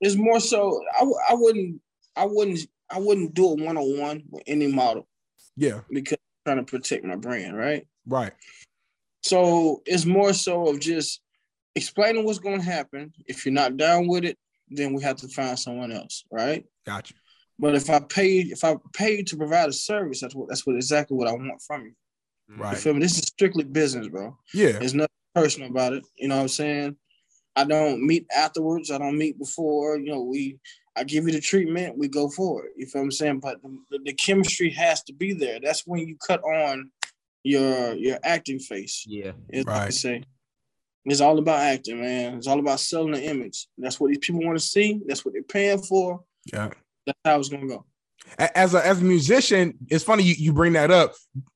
It's 0.00 0.16
more 0.16 0.40
so. 0.40 0.82
I, 0.98 1.04
I 1.30 1.34
wouldn't. 1.34 1.80
I 2.16 2.26
wouldn't. 2.26 2.60
I 2.90 2.98
wouldn't 2.98 3.34
do 3.34 3.48
a 3.48 3.54
one 3.54 3.76
on 3.76 3.98
one 3.98 4.22
with 4.30 4.42
any 4.46 4.66
model 4.66 5.06
Yeah, 5.56 5.80
because 5.90 6.16
I'm 6.46 6.54
trying 6.54 6.64
to 6.64 6.70
protect 6.70 7.04
my 7.04 7.16
brand, 7.16 7.56
right? 7.56 7.86
right. 8.06 8.32
So 9.22 9.82
it's 9.84 10.04
more 10.04 10.32
so 10.32 10.68
of 10.68 10.80
just 10.80 11.20
explaining 11.74 12.24
what's 12.24 12.38
going 12.38 12.60
to 12.60 12.64
happen. 12.64 13.12
If 13.26 13.44
you're 13.44 13.54
not 13.54 13.76
down 13.76 14.06
with 14.06 14.24
it, 14.24 14.38
then 14.68 14.94
we 14.94 15.02
have 15.02 15.16
to 15.16 15.28
find 15.28 15.58
someone 15.58 15.92
else, 15.92 16.24
right? 16.30 16.64
Gotcha. 16.86 17.14
But 17.58 17.74
if 17.74 17.90
I 17.90 18.00
paid, 18.00 18.52
if 18.52 18.64
I 18.64 18.76
paid 18.92 19.26
to 19.28 19.36
provide 19.36 19.68
a 19.68 19.72
service, 19.72 20.20
that's 20.20 20.34
what 20.34 20.48
that's 20.48 20.66
what 20.66 20.76
exactly 20.76 21.16
what 21.16 21.28
I 21.28 21.32
want 21.32 21.60
from 21.62 21.86
you. 21.86 21.92
Mm-hmm. 22.50 22.62
Right. 22.62 22.72
You 22.72 22.76
feel 22.76 22.94
me? 22.94 23.00
This 23.00 23.18
is 23.18 23.26
strictly 23.26 23.64
business, 23.64 24.08
bro. 24.08 24.36
Yeah. 24.54 24.72
There's 24.72 24.94
nothing 24.94 25.08
personal 25.34 25.70
about 25.70 25.94
it. 25.94 26.04
You 26.16 26.28
know 26.28 26.36
what 26.36 26.42
I'm 26.42 26.48
saying? 26.48 26.96
I 27.56 27.64
don't 27.64 28.06
meet 28.06 28.26
afterwards. 28.36 28.92
I 28.92 28.98
don't 28.98 29.18
meet 29.18 29.38
before. 29.38 29.98
You 29.98 30.12
know, 30.12 30.22
we 30.22 30.58
I 30.98 31.04
give 31.04 31.26
you 31.26 31.32
the 31.32 31.40
treatment, 31.40 31.96
we 31.96 32.08
go 32.08 32.28
for 32.28 32.64
it. 32.64 32.72
You 32.76 32.86
feel 32.86 33.02
what 33.02 33.06
I'm 33.06 33.12
saying? 33.12 33.40
But 33.40 33.58
the, 33.62 34.00
the 34.04 34.12
chemistry 34.12 34.70
has 34.70 35.02
to 35.04 35.12
be 35.12 35.32
there. 35.32 35.60
That's 35.62 35.86
when 35.86 36.06
you 36.06 36.16
cut 36.26 36.42
on 36.42 36.90
your 37.42 37.94
your 37.94 38.18
acting 38.22 38.58
face. 38.58 39.04
Yeah. 39.06 39.32
Is 39.48 39.64
what 39.64 39.74
I 39.74 39.90
say. 39.90 40.24
It's 41.04 41.20
all 41.20 41.38
about 41.38 41.60
acting, 41.60 42.00
man. 42.00 42.34
It's 42.34 42.46
all 42.46 42.58
about 42.58 42.80
selling 42.80 43.12
the 43.12 43.22
image. 43.22 43.66
That's 43.78 43.98
what 43.98 44.08
these 44.08 44.18
people 44.18 44.42
want 44.42 44.58
to 44.58 44.64
see. 44.64 45.00
That's 45.06 45.24
what 45.24 45.32
they're 45.32 45.42
paying 45.42 45.78
for. 45.78 46.22
Yeah. 46.52 46.70
That's 47.06 47.18
how 47.24 47.38
it's 47.38 47.48
gonna 47.48 47.66
go. 47.66 47.84
As 48.38 48.74
a 48.74 48.84
as 48.86 49.00
a 49.00 49.04
musician, 49.04 49.74
it's 49.88 50.04
funny 50.04 50.22
you, 50.22 50.34
you 50.36 50.52
bring 50.52 50.74
that 50.74 50.90
up. 50.90 51.14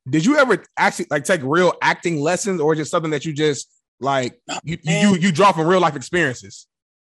Did 0.09 0.25
you 0.25 0.39
ever 0.39 0.65
actually 0.79 1.07
like 1.11 1.25
take 1.25 1.43
real 1.43 1.75
acting 1.83 2.21
lessons, 2.21 2.61
or 2.61 2.75
just 2.75 2.91
something 2.91 3.11
that 3.11 3.25
you 3.27 3.35
just 3.35 3.71
like 4.01 4.41
you 4.65 4.79
you 4.83 4.97
you, 4.97 5.17
you 5.17 5.33
draw 5.33 5.53
from 5.53 5.67
real 5.67 5.81
life 5.81 5.97
experiences? 5.97 6.67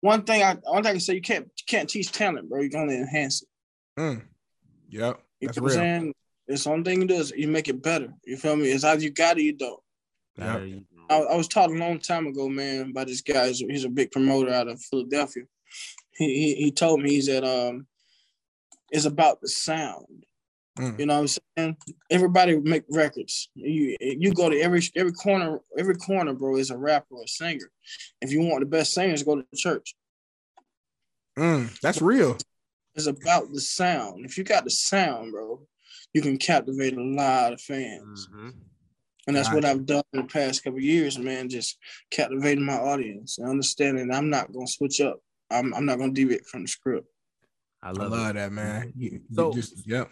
One 0.01 0.25
thing 0.25 0.43
I 0.43 0.55
one 0.65 0.83
thing 0.83 0.91
I 0.91 0.93
can 0.95 1.01
say 1.01 1.15
you 1.15 1.21
can't 1.21 1.45
you 1.45 1.65
can't 1.69 1.89
teach 1.89 2.11
talent, 2.11 2.49
bro. 2.49 2.63
You 2.63 2.71
can 2.71 2.81
only 2.81 2.97
enhance 2.97 3.43
it. 3.43 3.49
Mm. 4.01 4.23
Yep, 4.89 5.21
You 5.41 5.49
that's 5.49 5.57
know 5.59 5.63
what 5.63 5.73
real. 5.77 6.13
I'm? 6.49 6.55
It's 6.55 6.65
the 6.65 6.71
only 6.71 6.85
thing 6.85 7.03
you 7.03 7.09
do 7.09 7.15
is 7.15 7.33
you 7.37 7.49
make 7.49 7.69
it 7.69 7.83
better. 7.83 8.13
You 8.25 8.37
feel 8.37 8.57
me? 8.57 8.69
It's 8.71 8.85
either 8.85 9.03
you 9.03 9.11
got 9.11 9.39
it, 9.39 9.41
or 9.41 9.45
you 9.45 9.53
don't. 9.53 9.81
Yeah. 10.37 10.53
There 10.55 10.67
you 10.67 10.85
go. 11.09 11.15
I, 11.15 11.35
I 11.35 11.37
was 11.37 11.49
taught 11.49 11.71
a 11.71 11.75
long 11.75 11.99
time 11.99 12.27
ago, 12.27 12.49
man, 12.49 12.93
by 12.93 13.05
this 13.05 13.21
guy. 13.21 13.49
He's 13.49 13.63
a, 13.63 13.67
he's 13.67 13.85
a 13.85 13.89
big 13.89 14.11
promoter 14.11 14.53
out 14.53 14.69
of 14.69 14.81
Philadelphia. 14.81 15.45
He, 16.17 16.27
he 16.27 16.55
he 16.65 16.73
told 16.73 17.01
me 17.01 17.11
he 17.11 17.21
said 17.21 17.45
um, 17.45 17.87
it's 18.91 19.05
about 19.05 19.41
the 19.41 19.49
sound. 19.49 20.25
Mm. 20.79 20.99
You 20.99 21.07
know 21.07 21.21
what 21.21 21.21
I'm 21.21 21.41
saying? 21.57 21.77
Everybody 22.11 22.59
make 22.59 22.85
records. 22.91 23.49
You 23.55 23.97
you 24.01 24.33
go 24.33 24.51
to 24.51 24.61
every 24.61 24.83
every 24.97 25.13
corner 25.13 25.61
every 25.79 25.97
corner, 25.97 26.33
bro, 26.33 26.57
is 26.57 26.71
a 26.71 26.77
rapper 26.77 27.15
or 27.15 27.25
a 27.25 27.29
singer. 27.29 27.71
If 28.21 28.33
you 28.33 28.43
want 28.43 28.61
the 28.61 28.67
best 28.67 28.93
singers, 28.93 29.23
go 29.23 29.37
to 29.37 29.47
the 29.51 29.57
church. 29.57 29.95
Mm, 31.39 31.79
that's 31.81 32.03
real. 32.03 32.39
It's 32.95 33.07
about 33.07 33.53
the 33.53 33.61
sound. 33.61 34.25
If 34.25 34.39
you 34.39 34.45
got 34.45 34.65
the 34.65 34.71
sound, 34.71 35.33
bro, 35.33 35.61
you 36.15 36.23
can 36.23 36.39
captivate 36.39 36.97
a 36.97 37.03
lot 37.03 37.53
of 37.53 37.61
fans. 37.61 38.29
Mhm. 38.33 38.55
And 39.27 39.35
that's 39.37 39.53
what 39.53 39.65
I've 39.65 39.87
done 39.87 40.03
in 40.13 40.21
the 40.21 40.27
past 40.27 40.63
couple 40.63 40.79
of 40.79 40.85
years, 40.85 41.19
man. 41.19 41.49
Just 41.49 41.79
captivating 42.11 42.65
my 42.65 42.75
audience 42.79 43.39
and 43.39 43.49
understanding 43.49 44.11
I'm 44.13 44.31
not 44.31 44.53
gonna 44.53 44.67
switch 44.67 45.01
up. 45.01 45.19
I'm, 45.51 45.75
I'm 45.75 45.85
not 45.87 45.99
gonna 45.99 46.13
deviate 46.13 46.47
from 46.47 46.63
the 46.63 46.69
script. 46.69 47.07
I 47.83 47.89
I 47.89 47.93
love, 47.93 48.13
love, 48.13 48.35
that, 48.35 48.53
man. 48.53 48.93
You, 48.97 49.11
you 49.11 49.21
So- 49.35 49.53
just 49.53 49.87
yep. 49.87 50.11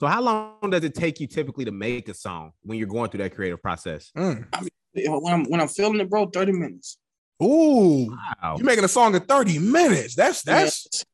So 0.00 0.06
how 0.06 0.20
long 0.22 0.70
does 0.70 0.84
it 0.84 0.94
take 0.94 1.18
you 1.18 1.26
typically 1.26 1.64
to 1.64 1.72
make 1.72 2.08
a 2.08 2.14
song 2.14 2.52
when 2.62 2.78
you're 2.78 2.86
going 2.86 3.10
through 3.10 3.18
that 3.18 3.34
creative 3.34 3.60
process? 3.60 4.12
Mm. 4.16 4.46
When 4.94 5.32
I'm 5.32 5.44
when 5.46 5.60
I'm 5.60 5.66
feeling 5.68 5.98
it, 6.00 6.08
bro, 6.10 6.26
30 6.26 6.52
minutes. 6.52 6.98
Ooh, 7.42 8.06
Wow. 8.42 8.56
you 8.58 8.64
making 8.64 8.84
a 8.84 8.88
song 8.88 9.14
in 9.14 9.20
thirty 9.22 9.58
minutes? 9.60 10.14
That's 10.16 10.42
that's 10.42 11.04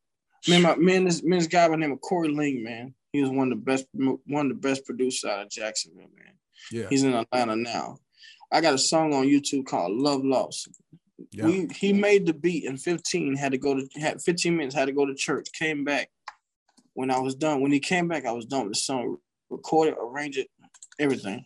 Man, 0.48 0.62
my 0.62 0.76
man, 0.76 1.04
this 1.04 1.22
man, 1.22 1.38
this 1.38 1.48
guy 1.48 1.66
by 1.68 1.72
the 1.72 1.78
name 1.78 1.92
of 1.92 2.00
Corey 2.02 2.28
Ling, 2.28 2.62
man. 2.62 2.94
He 3.14 3.20
was 3.20 3.30
one 3.30 3.52
of 3.52 3.58
the 3.58 3.64
best 3.64 3.86
one 3.94 4.46
of 4.46 4.48
the 4.48 4.60
best 4.60 4.84
producers 4.84 5.30
out 5.30 5.40
of 5.40 5.48
Jacksonville, 5.48 6.10
man. 6.16 6.34
yeah. 6.72 6.88
He's 6.90 7.04
in 7.04 7.14
Atlanta 7.14 7.54
now. 7.54 7.98
I 8.50 8.60
got 8.60 8.74
a 8.74 8.78
song 8.78 9.14
on 9.14 9.26
YouTube 9.26 9.66
called 9.66 9.92
Love 9.92 10.24
Lost. 10.24 10.68
yeah. 11.30 11.44
We 11.46 11.68
he 11.72 11.92
made 11.92 12.26
the 12.26 12.34
beat 12.34 12.64
in 12.64 12.76
15, 12.76 13.36
had 13.36 13.52
to 13.52 13.58
go 13.58 13.76
to 13.76 13.86
had 14.00 14.20
15 14.20 14.56
minutes, 14.56 14.74
had 14.74 14.86
to 14.86 14.92
go 14.92 15.06
to 15.06 15.14
church, 15.14 15.46
came 15.52 15.84
back. 15.84 16.10
When 16.94 17.12
I 17.12 17.20
was 17.20 17.36
done, 17.36 17.60
when 17.60 17.70
he 17.70 17.78
came 17.78 18.08
back, 18.08 18.26
I 18.26 18.32
was 18.32 18.46
done 18.46 18.64
with 18.64 18.72
the 18.72 18.80
song, 18.80 19.18
recorded, 19.48 19.94
arrange 19.96 20.36
it, 20.36 20.48
everything. 20.98 21.44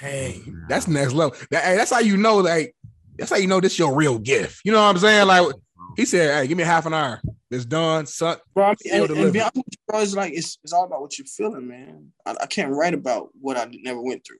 Dang, 0.00 0.64
that's 0.66 0.88
next 0.88 1.12
level. 1.12 1.36
That, 1.50 1.62
hey, 1.62 1.76
that's 1.76 1.90
how 1.90 1.98
you 1.98 2.16
know, 2.16 2.38
like, 2.38 2.74
that's 3.18 3.30
how 3.30 3.36
you 3.36 3.48
know 3.48 3.60
this 3.60 3.78
your 3.78 3.94
real 3.94 4.18
gift. 4.18 4.62
You 4.64 4.72
know 4.72 4.80
what 4.80 4.96
I'm 4.96 4.98
saying? 4.98 5.26
Like, 5.26 5.54
He 5.96 6.06
said, 6.06 6.34
"Hey, 6.34 6.46
give 6.46 6.56
me 6.56 6.64
half 6.64 6.86
an 6.86 6.94
hour. 6.94 7.20
It's 7.52 7.66
done. 7.66 8.06
Son, 8.06 8.38
Bro, 8.54 8.64
I 8.64 8.74
mean, 8.84 9.02
and, 9.02 9.10
and 9.10 9.32
be 9.32 9.40
honest 9.40 9.86
bro, 9.86 10.00
it's 10.00 10.14
like 10.14 10.32
it's, 10.32 10.58
it's 10.64 10.72
all 10.72 10.84
about 10.84 11.02
what 11.02 11.18
you're 11.18 11.26
feeling, 11.26 11.68
man. 11.68 12.08
I, 12.24 12.34
I 12.40 12.46
can't 12.46 12.72
write 12.72 12.94
about 12.94 13.28
what 13.40 13.58
I 13.58 13.68
never 13.70 14.00
went 14.00 14.24
through. 14.26 14.38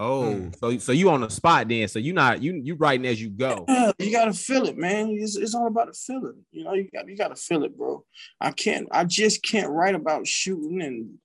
Oh, 0.00 0.22
Mm. 0.22 0.58
so 0.58 0.78
so 0.78 0.92
you 0.92 1.10
on 1.10 1.22
the 1.22 1.28
spot 1.28 1.68
then? 1.68 1.88
So 1.88 1.98
you 1.98 2.12
not 2.12 2.40
you 2.42 2.60
you 2.62 2.74
writing 2.76 3.06
as 3.06 3.20
you 3.20 3.30
go? 3.30 3.64
Yeah, 3.68 3.92
you 3.98 4.12
gotta 4.12 4.32
feel 4.32 4.66
it, 4.66 4.76
man. 4.76 5.10
It's, 5.10 5.36
it's 5.36 5.54
all 5.54 5.66
about 5.66 5.88
the 5.88 5.92
feeling. 5.92 6.44
You 6.52 6.64
know, 6.64 6.74
you 6.74 6.88
got 6.92 7.08
you 7.08 7.16
gotta 7.16 7.34
feel 7.36 7.64
it, 7.64 7.76
bro. 7.76 8.04
I 8.40 8.52
can't. 8.52 8.88
I 8.92 9.04
just 9.04 9.42
can't 9.42 9.70
write 9.70 9.96
about 9.96 10.26
shooting 10.26 10.82
and 10.82 11.18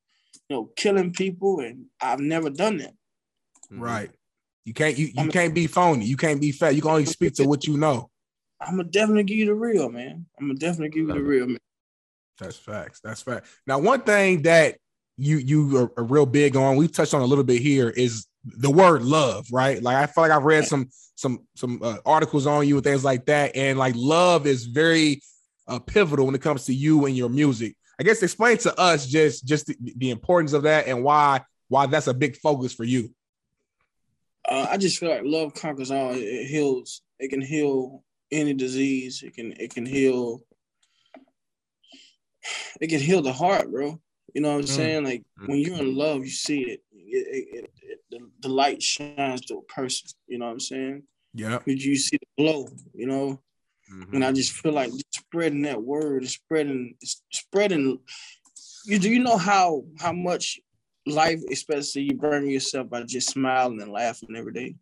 you 0.50 0.56
know 0.56 0.70
killing 0.76 1.14
people, 1.14 1.60
and 1.60 1.86
I've 2.02 2.20
never 2.20 2.50
done 2.50 2.78
that. 2.78 2.94
Mm-hmm. 3.72 3.80
right? 3.80 4.12
You 4.66 4.74
can't 4.74 4.98
you, 4.98 5.10
you 5.14 5.30
can't 5.30 5.54
be 5.54 5.68
phony. 5.68 6.06
You 6.06 6.18
can't 6.18 6.40
be 6.42 6.52
fat. 6.52 6.76
You 6.76 6.82
can 6.82 6.92
only 6.92 7.06
speak 7.06 7.34
to 7.36 7.46
what 7.46 7.68
you 7.68 7.78
know. 7.78 8.10
I'm 8.66 8.78
gonna 8.78 8.90
definitely 8.90 9.24
give 9.24 9.38
you 9.38 9.46
the 9.46 9.54
real, 9.54 9.90
man. 9.90 10.26
I'm 10.40 10.48
gonna 10.48 10.60
definitely 10.60 10.90
give 10.90 11.08
you 11.08 11.14
the 11.14 11.22
real, 11.22 11.48
man. 11.48 11.60
That's 12.40 12.58
facts. 12.58 13.00
That's 13.04 13.22
fact. 13.22 13.48
Now, 13.68 13.80
one 13.80 14.02
thing 14.02 14.44
that 14.44 14.78
you 15.18 15.38
you 15.38 15.78
are, 15.78 15.92
are 15.98 16.04
real 16.04 16.26
big 16.26 16.56
on, 16.56 16.76
we've 16.76 16.92
touched 16.92 17.14
on 17.14 17.22
a 17.22 17.26
little 17.26 17.44
bit 17.44 17.62
here, 17.62 17.90
is 17.90 18.28
the 18.46 18.72
word 18.72 19.04
love, 19.04 19.48
right? 19.52 19.82
Like 19.82 19.98
I 19.98 20.06
feel 20.06 20.24
like 20.24 20.32
I've 20.32 20.44
read 20.44 20.66
some 20.66 20.90
some 21.16 21.46
some 21.56 21.80
uh, 21.82 21.98
articles 22.06 22.48
on 22.48 22.68
you 22.68 22.76
and 22.76 22.84
things 22.84 23.04
like 23.04 23.26
that, 23.26 23.56
and 23.56 23.78
like 23.78 23.96
love 23.96 24.48
is 24.48 24.66
very 24.66 25.22
uh, 25.68 25.80
pivotal 25.80 26.26
when 26.26 26.36
it 26.36 26.42
comes 26.42 26.66
to 26.66 26.74
you 26.74 27.06
and 27.06 27.16
your 27.16 27.30
music. 27.30 27.76
I 28.00 28.04
guess 28.04 28.24
explain 28.24 28.58
to 28.60 28.78
us 28.80 29.08
just 29.08 29.46
just 29.46 29.68
the, 29.68 29.76
the 29.98 30.10
importance 30.10 30.54
of 30.54 30.64
that 30.64 30.88
and 30.88 31.04
why 31.04 31.42
why 31.68 31.86
that's 31.86 32.08
a 32.08 32.14
big 32.14 32.38
focus 32.38 32.74
for 32.74 32.84
you. 32.84 33.14
Uh, 34.48 34.68
I 34.70 34.78
just 34.78 34.98
feel 34.98 35.10
like 35.10 35.22
love 35.24 35.54
conquers 35.54 35.92
all. 35.92 36.12
It 36.14 36.48
heals. 36.48 37.02
It 37.20 37.30
can 37.30 37.42
heal 37.42 38.04
any 38.34 38.54
disease. 38.54 39.24
It 39.24 39.34
can 39.36 39.54
it 39.60 39.74
can 39.74 39.86
heal. 39.86 40.42
It 42.82 42.88
can 42.88 43.00
heal 43.00 43.22
the 43.22 43.34
heart, 43.34 43.72
bro. 43.72 44.00
You 44.34 44.42
know 44.42 44.50
what 44.54 44.60
I'm 44.62 44.66
Mm. 44.66 44.68
saying? 44.70 45.04
Like 45.06 45.24
when 45.46 45.60
you're 45.60 45.78
in 45.80 45.96
love, 45.96 46.20
you 46.26 46.32
see 46.32 46.62
it. 46.62 46.84
It, 46.92 47.46
it, 47.54 47.70
it, 47.84 48.00
the, 48.10 48.20
the 48.42 48.50
light 48.50 48.82
shines 48.82 49.42
to 49.42 49.58
a 49.58 49.62
person. 49.64 50.10
You 50.28 50.40
know 50.40 50.46
what 50.48 50.54
I'm 50.54 50.60
saying? 50.60 51.04
Yeah, 51.34 51.60
You, 51.66 51.76
you 51.76 51.96
see 51.96 52.18
the 52.18 52.44
glow. 52.44 52.68
You 52.94 53.08
know, 53.08 53.42
Mhm. 53.92 54.14
and 54.14 54.26
I 54.26 54.32
just 54.32 54.54
feel 54.54 54.74
like 54.74 54.92
spreading 55.12 55.62
that 55.64 55.82
word, 55.82 56.28
spreading, 56.28 56.96
spreading. 57.32 58.00
You 58.86 59.00
do 59.00 59.10
you 59.10 59.20
know 59.20 59.38
how 59.38 59.86
how 60.00 60.12
much 60.14 60.60
life, 61.06 61.42
especially 61.52 62.04
you 62.04 62.14
bring 62.16 62.50
yourself 62.50 62.90
by 62.90 63.04
just 63.04 63.30
smiling 63.30 63.82
and 63.82 63.92
laughing 63.92 64.36
every 64.36 64.54
day. 64.54 64.76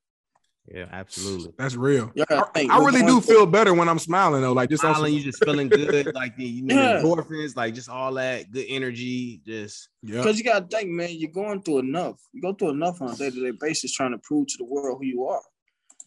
Yeah, 0.74 0.86
absolutely. 0.92 1.52
that's 1.58 1.76
real. 1.76 2.12
Yeah, 2.16 2.24
I, 2.30 2.44
think 2.54 2.72
I 2.72 2.78
really 2.78 3.02
do 3.02 3.20
feel 3.20 3.46
better 3.46 3.74
when 3.74 3.90
I'm 3.90 4.00
smiling 4.00 4.42
though. 4.42 4.54
Like 4.54 4.70
just 4.70 4.86
on 4.86 4.94
Smiling, 4.96 5.12
some- 5.12 5.18
you 5.18 5.24
just 5.24 5.44
feeling 5.44 5.68
good, 5.68 6.12
like 6.16 6.38
the 6.38 6.46
you 6.46 6.62
know 6.64 6.76
Yeah. 6.76 7.02
endorphins, 7.02 7.56
like 7.58 7.74
just 7.74 7.90
all 7.90 8.14
that 8.14 8.52
good 8.52 8.66
energy. 8.70 9.42
Just 9.46 9.90
yeah, 10.02 10.22
Because 10.22 10.38
you 10.38 10.46
gotta 10.46 10.66
think, 10.68 10.90
man, 10.90 11.10
you're 11.12 11.30
going 11.32 11.62
through 11.62 11.80
enough. 11.80 12.22
You 12.32 12.42
go 12.42 12.54
through 12.54 12.70
enough 12.70 13.02
on 13.02 13.12
a 13.12 13.16
day-to-day 13.18 13.52
basis 13.60 13.92
trying 13.92 14.12
to 14.12 14.18
prove 14.20 14.48
to 14.48 14.58
the 14.58 14.64
world 14.64 15.00
who 15.02 15.06
you 15.06 15.26
are. 15.26 15.42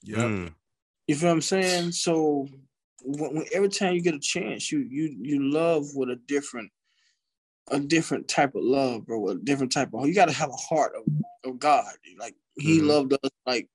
yeah, 0.03 0.17
mm, 0.25 0.55
You 1.09 1.15
feel 1.15 1.29
what 1.29 1.35
I'm 1.35 1.41
saying? 1.43 1.93
So 1.93 2.49
when, 3.03 3.35
when- 3.35 3.47
every 3.53 3.69
time 3.69 3.95
you 3.95 4.01
get 4.01 4.15
a 4.15 4.19
chance, 4.21 4.73
you 4.73 4.79
you 4.79 5.15
you 5.21 5.51
love 5.51 5.85
with 5.95 6.09
a 6.09 6.17
different 6.27 6.71
a 7.71 7.81
different 7.81 8.29
type 8.29 8.55
of 8.55 8.63
love, 8.63 9.07
bro. 9.07 9.29
A 9.29 9.35
different 9.37 9.73
type 9.73 9.91
of 9.93 10.07
you 10.07 10.15
gotta 10.15 10.33
have 10.33 10.49
a 10.51 10.53
heart 10.57 10.93
of, 10.97 11.05
of 11.51 11.59
God. 11.59 11.85
Like 12.19 12.35
he 12.57 12.81
Mhm. 12.81 12.87
loved 12.87 13.13
us 13.13 13.31
like 13.47 13.69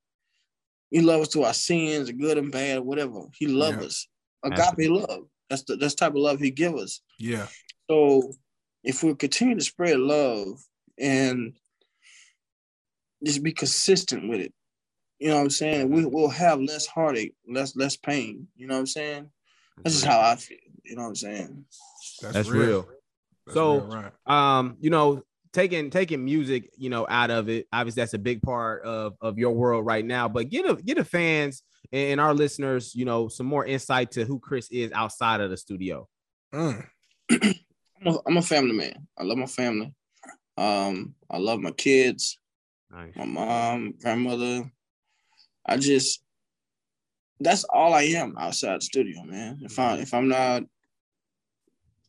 he 0.92 1.02
loves 1.02 1.28
us 1.28 1.34
through 1.34 1.44
our 1.44 1.54
sins, 1.54 2.12
good 2.12 2.38
and 2.38 2.52
bad, 2.52 2.80
whatever. 2.82 3.22
He 3.34 3.48
loved 3.48 3.82
Yeah. 3.82 3.88
us. 3.88 4.08
Agape 4.44 4.90
love. 4.90 5.28
That's 5.50 5.64
the 5.64 5.76
that's 5.76 5.94
the 5.96 6.00
type 6.00 6.12
of 6.12 6.18
love 6.22 6.40
he 6.40 6.52
give 6.52 6.76
us. 6.76 7.02
yeah, 7.18 7.48
So 7.90 8.34
if 8.84 9.04
we 9.04 9.14
continue 9.16 9.56
to 9.56 9.64
spread 9.64 10.00
love 10.00 10.64
and 10.98 11.54
just 13.24 13.44
be 13.44 13.52
consistent 13.52 14.30
with 14.30 14.40
it, 14.40 14.54
you 15.20 15.28
know 15.30 15.36
what 15.36 15.42
I'm 15.42 15.50
saying? 15.50 15.90
We 15.90 16.06
will 16.06 16.30
have 16.30 16.62
less 16.62 16.86
heartache, 16.86 17.34
less 17.48 17.76
less 17.76 17.98
pain. 17.98 18.48
You 18.56 18.68
know 18.68 18.76
what 18.76 18.80
I'm 18.82 18.86
saying? 18.88 19.30
That's 19.84 19.96
just 19.96 20.06
how 20.06 20.22
I 20.22 20.36
feel. 20.38 20.58
You 20.84 20.96
know 20.96 21.04
what 21.04 21.10
I'm 21.10 21.16
saying? 21.16 21.66
that's 22.22 22.50
real. 22.50 22.88
That's 23.46 23.56
So- 23.56 23.80
real, 23.82 23.88
right. 23.88 24.12
um 24.58 24.78
you 24.80 24.90
know 24.90 25.24
taking 25.52 25.90
taking 25.90 26.24
music 26.24 26.70
you 26.78 26.90
know 26.90 27.08
out 27.10 27.32
of 27.32 27.50
it 27.50 27.68
obviously 27.74 28.02
that's 28.02 28.14
a 28.14 28.20
big 28.20 28.42
part 28.42 28.84
of 28.84 29.16
of 29.20 29.38
your 29.40 29.52
world 29.52 29.86
right 29.86 30.06
now 30.06 30.28
but 30.28 30.50
get 30.50 30.70
a 30.70 30.76
get 30.76 30.98
a 30.98 31.04
fans 31.04 31.64
and 31.92 32.22
our 32.22 32.34
listeners 32.34 32.94
you 32.94 33.04
know 33.04 33.28
some 33.28 33.48
more 33.48 33.66
insight 33.66 34.12
to 34.12 34.26
who 34.26 34.40
chris 34.40 34.70
is 34.70 34.92
outside 34.92 35.42
of 35.42 35.50
the 35.50 35.58
studio 35.58 36.08
Mm. 36.54 36.86
I'm 37.32 38.08
a, 38.08 38.18
I'm 38.26 38.38
a 38.38 38.42
family 38.42 38.74
man. 38.74 39.08
I 39.18 39.24
love 39.24 39.38
my 39.38 39.46
family. 39.46 39.94
Um, 40.58 41.16
I 41.30 41.38
love 41.38 41.60
my 41.60 41.72
kids, 41.72 42.38
nice 42.92 43.16
my 43.16 43.26
mom, 43.26 43.94
grandmother. 44.02 44.70
I 45.66 45.78
just 45.78 46.22
that's 47.40 47.64
all 47.64 47.94
I 47.94 48.04
am 48.04 48.36
outside 48.38 48.78
the 48.78 48.82
studio, 48.82 49.24
man. 49.24 49.60
If 49.62 49.80
I 49.80 49.98
if 49.98 50.14
I'm 50.14 50.28
not 50.28 50.64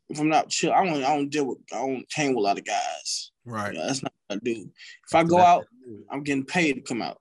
if 0.08 0.18
I'm 0.18 0.28
not 0.28 0.48
chill, 0.48 0.72
I 0.72 0.84
don't 0.84 1.04
I 1.04 1.16
don't 1.16 1.28
deal 1.28 1.46
with 1.46 1.58
I 1.72 1.76
don't 1.76 2.06
hang 2.12 2.30
with 2.30 2.38
a 2.38 2.40
lot 2.40 2.58
of 2.58 2.64
guys. 2.64 3.29
Right. 3.44 3.74
Yeah, 3.74 3.86
that's 3.86 4.02
not 4.02 4.12
what 4.26 4.36
I 4.36 4.40
do. 4.44 4.70
If 5.06 5.14
I 5.14 5.24
go 5.24 5.40
out, 5.40 5.66
I'm 6.10 6.22
getting 6.22 6.44
paid 6.44 6.74
to 6.74 6.80
come 6.80 7.02
out, 7.02 7.18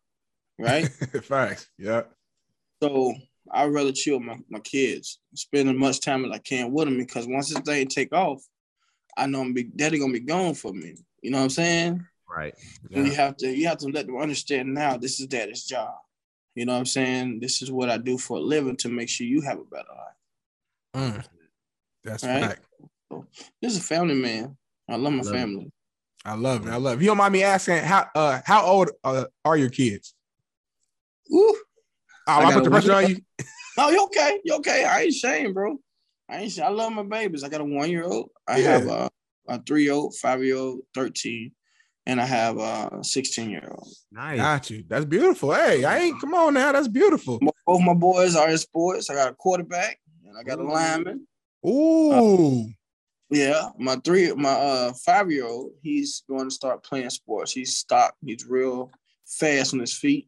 right? 0.58 0.88
Facts. 1.24 1.70
Yeah. 1.78 2.04
so 2.82 3.14
I'd 3.52 3.74
rather 3.74 3.92
chill 3.92 4.18
with 4.18 4.28
my, 4.28 4.38
my 4.50 4.60
kids, 4.60 5.20
spend 5.34 5.70
as 5.70 5.76
much 5.76 6.02
time 6.02 6.26
as 6.26 6.32
I 6.32 6.38
can 6.40 6.72
with 6.72 6.86
them 6.86 6.98
because 6.98 7.28
once 7.28 7.50
this 7.50 7.60
thing 7.60 7.88
take 7.88 8.14
off, 8.14 8.44
I 9.18 9.26
know 9.26 9.42
I'm 9.42 9.54
be 9.54 9.64
daddy 9.64 10.00
gonna 10.00 10.14
be 10.14 10.20
gone 10.20 10.54
for 10.54 10.72
me. 10.72 10.96
You 11.22 11.32
know 11.32 11.38
what 11.38 11.46
I'm 11.46 11.50
saying? 11.50 12.06
right 12.30 12.54
And 12.94 13.08
you 13.08 13.16
have 13.16 13.38
to 13.38 13.50
you 13.50 13.68
have 13.68 13.80
to 13.80 13.88
let 13.88 14.06
them 14.06 14.18
understand 14.18 14.74
now 14.74 14.98
this 14.98 15.20
is 15.20 15.28
daddy's 15.28 15.66
job. 15.66 15.94
You 16.56 16.66
know 16.66 16.74
what 16.74 16.80
I'm 16.80 16.86
saying? 16.86 17.40
This 17.40 17.62
is 17.62 17.72
what 17.72 17.90
I 17.90 17.98
do 17.98 18.18
for 18.18 18.38
a 18.38 18.42
living 18.42 18.76
to 18.78 18.90
make 18.90 19.10
sure 19.10 19.26
you 19.26 19.42
have 19.42 19.60
a 19.60 19.64
better 19.64 19.88
life. 20.94 21.14
Mm. 21.14 21.26
That's 22.04 22.24
Right. 22.24 22.42
fact. 22.42 22.66
This 23.62 23.74
is 23.74 23.80
a 23.80 23.84
family 23.84 24.16
man. 24.16 24.58
I 24.90 24.96
love 24.96 25.14
my 25.14 25.24
Love 25.24 25.36
it. 25.36 25.72
Family. 26.24 26.46
I 26.48 26.50
love 26.50 26.68
it. 26.68 26.70
I 26.72 26.76
love 26.78 26.94
it. 26.94 26.96
If 26.98 27.02
you 27.02 27.08
don't 27.08 27.18
mind 27.18 27.34
me 27.34 27.44
asking, 27.44 27.78
how 27.84 28.08
uh 28.16 28.42
how 28.46 28.66
old 28.66 28.92
uh, 29.04 29.26
are 29.46 29.58
your 29.58 29.70
kids? 29.70 30.14
Woo. 31.30 31.42
Oh, 31.50 31.56
I 32.28 32.46
I, 32.46 32.54
put 32.54 32.64
the 32.64 32.70
pressure 32.70 32.94
on 32.94 33.08
you. 33.10 33.18
No, 33.78 33.90
you 33.90 34.04
okay. 34.06 34.40
You 34.44 34.56
okay. 34.56 34.86
I 34.86 35.02
ain't 35.02 35.10
ashamed, 35.10 35.54
bro. 35.54 35.78
I 36.30 36.38
ain't. 36.40 36.60
I 36.60 36.70
love 36.70 36.92
my 36.94 37.04
babies. 37.04 37.44
I 37.44 37.50
got 37.50 37.62
a 37.62 37.66
one 37.66 37.90
year 37.90 38.04
old. 38.04 38.30
I 38.48 38.60
Yeah. 38.60 38.70
have 38.70 38.88
a, 38.88 39.10
a 39.48 39.62
three 39.64 39.84
year 39.84 39.94
old, 39.94 40.16
five 40.16 40.44
year 40.44 40.58
old, 40.58 40.82
13, 40.94 41.52
and 42.06 42.22
I 42.22 42.26
have 42.26 42.58
a 42.60 43.00
16 43.02 43.50
year 43.50 43.68
old. 43.72 43.92
nice 44.12 44.38
Got 44.38 44.70
you. 44.70 44.84
That's 44.88 45.06
beautiful. 45.06 45.54
Hey, 45.54 45.84
I 45.84 46.00
ain't 46.00 46.22
come 46.22 46.34
on 46.34 46.54
now. 46.54 46.72
That's 46.72 46.88
beautiful. 46.88 47.40
Both 47.66 47.82
my 47.82 47.94
boys 47.94 48.36
are 48.36 48.50
in 48.50 48.58
sports. 48.58 49.10
I 49.10 49.16
got 49.16 49.32
a 49.32 49.34
quarterback 49.34 50.00
and 50.28 50.38
I 50.38 50.44
got 50.44 50.60
a 50.60 50.64
lineman. 50.64 51.28
Ooh. 51.68 52.70
Yeah, 53.30 53.70
my 53.78 53.96
three, 53.98 54.34
my 54.34 54.50
uh 54.50 54.94
five 55.06 55.32
year 55.32 55.46
old, 55.46 55.72
he's 55.82 56.24
going 56.28 56.50
to 56.50 56.56
start 56.56 56.84
playing 56.84 57.10
sports. 57.12 57.52
He's 57.52 57.78
stopped. 57.78 58.18
He's 58.26 58.46
real 58.48 58.92
fast 59.28 59.74
on 59.74 59.80
his 59.80 59.98
feet. 59.98 60.28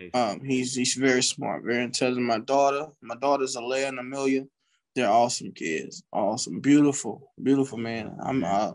yeah. 0.00 0.10
Um, 0.14 0.40
he's 0.44 0.74
he's 0.74 0.94
very 0.94 1.22
smart, 1.22 1.64
very 1.64 1.82
intelligent. 1.84 2.24
My 2.24 2.38
daughter, 2.38 2.86
my 3.02 3.16
daughter's 3.16 3.56
Alea 3.56 3.88
and 3.88 3.98
Amelia. 3.98 4.44
They're 4.94 5.10
awesome 5.10 5.52
kids, 5.52 6.02
awesome, 6.12 6.60
beautiful, 6.60 7.32
beautiful 7.42 7.78
man. 7.78 8.16
I'm 8.22 8.42
uh, 8.44 8.72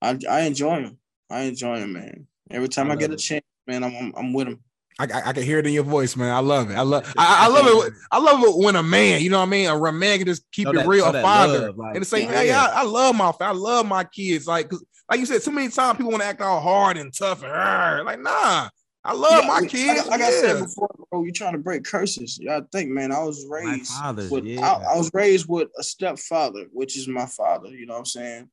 I 0.00 0.18
I 0.28 0.40
enjoy 0.42 0.82
them. 0.82 0.98
I 1.30 1.40
enjoy 1.42 1.80
them, 1.80 1.94
man. 1.94 2.26
Every 2.50 2.68
time 2.68 2.90
I 2.90 2.94
I, 2.94 2.96
get 2.96 3.12
a 3.12 3.16
chance, 3.16 3.44
man, 3.66 3.82
I'm 3.82 3.94
I'm, 3.96 4.12
I'm 4.16 4.32
with 4.32 4.46
them. 4.48 4.60
I, 4.98 5.04
I, 5.04 5.28
I 5.28 5.32
can 5.32 5.42
hear 5.44 5.58
it 5.58 5.66
in 5.66 5.72
your 5.72 5.84
voice, 5.84 6.16
man. 6.16 6.34
I 6.34 6.40
love 6.40 6.70
it. 6.70 6.74
I 6.74 6.82
love 6.82 7.12
I, 7.16 7.46
I 7.46 7.48
love 7.48 7.86
it. 7.86 7.92
I 8.10 8.18
love 8.18 8.42
it 8.42 8.64
when 8.64 8.74
a 8.76 8.82
man, 8.82 9.20
you 9.22 9.30
know 9.30 9.38
what 9.38 9.46
I 9.46 9.50
mean? 9.50 9.68
A 9.68 9.92
man 9.92 10.18
can 10.18 10.26
just 10.26 10.50
keep 10.50 10.66
Show 10.66 10.72
it 10.72 10.86
real, 10.86 11.04
show 11.04 11.18
a 11.18 11.22
father. 11.22 11.60
love, 11.68 11.76
like, 11.76 11.96
and 11.96 12.06
say, 12.06 12.22
yeah, 12.22 12.30
man, 12.30 12.46
yeah. 12.46 12.64
I, 12.64 12.80
I 12.80 12.82
love 12.84 13.14
my 13.14 13.32
I 13.40 13.52
love 13.52 13.86
my 13.86 14.04
kids. 14.04 14.46
Like, 14.46 14.70
'cause 14.70 14.84
like 15.10 15.20
you 15.20 15.26
said, 15.26 15.42
too 15.42 15.52
many 15.52 15.68
times 15.68 15.96
people 15.96 16.10
want 16.10 16.22
to 16.22 16.28
act 16.28 16.40
all 16.40 16.60
hard 16.60 16.96
and 16.96 17.14
tough 17.14 17.42
and 17.42 17.52
"Arr." 17.52 18.04
like, 18.04 18.20
nah. 18.20 18.68
I 19.04 19.12
love 19.14 19.44
Yeah, 19.44 19.46
my 19.48 19.60
kids. 19.66 19.86
Like, 19.86 20.06
like 20.08 20.20
I 20.20 20.30
said 20.30 20.58
before, 20.64 20.90
bro, 21.10 21.22
you 21.24 21.32
trying 21.32 21.52
to 21.52 21.58
break 21.58 21.84
curses. 21.84 22.38
Yeah, 22.42 22.58
I 22.58 22.60
think, 22.72 22.90
man, 22.90 23.12
I 23.12 23.22
was 23.22 23.46
raised 23.48 23.92
with 24.30 24.44
yeah. 24.44 24.66
I, 24.68 24.94
I 24.94 24.98
was 24.98 25.10
raised 25.14 25.46
with 25.48 25.68
a 25.78 25.82
stepfather, 25.82 26.66
which 26.72 26.98
is 26.98 27.06
my 27.08 27.24
father. 27.24 27.68
You 27.68 27.86
know 27.86 27.94
what 27.94 28.00
I'm 28.00 28.04
saying? 28.06 28.50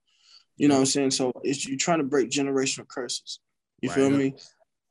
You 0.56 0.68
know 0.70 0.76
what 0.76 0.82
I'm 0.82 0.86
saying? 0.86 1.12
So 1.12 1.34
it's 1.44 1.66
you 1.66 1.76
trying 1.78 1.98
to 1.98 2.06
break 2.06 2.30
generational 2.30 2.88
curses. 2.88 3.40
You 3.82 3.90
Right. 3.90 3.96
feel 3.96 4.10
me? 4.12 4.36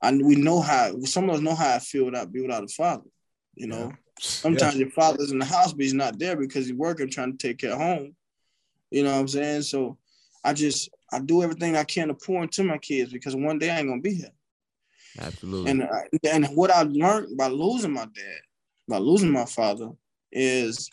And 0.04 0.24
we 0.24 0.36
know 0.36 0.60
how 0.60 1.00
some 1.00 1.28
of 1.30 1.36
us 1.36 1.40
know 1.40 1.54
how 1.54 1.74
I 1.74 1.78
feel 1.78 2.04
without 2.04 2.30
be 2.30 2.42
without 2.42 2.62
a 2.64 2.68
father. 2.68 3.08
You 3.54 3.68
know, 3.68 3.92
sometimes 4.20 4.76
your 4.76 4.90
father's 4.90 5.30
in 5.30 5.38
the 5.38 5.44
house, 5.46 5.72
but 5.72 5.82
he's 5.82 5.94
not 5.94 6.18
there 6.18 6.36
because 6.36 6.66
he's 6.66 6.74
working, 6.74 7.08
trying 7.08 7.36
to 7.36 7.38
take 7.38 7.58
care 7.58 7.72
of 7.72 7.78
home. 7.78 8.14
You 8.90 9.02
know 9.04 9.12
what 9.12 9.20
I'm 9.20 9.28
saying? 9.28 9.62
So 9.62 9.96
I 10.44 10.52
just 10.52 10.90
I 11.10 11.20
do 11.20 11.42
everything 11.42 11.76
I 11.76 11.84
can 11.84 12.08
to 12.08 12.14
pour 12.14 12.42
into 12.42 12.64
my 12.64 12.78
kids 12.78 13.12
because 13.12 13.34
one 13.34 13.58
day 13.58 13.70
I 13.70 13.78
ain't 13.78 13.88
gonna 13.88 14.02
be 14.02 14.14
here. 14.14 14.32
absolutely 15.18 15.70
And 15.70 15.82
I- 15.84 16.08
and 16.24 16.46
what 16.56 16.70
I 16.70 16.82
learned 16.82 17.36
by 17.36 17.48
losing 17.48 17.92
my 17.92 18.04
dad, 18.04 18.40
by 18.86 18.98
losing 18.98 19.30
my 19.30 19.46
father, 19.46 19.90
is 20.32 20.90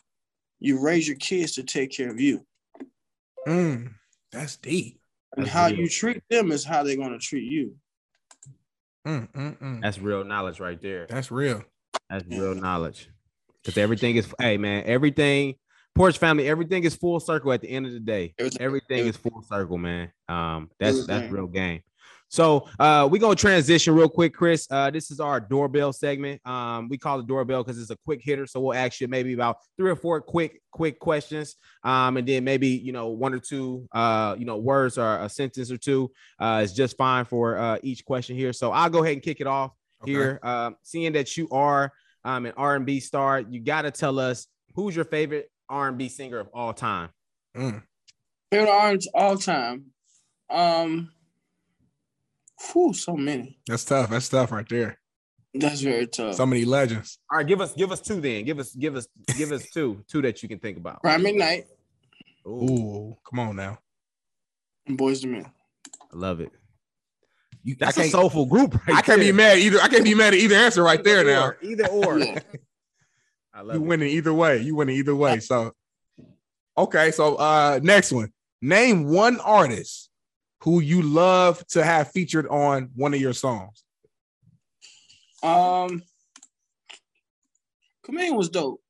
you 0.59 0.79
raise 0.79 1.07
your 1.07 1.17
kids 1.17 1.53
to 1.53 1.63
take 1.63 1.91
care 1.91 2.09
of 2.09 2.19
you. 2.21 2.45
Mm, 3.47 3.93
that's 4.31 4.55
deep. 4.57 5.01
And 5.35 5.45
That's 5.45 5.53
how 5.53 5.67
real. 5.67 5.79
you 5.79 5.89
treat 5.89 6.23
them 6.29 6.51
is 6.51 6.63
how 6.63 6.83
they're 6.83 6.95
gonna 6.95 7.19
treat 7.19 7.51
you. 7.51 7.75
Mm, 9.07 9.31
mm, 9.31 9.57
mm. 9.57 9.81
That's 9.81 9.99
real 9.99 10.23
knowledge 10.23 10.59
right 10.59 10.79
there. 10.81 11.07
That's 11.07 11.31
real. 11.31 11.63
That's 12.09 12.25
real 12.27 12.53
knowledge. 12.55 13.09
Because 13.63 13.77
everything 13.77 14.15
is, 14.15 14.33
hey 14.39 14.57
man, 14.57 14.83
everything, 14.85 15.55
Porch 15.95 16.17
family, 16.17 16.47
everything 16.47 16.83
is 16.83 16.95
full 16.95 17.19
circle 17.19 17.51
at 17.51 17.61
the 17.61 17.69
end 17.69 17.85
of 17.85 17.91
the 17.93 17.99
day. 17.99 18.33
Everything- 18.37 18.61
Everything 18.61 19.07
is 19.07 19.17
full 19.17 19.43
circle, 19.47 19.77
man. 19.77 20.11
Um, 20.29 20.69
that's 20.79 21.05
that's 21.05 21.31
real 21.31 21.47
game. 21.47 21.81
So 22.31 22.65
uh 22.79 23.09
we're 23.11 23.19
gonna 23.19 23.35
transition 23.35 23.93
real 23.93 24.07
quick, 24.07 24.33
Chris. 24.33 24.65
Uh 24.71 24.89
this 24.89 25.11
is 25.11 25.19
our 25.19 25.41
doorbell 25.41 25.91
segment. 25.91 26.39
Um, 26.47 26.87
we 26.87 26.97
call 26.97 27.19
it 27.19 27.27
doorbell 27.27 27.61
because 27.61 27.79
it's 27.79 27.91
a 27.91 27.97
quick 28.05 28.21
hitter. 28.23 28.47
So 28.47 28.61
we'll 28.61 28.73
ask 28.73 29.01
you 29.01 29.09
maybe 29.09 29.33
about 29.33 29.57
three 29.77 29.91
or 29.91 29.97
four 29.97 30.21
quick, 30.21 30.61
quick 30.71 30.97
questions. 30.97 31.57
Um, 31.83 32.15
and 32.15 32.25
then 32.25 32.45
maybe 32.45 32.69
you 32.69 32.93
know, 32.93 33.09
one 33.09 33.33
or 33.33 33.39
two 33.39 33.85
uh, 33.91 34.35
you 34.39 34.45
know, 34.45 34.55
words 34.57 34.97
or 34.97 35.19
a 35.19 35.27
sentence 35.27 35.69
or 35.71 35.77
two 35.77 36.09
uh 36.39 36.61
is 36.63 36.71
just 36.73 36.95
fine 36.95 37.25
for 37.25 37.57
uh 37.57 37.77
each 37.83 38.05
question 38.05 38.37
here. 38.37 38.53
So 38.53 38.71
I'll 38.71 38.89
go 38.89 39.03
ahead 39.03 39.13
and 39.13 39.21
kick 39.21 39.41
it 39.41 39.47
off 39.47 39.71
Okay. 40.03 40.13
here. 40.13 40.39
Um, 40.41 40.77
seeing 40.83 41.11
that 41.13 41.35
you 41.35 41.49
are 41.51 41.91
um 42.23 42.45
an 42.45 42.53
R&B 42.55 43.01
star, 43.01 43.41
you 43.41 43.59
gotta 43.59 43.91
tell 43.91 44.19
us 44.19 44.47
who's 44.73 44.95
your 44.95 45.05
favorite 45.05 45.51
R&B 45.67 46.07
singer 46.07 46.39
of 46.39 46.47
all 46.53 46.73
time. 46.73 47.09
Mm. 47.57 47.83
Favorite 48.51 48.71
orange 48.71 49.07
all 49.13 49.35
time. 49.37 49.87
Um 50.49 51.11
whew, 52.73 52.93
so 52.93 53.15
many. 53.15 53.59
That's 53.67 53.83
tough. 53.85 54.09
That's 54.09 54.29
tough 54.29 54.51
right 54.51 54.67
there. 54.69 54.97
That's 55.53 55.81
very 55.81 56.07
tough. 56.07 56.35
So 56.35 56.45
many 56.45 56.63
legends. 56.65 57.19
All 57.29 57.37
right, 57.39 57.47
give 57.47 57.59
us 57.61 57.73
give 57.73 57.91
us 57.91 57.99
two 58.01 58.21
then. 58.21 58.45
Give 58.45 58.59
us 58.59 58.73
give 58.73 58.95
us 58.95 59.07
give 59.37 59.51
us 59.51 59.69
two, 59.69 60.03
two 60.07 60.21
that 60.21 60.41
you 60.41 60.49
can 60.49 60.59
think 60.59 60.77
about. 60.77 61.01
Brian 61.01 61.21
McKnight 61.21 61.65
Ooh, 62.47 62.49
Ooh, 62.49 63.17
come 63.29 63.39
on 63.39 63.55
now. 63.55 63.77
and 64.87 64.97
Boyz 64.97 65.23
II 65.25 65.31
Men. 65.31 65.45
I 66.13 66.17
love 66.17 66.39
it. 66.39 66.51
You, 67.63 67.75
That's 67.79 67.97
a 67.99 68.09
soulful 68.09 68.47
group, 68.47 68.73
right 68.87 68.97
I 68.97 69.01
can't 69.01 69.19
be 69.19 69.31
mad 69.31 69.59
either. 69.59 69.79
I 69.79 69.87
can't 69.87 70.03
be 70.03 70.15
mad 70.15 70.33
at 70.33 70.39
either 70.39 70.55
answer 70.55 70.81
right 70.83 71.03
there 71.03 71.19
Either 71.19 71.31
now. 71.31 71.45
or, 71.45 71.57
Either 71.61 71.87
or. 71.89 72.19
I 73.53 73.61
love 73.61 73.75
You 73.75 73.83
it. 73.83 73.87
winning 73.87 74.09
either 74.09 74.33
way. 74.33 74.57
You 74.61 74.75
winning 74.75 74.95
either 74.95 75.15
way. 75.15 75.39
So 75.41 75.73
okay, 76.77 77.11
so 77.11 77.35
uh 77.35 77.79
next 77.83 78.11
one. 78.13 78.31
Name 78.61 79.05
one 79.05 79.39
artist 79.41 80.09
who 80.63 80.79
you 80.79 81.01
love 81.01 81.65
to 81.67 81.83
have 81.83 82.11
featured 82.11 82.47
on 82.47 82.89
one 82.95 83.13
of 83.13 83.21
your 83.21 83.33
songs. 83.33 83.83
Um 85.43 86.03
Chameleon 88.03 88.35
was 88.35 88.49
dope. 88.49 88.81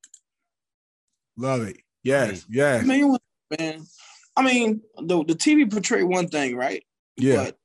Love 1.36 1.62
it. 1.62 1.78
Yes, 2.02 2.44
yes. 2.48 2.82
Chameleon 2.82 3.08
was 3.10 3.20
man. 3.58 3.84
I 4.36 4.42
mean, 4.42 4.80
the 4.96 5.24
the 5.24 5.34
TV 5.34 5.70
portrayed 5.70 6.04
one 6.04 6.28
thing, 6.28 6.56
right? 6.56 6.84
Yeah. 7.16 7.44
But 7.44 7.58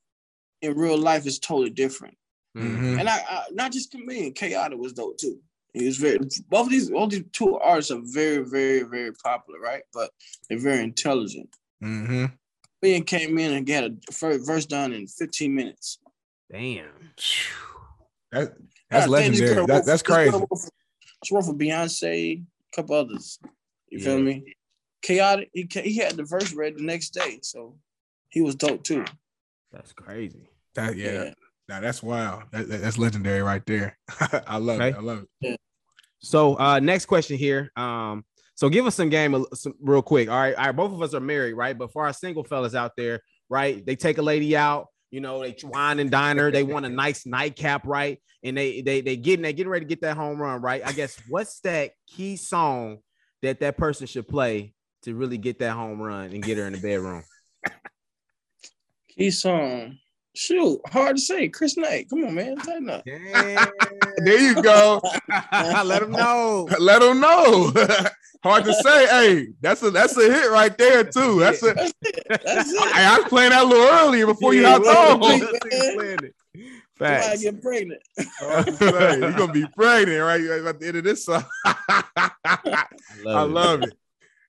in 0.62 0.78
real 0.78 0.98
life 0.98 1.26
it's 1.26 1.40
totally 1.40 1.70
different. 1.70 2.18
Mhm. 2.58 2.78
Mhm. 2.80 3.00
And 3.00 3.10
I, 3.10 3.18
I 3.18 3.44
not 3.52 3.72
just 3.72 3.92
Chameleon, 3.92 4.34
Chaotic 4.34 4.78
was 4.80 4.94
dope 4.94 5.18
too. 5.18 5.40
He 5.74 5.86
was 5.86 5.98
very 5.98 6.18
both 6.50 6.70
these 6.70 6.92
all 6.92 7.08
these 7.08 7.24
two 7.32 7.58
artists 7.60 7.92
are 7.92 8.02
very, 8.04 8.44
very, 8.44 8.84
very 8.84 9.12
popular, 9.14 9.60
right? 9.60 9.84
But 9.94 10.12
they're 10.50 10.58
very 10.60 10.84
intelligent. 10.84 11.50
Mhm. 11.84 12.38
Chameleon 12.82 13.04
came 13.04 13.38
in 13.38 13.54
and 13.54 13.66
got 13.66 13.84
a 13.86 13.96
first 14.12 14.46
verse 14.46 14.66
done 14.66 14.94
in 14.94 15.08
15 15.08 15.54
minutes. 15.54 16.00
Damn. 16.52 16.86
That, 18.32 18.54
that's 18.90 19.06
Yeah, 19.06 19.12
legendary. 19.12 19.50
That, 19.56 19.60
wrote- 19.60 19.68
that's 19.68 19.86
this 19.88 20.04
crazy. 20.04 20.32
wrote 20.32 20.48
for- 20.50 20.70
She 21.24 21.36
wrote 21.36 21.46
for 21.46 21.54
Beyonce, 21.54 22.44
a 22.44 22.76
couple 22.76 22.96
others. 22.96 23.40
You 23.90 24.00
feel 24.00 24.20
me? 24.20 24.56
Chaotic. 25.02 25.50
He 25.54 25.68
he 25.82 25.98
had 25.98 26.16
the 26.18 26.24
verse 26.24 26.54
read 26.54 26.78
the 26.78 26.84
next 26.84 27.12
day, 27.12 27.40
so 27.42 27.78
he 28.30 28.42
was 28.42 28.56
dope 28.56 28.84
too. 28.84 29.06
That's 29.72 29.94
crazy. 29.94 30.50
That, 30.76 30.96
yeah. 30.98 31.12
Yeah. 31.12 31.34
Now 31.70 31.80
that's 31.82 32.04
wild. 32.04 32.44
That, 32.52 32.68
that- 32.70 32.82
that's 32.82 32.98
legendary 32.98 33.42
right 33.42 33.66
there. 33.66 33.98
I 34.48 34.58
love 34.58 34.78
Okay. 34.80 34.90
it. 34.90 34.96
I 34.96 35.00
love 35.00 35.26
it. 35.42 35.60
So 36.20 36.58
uh 36.60 36.80
next 36.80 37.06
question 37.06 37.38
here. 37.38 37.72
Um, 37.76 38.26
so 38.58 38.70
give 38.70 38.88
us 38.88 38.96
some 38.96 39.10
game 39.10 39.46
some, 39.54 39.76
real 39.80 40.02
quick. 40.02 40.30
All 40.30 40.36
right, 40.36 40.56
all 40.56 40.66
right, 40.66 40.76
both 40.76 40.92
of 40.92 41.02
us 41.04 41.14
are 41.14 41.20
married, 41.20 41.54
right? 41.54 41.78
But 41.78 41.94
for 41.94 42.06
our 42.06 42.12
single 42.12 42.44
fellas 42.44 42.74
out 42.74 42.94
there, 42.98 43.22
right? 43.50 43.86
They 43.86 43.96
take 43.96 44.18
a 44.18 44.24
lady 44.24 44.58
out, 44.58 44.88
you 45.12 45.22
know, 45.22 45.42
they 45.42 45.56
wine 45.64 46.00
and 46.00 46.10
diner, 46.10 46.50
they 46.50 46.64
want 46.64 46.88
a 46.88 46.90
nice 46.90 47.28
nightcap, 47.28 47.86
right? 47.86 48.20
And 48.44 48.58
they 48.58 48.82
they 48.82 49.02
they 49.02 49.16
getting 49.16 49.44
they 49.44 49.54
getting 49.54 49.72
ready 49.72 49.86
to 49.86 49.90
get 49.90 50.02
that 50.02 50.18
home 50.18 50.42
run, 50.42 50.60
right? 50.62 50.82
I 50.84 50.92
guess 50.92 51.16
what's 51.30 51.60
that 51.62 51.92
key 52.08 52.36
song 52.36 52.98
that 53.44 53.60
that 53.60 53.78
person 53.78 54.08
should 54.08 54.28
play 54.28 54.74
to 55.04 55.14
really 55.14 55.38
get 55.38 55.60
that 55.60 55.74
home 55.74 56.02
run 56.02 56.32
and 56.32 56.42
get 56.44 56.58
her 56.58 56.66
in 56.66 56.74
the 56.74 56.80
bedroom? 56.80 57.24
Key 59.10 59.30
song. 59.30 60.00
Shoot, 60.38 60.80
hard 60.90 61.16
to 61.16 61.22
say. 61.22 61.50
Chris 61.50 61.76
Knite. 61.78 62.08
Come 62.12 62.24
on, 62.26 62.36
man. 62.36 62.58
Tighten 62.58 62.92
up. 62.92 63.04
There 63.06 64.40
you 64.40 64.62
go. 64.62 65.02
Let 65.52 66.04
him 66.04 66.12
know. 66.12 66.70
Let 66.80 67.02
him 67.02 67.20
know. 67.20 67.72
Hard 68.44 68.66
to 68.66 68.74
say. 68.76 69.08
Hey, 69.08 69.48
that's 69.62 69.82
a 69.82 69.90
that's 69.90 70.16
a 70.16 70.32
hit 70.32 70.52
right 70.52 70.78
there 70.78 71.04
too. 71.04 71.40
That's 71.40 71.64
a. 71.64 71.74
That's 71.74 71.92
it. 72.04 72.24
I, 72.30 73.16
I 73.16 73.18
was 73.18 73.28
playing 73.30 73.50
that 73.50 73.64
a 73.64 73.68
little 73.68 73.88
earlier 73.88 74.28
before 74.28 74.54
you 74.54 74.62
Yeah, 74.62 74.74
hopped 74.74 74.86
well, 74.86 75.24
on. 75.26 75.40
let's 75.40 75.52
keep 75.64 75.98
playing 75.98 76.20
it. 76.22 76.36
Somebody 77.00 77.22
Facts. 77.22 77.42
get 77.42 77.62
pregnant. 77.62 78.02
You're 79.20 79.32
gonna 79.34 79.52
be 79.52 79.66
pregnant 79.76 80.22
right 80.22 80.42
at 80.68 80.80
the 80.80 80.88
end 80.88 80.98
of 80.98 81.04
this 81.04 81.26
song. 81.26 81.44
I 81.66 82.86
it. 83.16 83.26
love 83.26 83.82
it. 83.82 83.98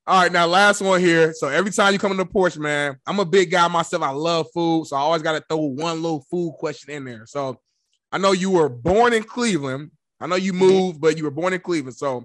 All 0.08 0.22
right, 0.22 0.32
now 0.32 0.46
last 0.46 0.80
one 0.80 1.02
here. 1.02 1.34
So 1.34 1.48
every 1.48 1.70
time 1.70 1.92
you 1.92 1.98
come 1.98 2.12
on 2.12 2.16
the 2.16 2.24
porch, 2.24 2.56
man, 2.56 2.96
I'm 3.06 3.20
a 3.20 3.26
big 3.26 3.50
guy 3.50 3.68
myself. 3.68 4.02
I 4.02 4.08
love 4.08 4.46
food, 4.54 4.86
so 4.86 4.96
I 4.96 5.00
always 5.00 5.20
got 5.20 5.32
to 5.32 5.44
throw 5.46 5.58
one 5.58 6.02
little 6.02 6.24
food 6.30 6.54
question 6.58 6.94
in 6.94 7.04
there. 7.04 7.26
So 7.26 7.60
I 8.10 8.16
know 8.16 8.32
you 8.32 8.52
were 8.52 8.70
born 8.70 9.12
in 9.12 9.22
Cleveland. 9.22 9.90
I 10.18 10.26
know 10.26 10.36
you 10.36 10.54
moved, 10.54 10.98
but 10.98 11.18
you 11.18 11.24
were 11.24 11.30
born 11.30 11.52
in 11.52 11.60
Cleveland. 11.60 11.94
So 11.94 12.24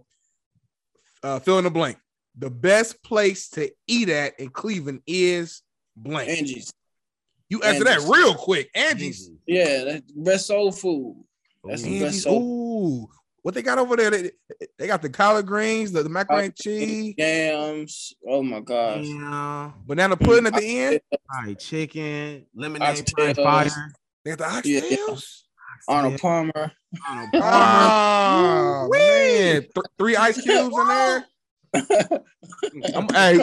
uh, 1.24 1.40
fill 1.40 1.58
in 1.58 1.66
the 1.66 1.72
blank. 1.72 1.98
The 2.38 2.50
best 2.50 3.04
place 3.04 3.50
to 3.50 3.70
eat 3.86 4.08
at 4.08 4.40
in 4.40 4.48
Cleveland 4.48 5.02
is 5.06 5.62
blank. 5.98 6.30
Angie's. 6.30 6.72
you 7.50 7.64
answer 7.64 7.84
that 7.84 8.00
real 8.10 8.34
quick. 8.34 8.70
Angie's. 8.74 9.30
Yeah, 9.46 9.84
that's 9.84 10.10
best 10.14 10.48
soul 10.48 10.72
food. 10.72 11.22
That's 11.66 11.82
the 11.82 12.00
best 12.00 12.06
Angie's. 12.06 12.24
soul. 12.24 12.42
Ooh, 12.42 13.10
what 13.44 13.54
they 13.54 13.62
got 13.62 13.78
over 13.78 13.96
there? 13.96 14.10
They, 14.10 14.32
they 14.80 14.88
got 14.88 15.02
the 15.02 15.10
collard 15.10 15.46
greens, 15.46 15.92
the, 15.92 16.02
the 16.04 16.10
macaroni 16.10 16.46
and 16.46 16.56
cheese, 16.56 17.14
Yams. 17.18 18.14
Oh 18.28 18.42
my 18.42 18.60
gosh. 18.62 19.06
Yeah. 19.06 19.72
banana 19.86 20.18
pudding 20.18 20.48
at 20.48 20.54
the 20.56 20.80
end. 20.80 21.02
Fried 21.28 21.60
chicken, 21.60 22.46
lemonade, 22.56 23.06
Oxtails. 23.06 23.36
fried 23.36 23.36
fire. 23.38 23.94
They 24.26 24.36
got 24.36 24.64
the 24.64 24.70
Yeah. 24.70 24.80
oxtails. 24.82 25.42
Arnold 25.88 26.20
Palmer. 26.22 26.72
Arnold 27.10 27.30
Palmer. 27.34 27.44
Oh 27.44 28.90
man, 28.92 29.62
Th- 29.62 29.70
three 29.98 30.16
ice 30.16 30.42
cubes 30.42 30.76
in 30.78 30.88
there. 30.88 31.26
I'm, 32.96 33.08
hey, 33.14 33.38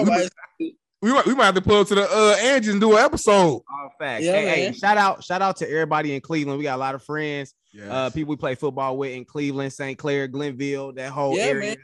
we, 0.59 0.75
we 1.03 1.13
might 1.13 1.27
we 1.27 1.35
might 1.35 1.47
have 1.47 1.55
to 1.57 1.61
pull 1.63 1.81
up 1.81 1.89
to 1.89 1.95
the 1.97 2.03
uh 2.11 2.37
Angie 2.41 2.71
and 2.71 2.81
do 2.81 2.93
an 2.97 3.05
episode. 3.05 3.63
All 3.71 3.91
facts. 3.99 4.25
Yeah, 4.25 4.33
hey, 4.33 4.67
hey, 4.67 4.73
shout 4.73 4.97
out, 4.97 5.25
shout 5.25 5.43
out 5.43 5.57
to 5.59 5.69
everybody 5.69 6.15
in 6.15 6.21
Cleveland. 6.21 6.59
We 6.59 6.65
got 6.65 6.77
a 6.77 6.79
lot 6.79 6.95
of 6.95 7.03
friends, 7.03 7.55
Yeah, 7.73 7.93
uh, 7.93 8.11
people 8.11 8.31
we 8.31 8.37
play 8.37 8.55
football 8.57 8.97
with 8.97 9.13
in 9.13 9.25
Cleveland, 9.25 9.73
St. 9.73 9.97
Clair, 9.99 10.27
Glenville, 10.27 10.93
that 10.95 11.11
whole 11.11 11.37
Yeah, 11.37 11.45
area. 11.45 11.71
man. 11.71 11.77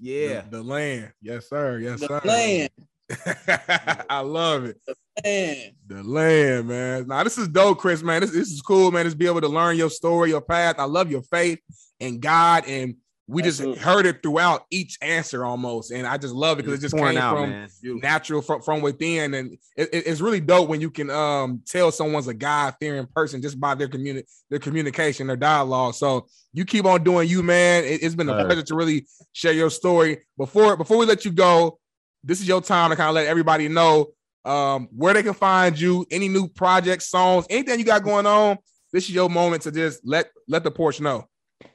Yeah. 0.00 0.40
the, 0.50 0.58
the 0.58 0.62
land. 0.62 1.12
Yes, 1.22 1.48
sir. 1.48 1.78
Yes, 1.78 2.00
The 2.00 2.06
sir. 2.08 2.20
land. 2.24 2.70
I 4.10 4.20
love 4.20 4.64
it. 4.64 4.80
The 4.86 4.94
land. 5.24 5.72
The 5.86 6.02
land, 6.02 6.68
man. 6.68 7.06
Now 7.06 7.22
this 7.22 7.38
is 7.38 7.48
dope, 7.48 7.78
Chris. 7.78 8.02
Man, 8.02 8.22
this, 8.22 8.30
this 8.32 8.50
is 8.50 8.62
cool, 8.62 8.90
man. 8.90 9.04
Just 9.04 9.18
be 9.18 9.26
able 9.26 9.40
to 9.42 9.48
learn 9.48 9.76
your 9.76 9.90
story, 9.90 10.30
your 10.30 10.40
path. 10.40 10.76
I 10.78 10.84
love 10.84 11.10
your 11.10 11.22
faith 11.22 11.60
in 12.00 12.18
God, 12.18 12.64
and 12.66 12.96
we 13.28 13.40
just 13.42 13.60
heard 13.78 14.04
it 14.04 14.22
throughout 14.22 14.64
each 14.70 14.98
answer 15.00 15.44
almost. 15.44 15.90
And 15.92 16.06
I 16.06 16.18
just 16.18 16.34
love 16.34 16.58
it 16.58 16.64
because 16.64 16.78
it 16.78 16.82
just 16.82 16.94
came 17.12 17.16
out, 17.22 17.36
from 17.36 17.50
man. 17.50 17.68
Natural 18.02 18.42
from, 18.42 18.62
from 18.62 18.80
within, 18.82 19.34
and 19.34 19.52
it, 19.76 19.88
it- 19.92 20.06
it's 20.06 20.20
really 20.20 20.40
dope 20.40 20.68
when 20.68 20.80
you 20.80 20.90
can 20.90 21.08
um 21.08 21.62
tell 21.66 21.90
someone's 21.92 22.26
a 22.28 22.34
God 22.34 22.74
fearing 22.80 23.06
person 23.14 23.40
just 23.40 23.58
by 23.60 23.74
their 23.74 23.88
communi- 23.88 24.24
their 24.50 24.58
communication, 24.58 25.28
their 25.28 25.36
dialogue. 25.36 25.94
So 25.94 26.26
you 26.52 26.64
keep 26.64 26.84
on 26.84 27.04
doing 27.04 27.28
you, 27.28 27.42
man. 27.42 27.84
It, 27.84 28.02
has 28.02 28.14
been 28.16 28.28
a 28.28 28.32
Sir. 28.32 28.44
pleasure 28.46 28.62
to 28.62 28.74
really 28.74 29.06
share 29.32 29.52
your 29.52 29.70
story. 29.70 30.18
Before 30.36 30.76
before 30.76 30.98
we 30.98 31.06
let 31.06 31.24
you 31.24 31.30
go, 31.30 31.78
this 32.24 32.40
is 32.40 32.48
your 32.48 32.60
time 32.60 32.90
to 32.90 32.96
kind 32.96 33.08
of 33.08 33.14
let 33.14 33.26
everybody 33.28 33.68
know 33.68 34.08
um 34.44 34.88
where 34.94 35.14
they 35.14 35.22
can 35.22 35.34
find 35.34 35.78
you, 35.80 36.04
any 36.10 36.26
new 36.28 36.48
projects, 36.48 37.08
songs, 37.08 37.46
anything 37.48 37.78
you 37.78 37.84
got 37.84 38.02
going 38.02 38.26
on. 38.26 38.58
This 38.92 39.04
is 39.04 39.10
your 39.14 39.30
moment 39.30 39.62
to 39.62 39.70
just 39.72 40.00
let 40.04 40.30
let 40.48 40.64
the 40.64 40.70
porch 40.72 41.00
know. 41.00 41.28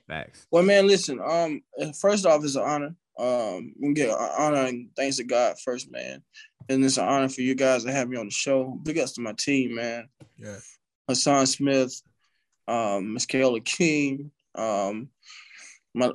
Facts. 0.08 0.47
Well, 0.51 0.64
man, 0.64 0.88
listen. 0.88 1.20
Um, 1.24 1.62
first 1.99 2.26
off, 2.26 2.43
it's 2.43 2.55
an 2.55 2.64
honor. 2.64 2.95
Um, 3.20 3.74
we 3.80 3.93
get 3.93 4.10
honor 4.10 4.66
and 4.66 4.89
thanks 4.95 5.18
to 5.18 5.24
God 5.24 5.60
first, 5.60 5.91
man. 5.91 6.24
And 6.70 6.84
it's 6.84 6.97
an 6.97 7.08
honor 7.08 7.30
for 7.30 7.41
you 7.41 7.55
guys 7.55 7.84
to 7.84 7.91
have 7.91 8.10
me 8.10 8.18
on 8.18 8.26
the 8.26 8.32
show. 8.32 8.80
Big 8.84 8.99
ups 8.99 9.14
to 9.14 9.22
my 9.22 9.34
team, 9.34 9.76
man. 9.76 10.08
Yeah. 10.38 10.58
Hassan 11.08 11.45
Smith, 11.45 12.01
um, 12.68 13.14
Miss 13.14 13.26
Kayla 13.26 13.64
King, 13.64 14.32
um, 14.55 15.10
my 15.93 16.12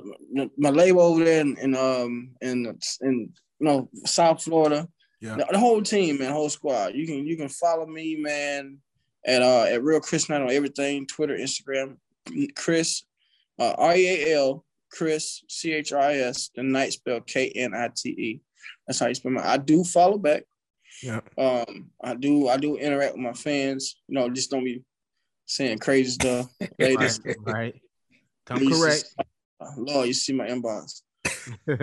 my 0.57 0.69
label 0.69 1.01
over 1.01 1.23
there 1.23 1.41
in, 1.41 1.57
in 1.57 1.75
um 1.75 2.29
in 2.41 2.77
in 3.01 3.33
you 3.59 3.67
know 3.67 3.89
South 4.05 4.43
Florida. 4.43 4.87
Yeah. 5.19 5.35
The, 5.35 5.47
the 5.51 5.59
whole 5.59 5.81
team, 5.81 6.19
man, 6.19 6.31
whole 6.31 6.49
squad. 6.49 6.95
You 6.95 7.05
can 7.05 7.25
you 7.27 7.35
can 7.35 7.49
follow 7.49 7.85
me, 7.85 8.15
man, 8.15 8.77
at 9.25 9.41
uh 9.41 9.63
at 9.63 9.83
Real 9.83 9.99
Chris 9.99 10.29
Knite 10.29 10.41
on 10.41 10.51
everything, 10.51 11.05
Twitter, 11.05 11.35
Instagram, 11.35 11.97
Chris, 12.55 13.03
uh, 13.59 13.73
R 13.77 13.95
E 13.95 14.07
A 14.07 14.37
L, 14.37 14.65
Chris, 14.91 15.43
C 15.49 15.73
H 15.73 15.93
R 15.93 15.99
I 15.99 16.15
S, 16.15 16.49
the 16.55 16.63
Knite 16.63 16.93
spell 16.93 17.21
K 17.21 17.49
N 17.55 17.73
I 17.73 17.89
T 17.95 18.09
E. 18.09 18.41
That's 18.87 18.99
how 18.99 19.07
you 19.07 19.15
spell 19.15 19.31
my. 19.31 19.47
I 19.47 19.57
do 19.57 19.83
follow 19.83 20.17
back. 20.17 20.43
Yeah. 21.01 21.21
Um, 21.37 21.89
I 22.03 22.15
do 22.15 22.47
I 22.47 22.57
do 22.57 22.77
interact 22.77 23.13
with 23.13 23.21
my 23.21 23.33
fans. 23.33 23.95
You 24.07 24.15
know, 24.15 24.29
just 24.29 24.51
don't 24.51 24.63
be 24.63 24.83
saying 25.45 25.79
crazy 25.79 26.11
stuff. 26.11 26.47
Ladies, 26.79 27.19
right, 27.25 27.37
right. 27.41 27.81
Come 28.45 28.59
please 28.59 28.79
correct. 28.79 29.03
just- 29.17 29.77
Lord, 29.77 30.07
you 30.07 30.13
see 30.13 30.33
my 30.33 30.47
inbox. 30.47 31.01
but 31.65 31.79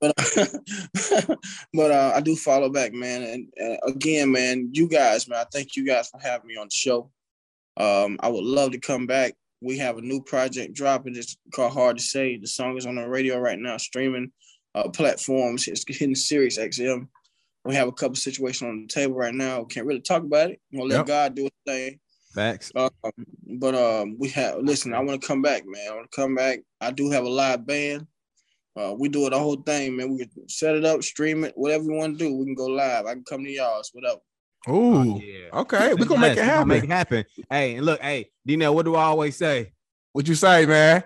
but 1.72 1.90
uh, 1.90 2.12
I 2.14 2.20
do 2.20 2.34
follow 2.36 2.68
back, 2.68 2.92
man. 2.92 3.22
And 3.22 3.46
uh, 3.62 3.76
again, 3.86 4.32
man, 4.32 4.70
you 4.72 4.88
guys, 4.88 5.28
man, 5.28 5.40
I 5.40 5.44
thank 5.52 5.76
you 5.76 5.86
guys 5.86 6.08
for 6.08 6.20
having 6.20 6.48
me 6.48 6.56
on 6.56 6.66
the 6.66 6.74
show. 6.74 7.10
Um, 7.76 8.18
I 8.20 8.28
would 8.28 8.44
love 8.44 8.72
to 8.72 8.78
come 8.78 9.06
back. 9.06 9.34
We 9.62 9.78
have 9.78 9.96
a 9.96 10.02
new 10.02 10.20
project 10.20 10.74
dropping. 10.74 11.16
It's 11.16 11.36
called 11.54 11.72
Hard 11.72 11.98
to 11.98 12.02
Say. 12.02 12.36
The 12.36 12.48
song 12.48 12.76
is 12.76 12.84
on 12.84 12.96
the 12.96 13.08
radio 13.08 13.38
right 13.38 13.58
now, 13.58 13.76
streaming 13.76 14.32
uh, 14.74 14.88
platforms. 14.88 15.68
It's 15.68 15.84
hitting 15.86 16.16
Sirius 16.16 16.58
XM. 16.58 17.06
We 17.64 17.76
have 17.76 17.86
a 17.86 17.92
couple 17.92 18.16
situations 18.16 18.68
on 18.68 18.82
the 18.82 18.92
table 18.92 19.14
right 19.14 19.34
now. 19.34 19.62
Can't 19.64 19.86
really 19.86 20.00
talk 20.00 20.24
about 20.24 20.50
it. 20.50 20.60
Gonna 20.74 20.86
let 20.86 20.96
Yep. 20.96 21.06
God 21.06 21.34
do 21.36 21.42
his 21.44 21.50
thing. 21.64 22.00
Facts. 22.34 22.72
Um, 22.74 22.90
but 23.58 23.74
um, 23.76 24.16
we 24.18 24.30
have 24.30 24.58
listen. 24.58 24.94
I 24.94 25.00
want 25.00 25.20
to 25.20 25.26
come 25.26 25.42
back, 25.42 25.62
man. 25.64 25.86
I 25.88 25.94
want 25.94 26.10
to 26.10 26.16
come 26.16 26.34
back. 26.34 26.60
I 26.80 26.90
do 26.90 27.10
have 27.10 27.24
a 27.24 27.28
live 27.28 27.64
band. 27.64 28.06
Uh, 28.74 28.94
we 28.98 29.08
do 29.08 29.26
it 29.26 29.30
the 29.30 29.38
whole 29.38 29.56
thing, 29.62 29.96
man. 29.96 30.10
We 30.12 30.18
can 30.26 30.48
set 30.48 30.74
it 30.74 30.84
up, 30.84 31.02
stream 31.04 31.44
it, 31.44 31.52
whatever 31.56 31.84
you 31.84 31.92
want 31.92 32.18
to 32.18 32.24
do. 32.24 32.34
We 32.34 32.46
can 32.46 32.54
go 32.54 32.66
live. 32.66 33.04
I 33.06 33.12
can 33.12 33.24
come 33.24 33.44
to 33.44 33.50
y'all's, 33.50 33.90
whatever. 33.92 34.18
Ooh. 34.68 35.20
yeah. 35.22 35.60
Okay, 35.60 35.94
we're 35.94 36.06
gonna 36.06 36.20
make 36.20 36.32
it 36.32 36.36
Yes, 36.38 36.66
Make 36.66 36.82
happen. 36.84 36.90
it 36.90 36.94
happen. 36.94 37.24
Hey, 37.50 37.74
and 37.76 37.86
look, 37.86 38.00
hey, 38.00 38.30
Dino, 38.46 38.72
what 38.72 38.84
do 38.84 38.94
I 38.94 39.04
always 39.04 39.36
say? 39.36 39.72
What 40.12 40.28
you 40.28 40.34
say, 40.34 40.66
man? 40.66 41.04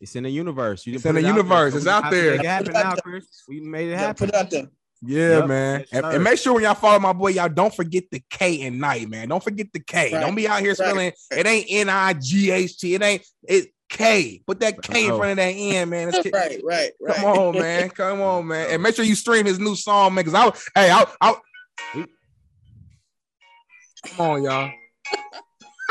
It's 0.00 0.14
in 0.14 0.24
the 0.24 0.30
universe. 0.30 0.86
You 0.86 0.94
It's 0.94 1.04
in 1.04 1.14
the 1.14 1.20
it 1.20 1.24
out 1.24 1.28
there, 1.28 1.36
universe. 1.36 1.74
It's 1.74 1.86
out 1.86 2.10
there. 2.10 2.32
Make 2.32 2.40
it 2.44 2.46
happen 2.46 2.76
out 2.76 2.96
now. 2.96 3.02
Chris. 3.02 3.26
We 3.48 3.60
made 3.60 3.88
it 3.88 3.92
Yeah, 3.92 3.98
happen. 3.98 4.14
put 4.26 4.28
it 4.28 4.34
out 4.34 4.50
there. 4.50 4.68
Yeah, 5.00 5.38
Yep. 5.38 5.46
man. 5.46 5.80
Yes, 5.80 5.88
and, 5.92 6.06
and 6.06 6.24
make 6.24 6.38
sure 6.38 6.54
when 6.54 6.62
y'all 6.64 6.74
follow 6.74 6.98
my 6.98 7.12
boy, 7.12 7.28
y'all 7.28 7.48
don't 7.48 7.74
forget 7.74 8.04
the 8.10 8.20
K 8.30 8.62
and 8.62 8.78
Knite, 8.80 9.08
man. 9.08 9.28
Don't 9.28 9.42
forget 9.42 9.68
the 9.72 9.80
K. 9.80 10.12
Right. 10.12 10.20
Don't 10.20 10.34
be 10.34 10.46
out 10.48 10.60
here 10.60 10.70
Right. 10.70 10.76
spelling 10.76 11.12
it 11.30 11.46
ain't 11.46 11.66
N 11.70 11.88
I 11.88 12.12
G 12.14 12.50
H 12.50 12.78
T. 12.78 12.94
It 12.94 13.02
ain't 13.02 13.24
it 13.48 13.68
K. 13.88 14.42
Put 14.46 14.60
that 14.60 14.82
K 14.82 15.06
in 15.06 15.12
Oh. 15.12 15.16
front 15.18 15.30
of 15.32 15.36
that 15.38 15.50
N, 15.50 15.88
man. 15.88 16.08
It's 16.08 16.18
K- 16.18 16.30
Right, 16.32 16.60
right, 16.64 16.92
right. 17.00 17.16
Come 17.16 17.24
on, 17.24 17.58
man. 17.58 17.90
Come 17.90 18.20
on, 18.20 18.46
man. 18.48 18.70
And 18.70 18.82
make 18.82 18.94
sure 18.96 19.04
you 19.04 19.14
stream 19.14 19.46
his 19.46 19.58
new 19.58 19.74
song, 19.76 20.14
man. 20.14 20.24
Cause 20.24 20.34
I 20.34 20.80
hey, 20.80 20.90
I 20.90 21.06
I 21.20 21.34
Come 24.16 24.30
on, 24.30 24.42
y'all. 24.44 24.72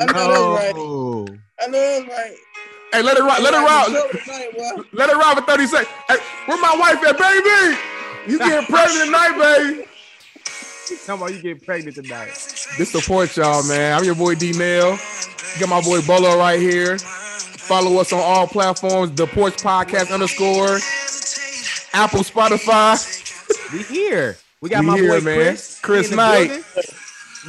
I 0.00 0.06
know 0.06 0.28
that's 0.28 0.48
right. 0.48 0.74
I 1.60 1.66
know 1.68 2.00
that's 2.00 2.08
right. 2.08 2.36
Hey, 2.92 3.02
let 3.02 3.16
it 3.16 3.22
rock, 3.22 3.40
let 3.40 3.54
it 3.54 3.58
rock. 3.58 3.86
Tonight. 3.86 4.86
Let 4.92 5.10
it 5.10 5.16
ride 5.16 5.36
for 5.36 5.42
30 5.44 5.66
seconds. 5.66 5.88
Hey, 6.08 6.16
where 6.46 6.60
my 6.60 6.76
wife 6.78 7.04
at, 7.04 7.18
baby? 7.18 7.78
You 8.30 8.38
getting 8.38 8.66
pregnant 8.74 9.06
tonight, 9.06 9.38
baby. 9.38 9.84
Come 11.06 11.22
on, 11.22 11.32
you 11.34 11.40
get 11.42 11.64
pregnant 11.64 11.96
tonight. 11.96 12.28
This 12.78 12.92
support 12.92 13.36
y'all, 13.36 13.66
man. 13.68 13.98
I'm 13.98 14.04
your 14.04 14.14
boy 14.14 14.34
D 14.34 14.52
Nail. 14.52 14.98
Got 15.58 15.68
my 15.68 15.80
boy 15.80 16.00
Bolo 16.06 16.36
right 16.38 16.60
here. 16.60 16.98
Follow 16.98 17.98
us 17.98 18.12
on 18.12 18.20
all 18.20 18.46
platforms, 18.46 19.12
the 19.12 19.26
Porch 19.26 19.56
Podcast 19.56 20.12
underscore, 20.12 20.78
Apple, 21.94 22.20
Spotify. 22.20 22.98
We 23.72 23.82
here. 23.82 24.36
We 24.60 24.68
got 24.68 24.80
We 24.80 24.86
my 24.86 24.96
here, 24.96 25.20
boy 25.20 25.24
man. 25.24 25.36
Chris. 25.36 25.73
Chris 25.84 26.06
He 26.08 26.12
in 26.12 26.16
the 26.16 26.22
Knite. 26.22 26.48
building. 26.48 26.64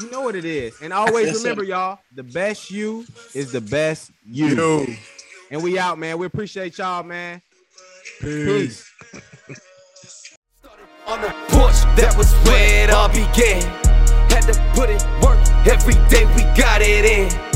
You 0.01 0.11
know 0.11 0.21
what 0.21 0.35
it 0.35 0.43
is. 0.43 0.81
And 0.81 0.91
always 0.91 1.41
remember, 1.41 1.63
y'all, 1.63 1.99
the 2.13 2.23
best 2.23 2.69
you 2.69 3.05
is 3.33 3.51
the 3.53 3.61
best 3.61 4.11
you. 4.25 4.47
Yo. 4.47 4.85
And 5.51 5.63
we 5.63 5.79
out, 5.79 5.97
man. 5.97 6.17
We 6.17 6.25
appreciate 6.25 6.77
y'all, 6.77 7.03
man. 7.03 7.41
Peace. 8.19 8.91
On 11.07 11.21
the 11.21 11.29
porch, 11.49 11.79
that 11.95 12.13
was 12.17 12.33
where 12.45 12.83
it 12.83 12.89
all 12.89 13.07
began. 13.07 13.61
Had 14.29 14.41
to 14.51 14.71
put 14.73 14.89
in 14.89 14.97
work, 15.21 15.39
every 15.65 15.93
day 16.09 16.25
we 16.35 16.41
got 16.59 16.81
it 16.81 17.05
in. 17.05 17.54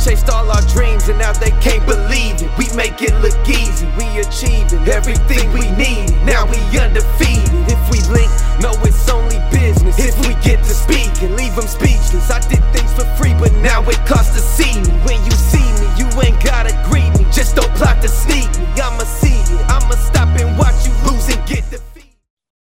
Chased 0.00 0.30
all 0.30 0.50
our 0.50 0.62
dreams 0.62 1.08
and 1.08 1.18
now 1.18 1.32
they 1.32 1.50
can't 1.60 1.84
believe 1.84 2.40
it. 2.40 2.48
We 2.56 2.72
make 2.74 3.02
it 3.02 3.12
look 3.20 3.36
easy, 3.46 3.84
we 4.00 4.08
achieving 4.16 4.88
everything 4.88 5.52
we 5.52 5.68
need. 5.76 6.08
Now 6.24 6.48
we 6.48 6.56
undefeated. 6.80 7.52
If 7.68 7.80
we 7.92 8.00
link, 8.08 8.32
no, 8.64 8.72
it's 8.80 9.08
only 9.10 9.36
business. 9.52 9.98
If 9.98 10.16
we 10.26 10.32
get 10.40 10.64
to 10.64 10.72
speak 10.72 11.12
and 11.20 11.36
leave 11.36 11.54
them 11.54 11.68
speechless, 11.68 12.30
I 12.30 12.40
did 12.48 12.64
things 12.72 12.90
for 12.96 13.04
free, 13.20 13.34
but 13.34 13.52
now 13.60 13.84
it 13.84 14.00
costs 14.06 14.32
to 14.32 14.40
see 14.40 14.72
me. 14.80 14.88
When 15.04 15.22
you 15.22 15.32
see 15.32 15.68
me, 15.76 15.86
you 16.00 16.08
ain't 16.24 16.42
gotta 16.42 16.72
greet 16.88 17.12
me. 17.20 17.28
Just 17.30 17.56
don't 17.56 17.70
plot 17.76 18.00
to 18.00 18.08
sneak 18.08 18.48
me. 18.56 18.64
I'ma 18.80 19.04
see 19.04 19.36
it, 19.36 19.60
I'ma 19.68 19.96
stop 20.00 20.32
and 20.40 20.56
watch 20.56 20.80
you 20.86 20.92
lose 21.12 21.28
and 21.28 21.46
get 21.46 21.68
defeated. 21.68 22.16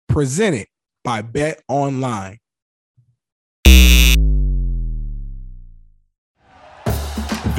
Presented 0.09 0.67
by 1.05 1.23
BetOnline. 1.23 2.40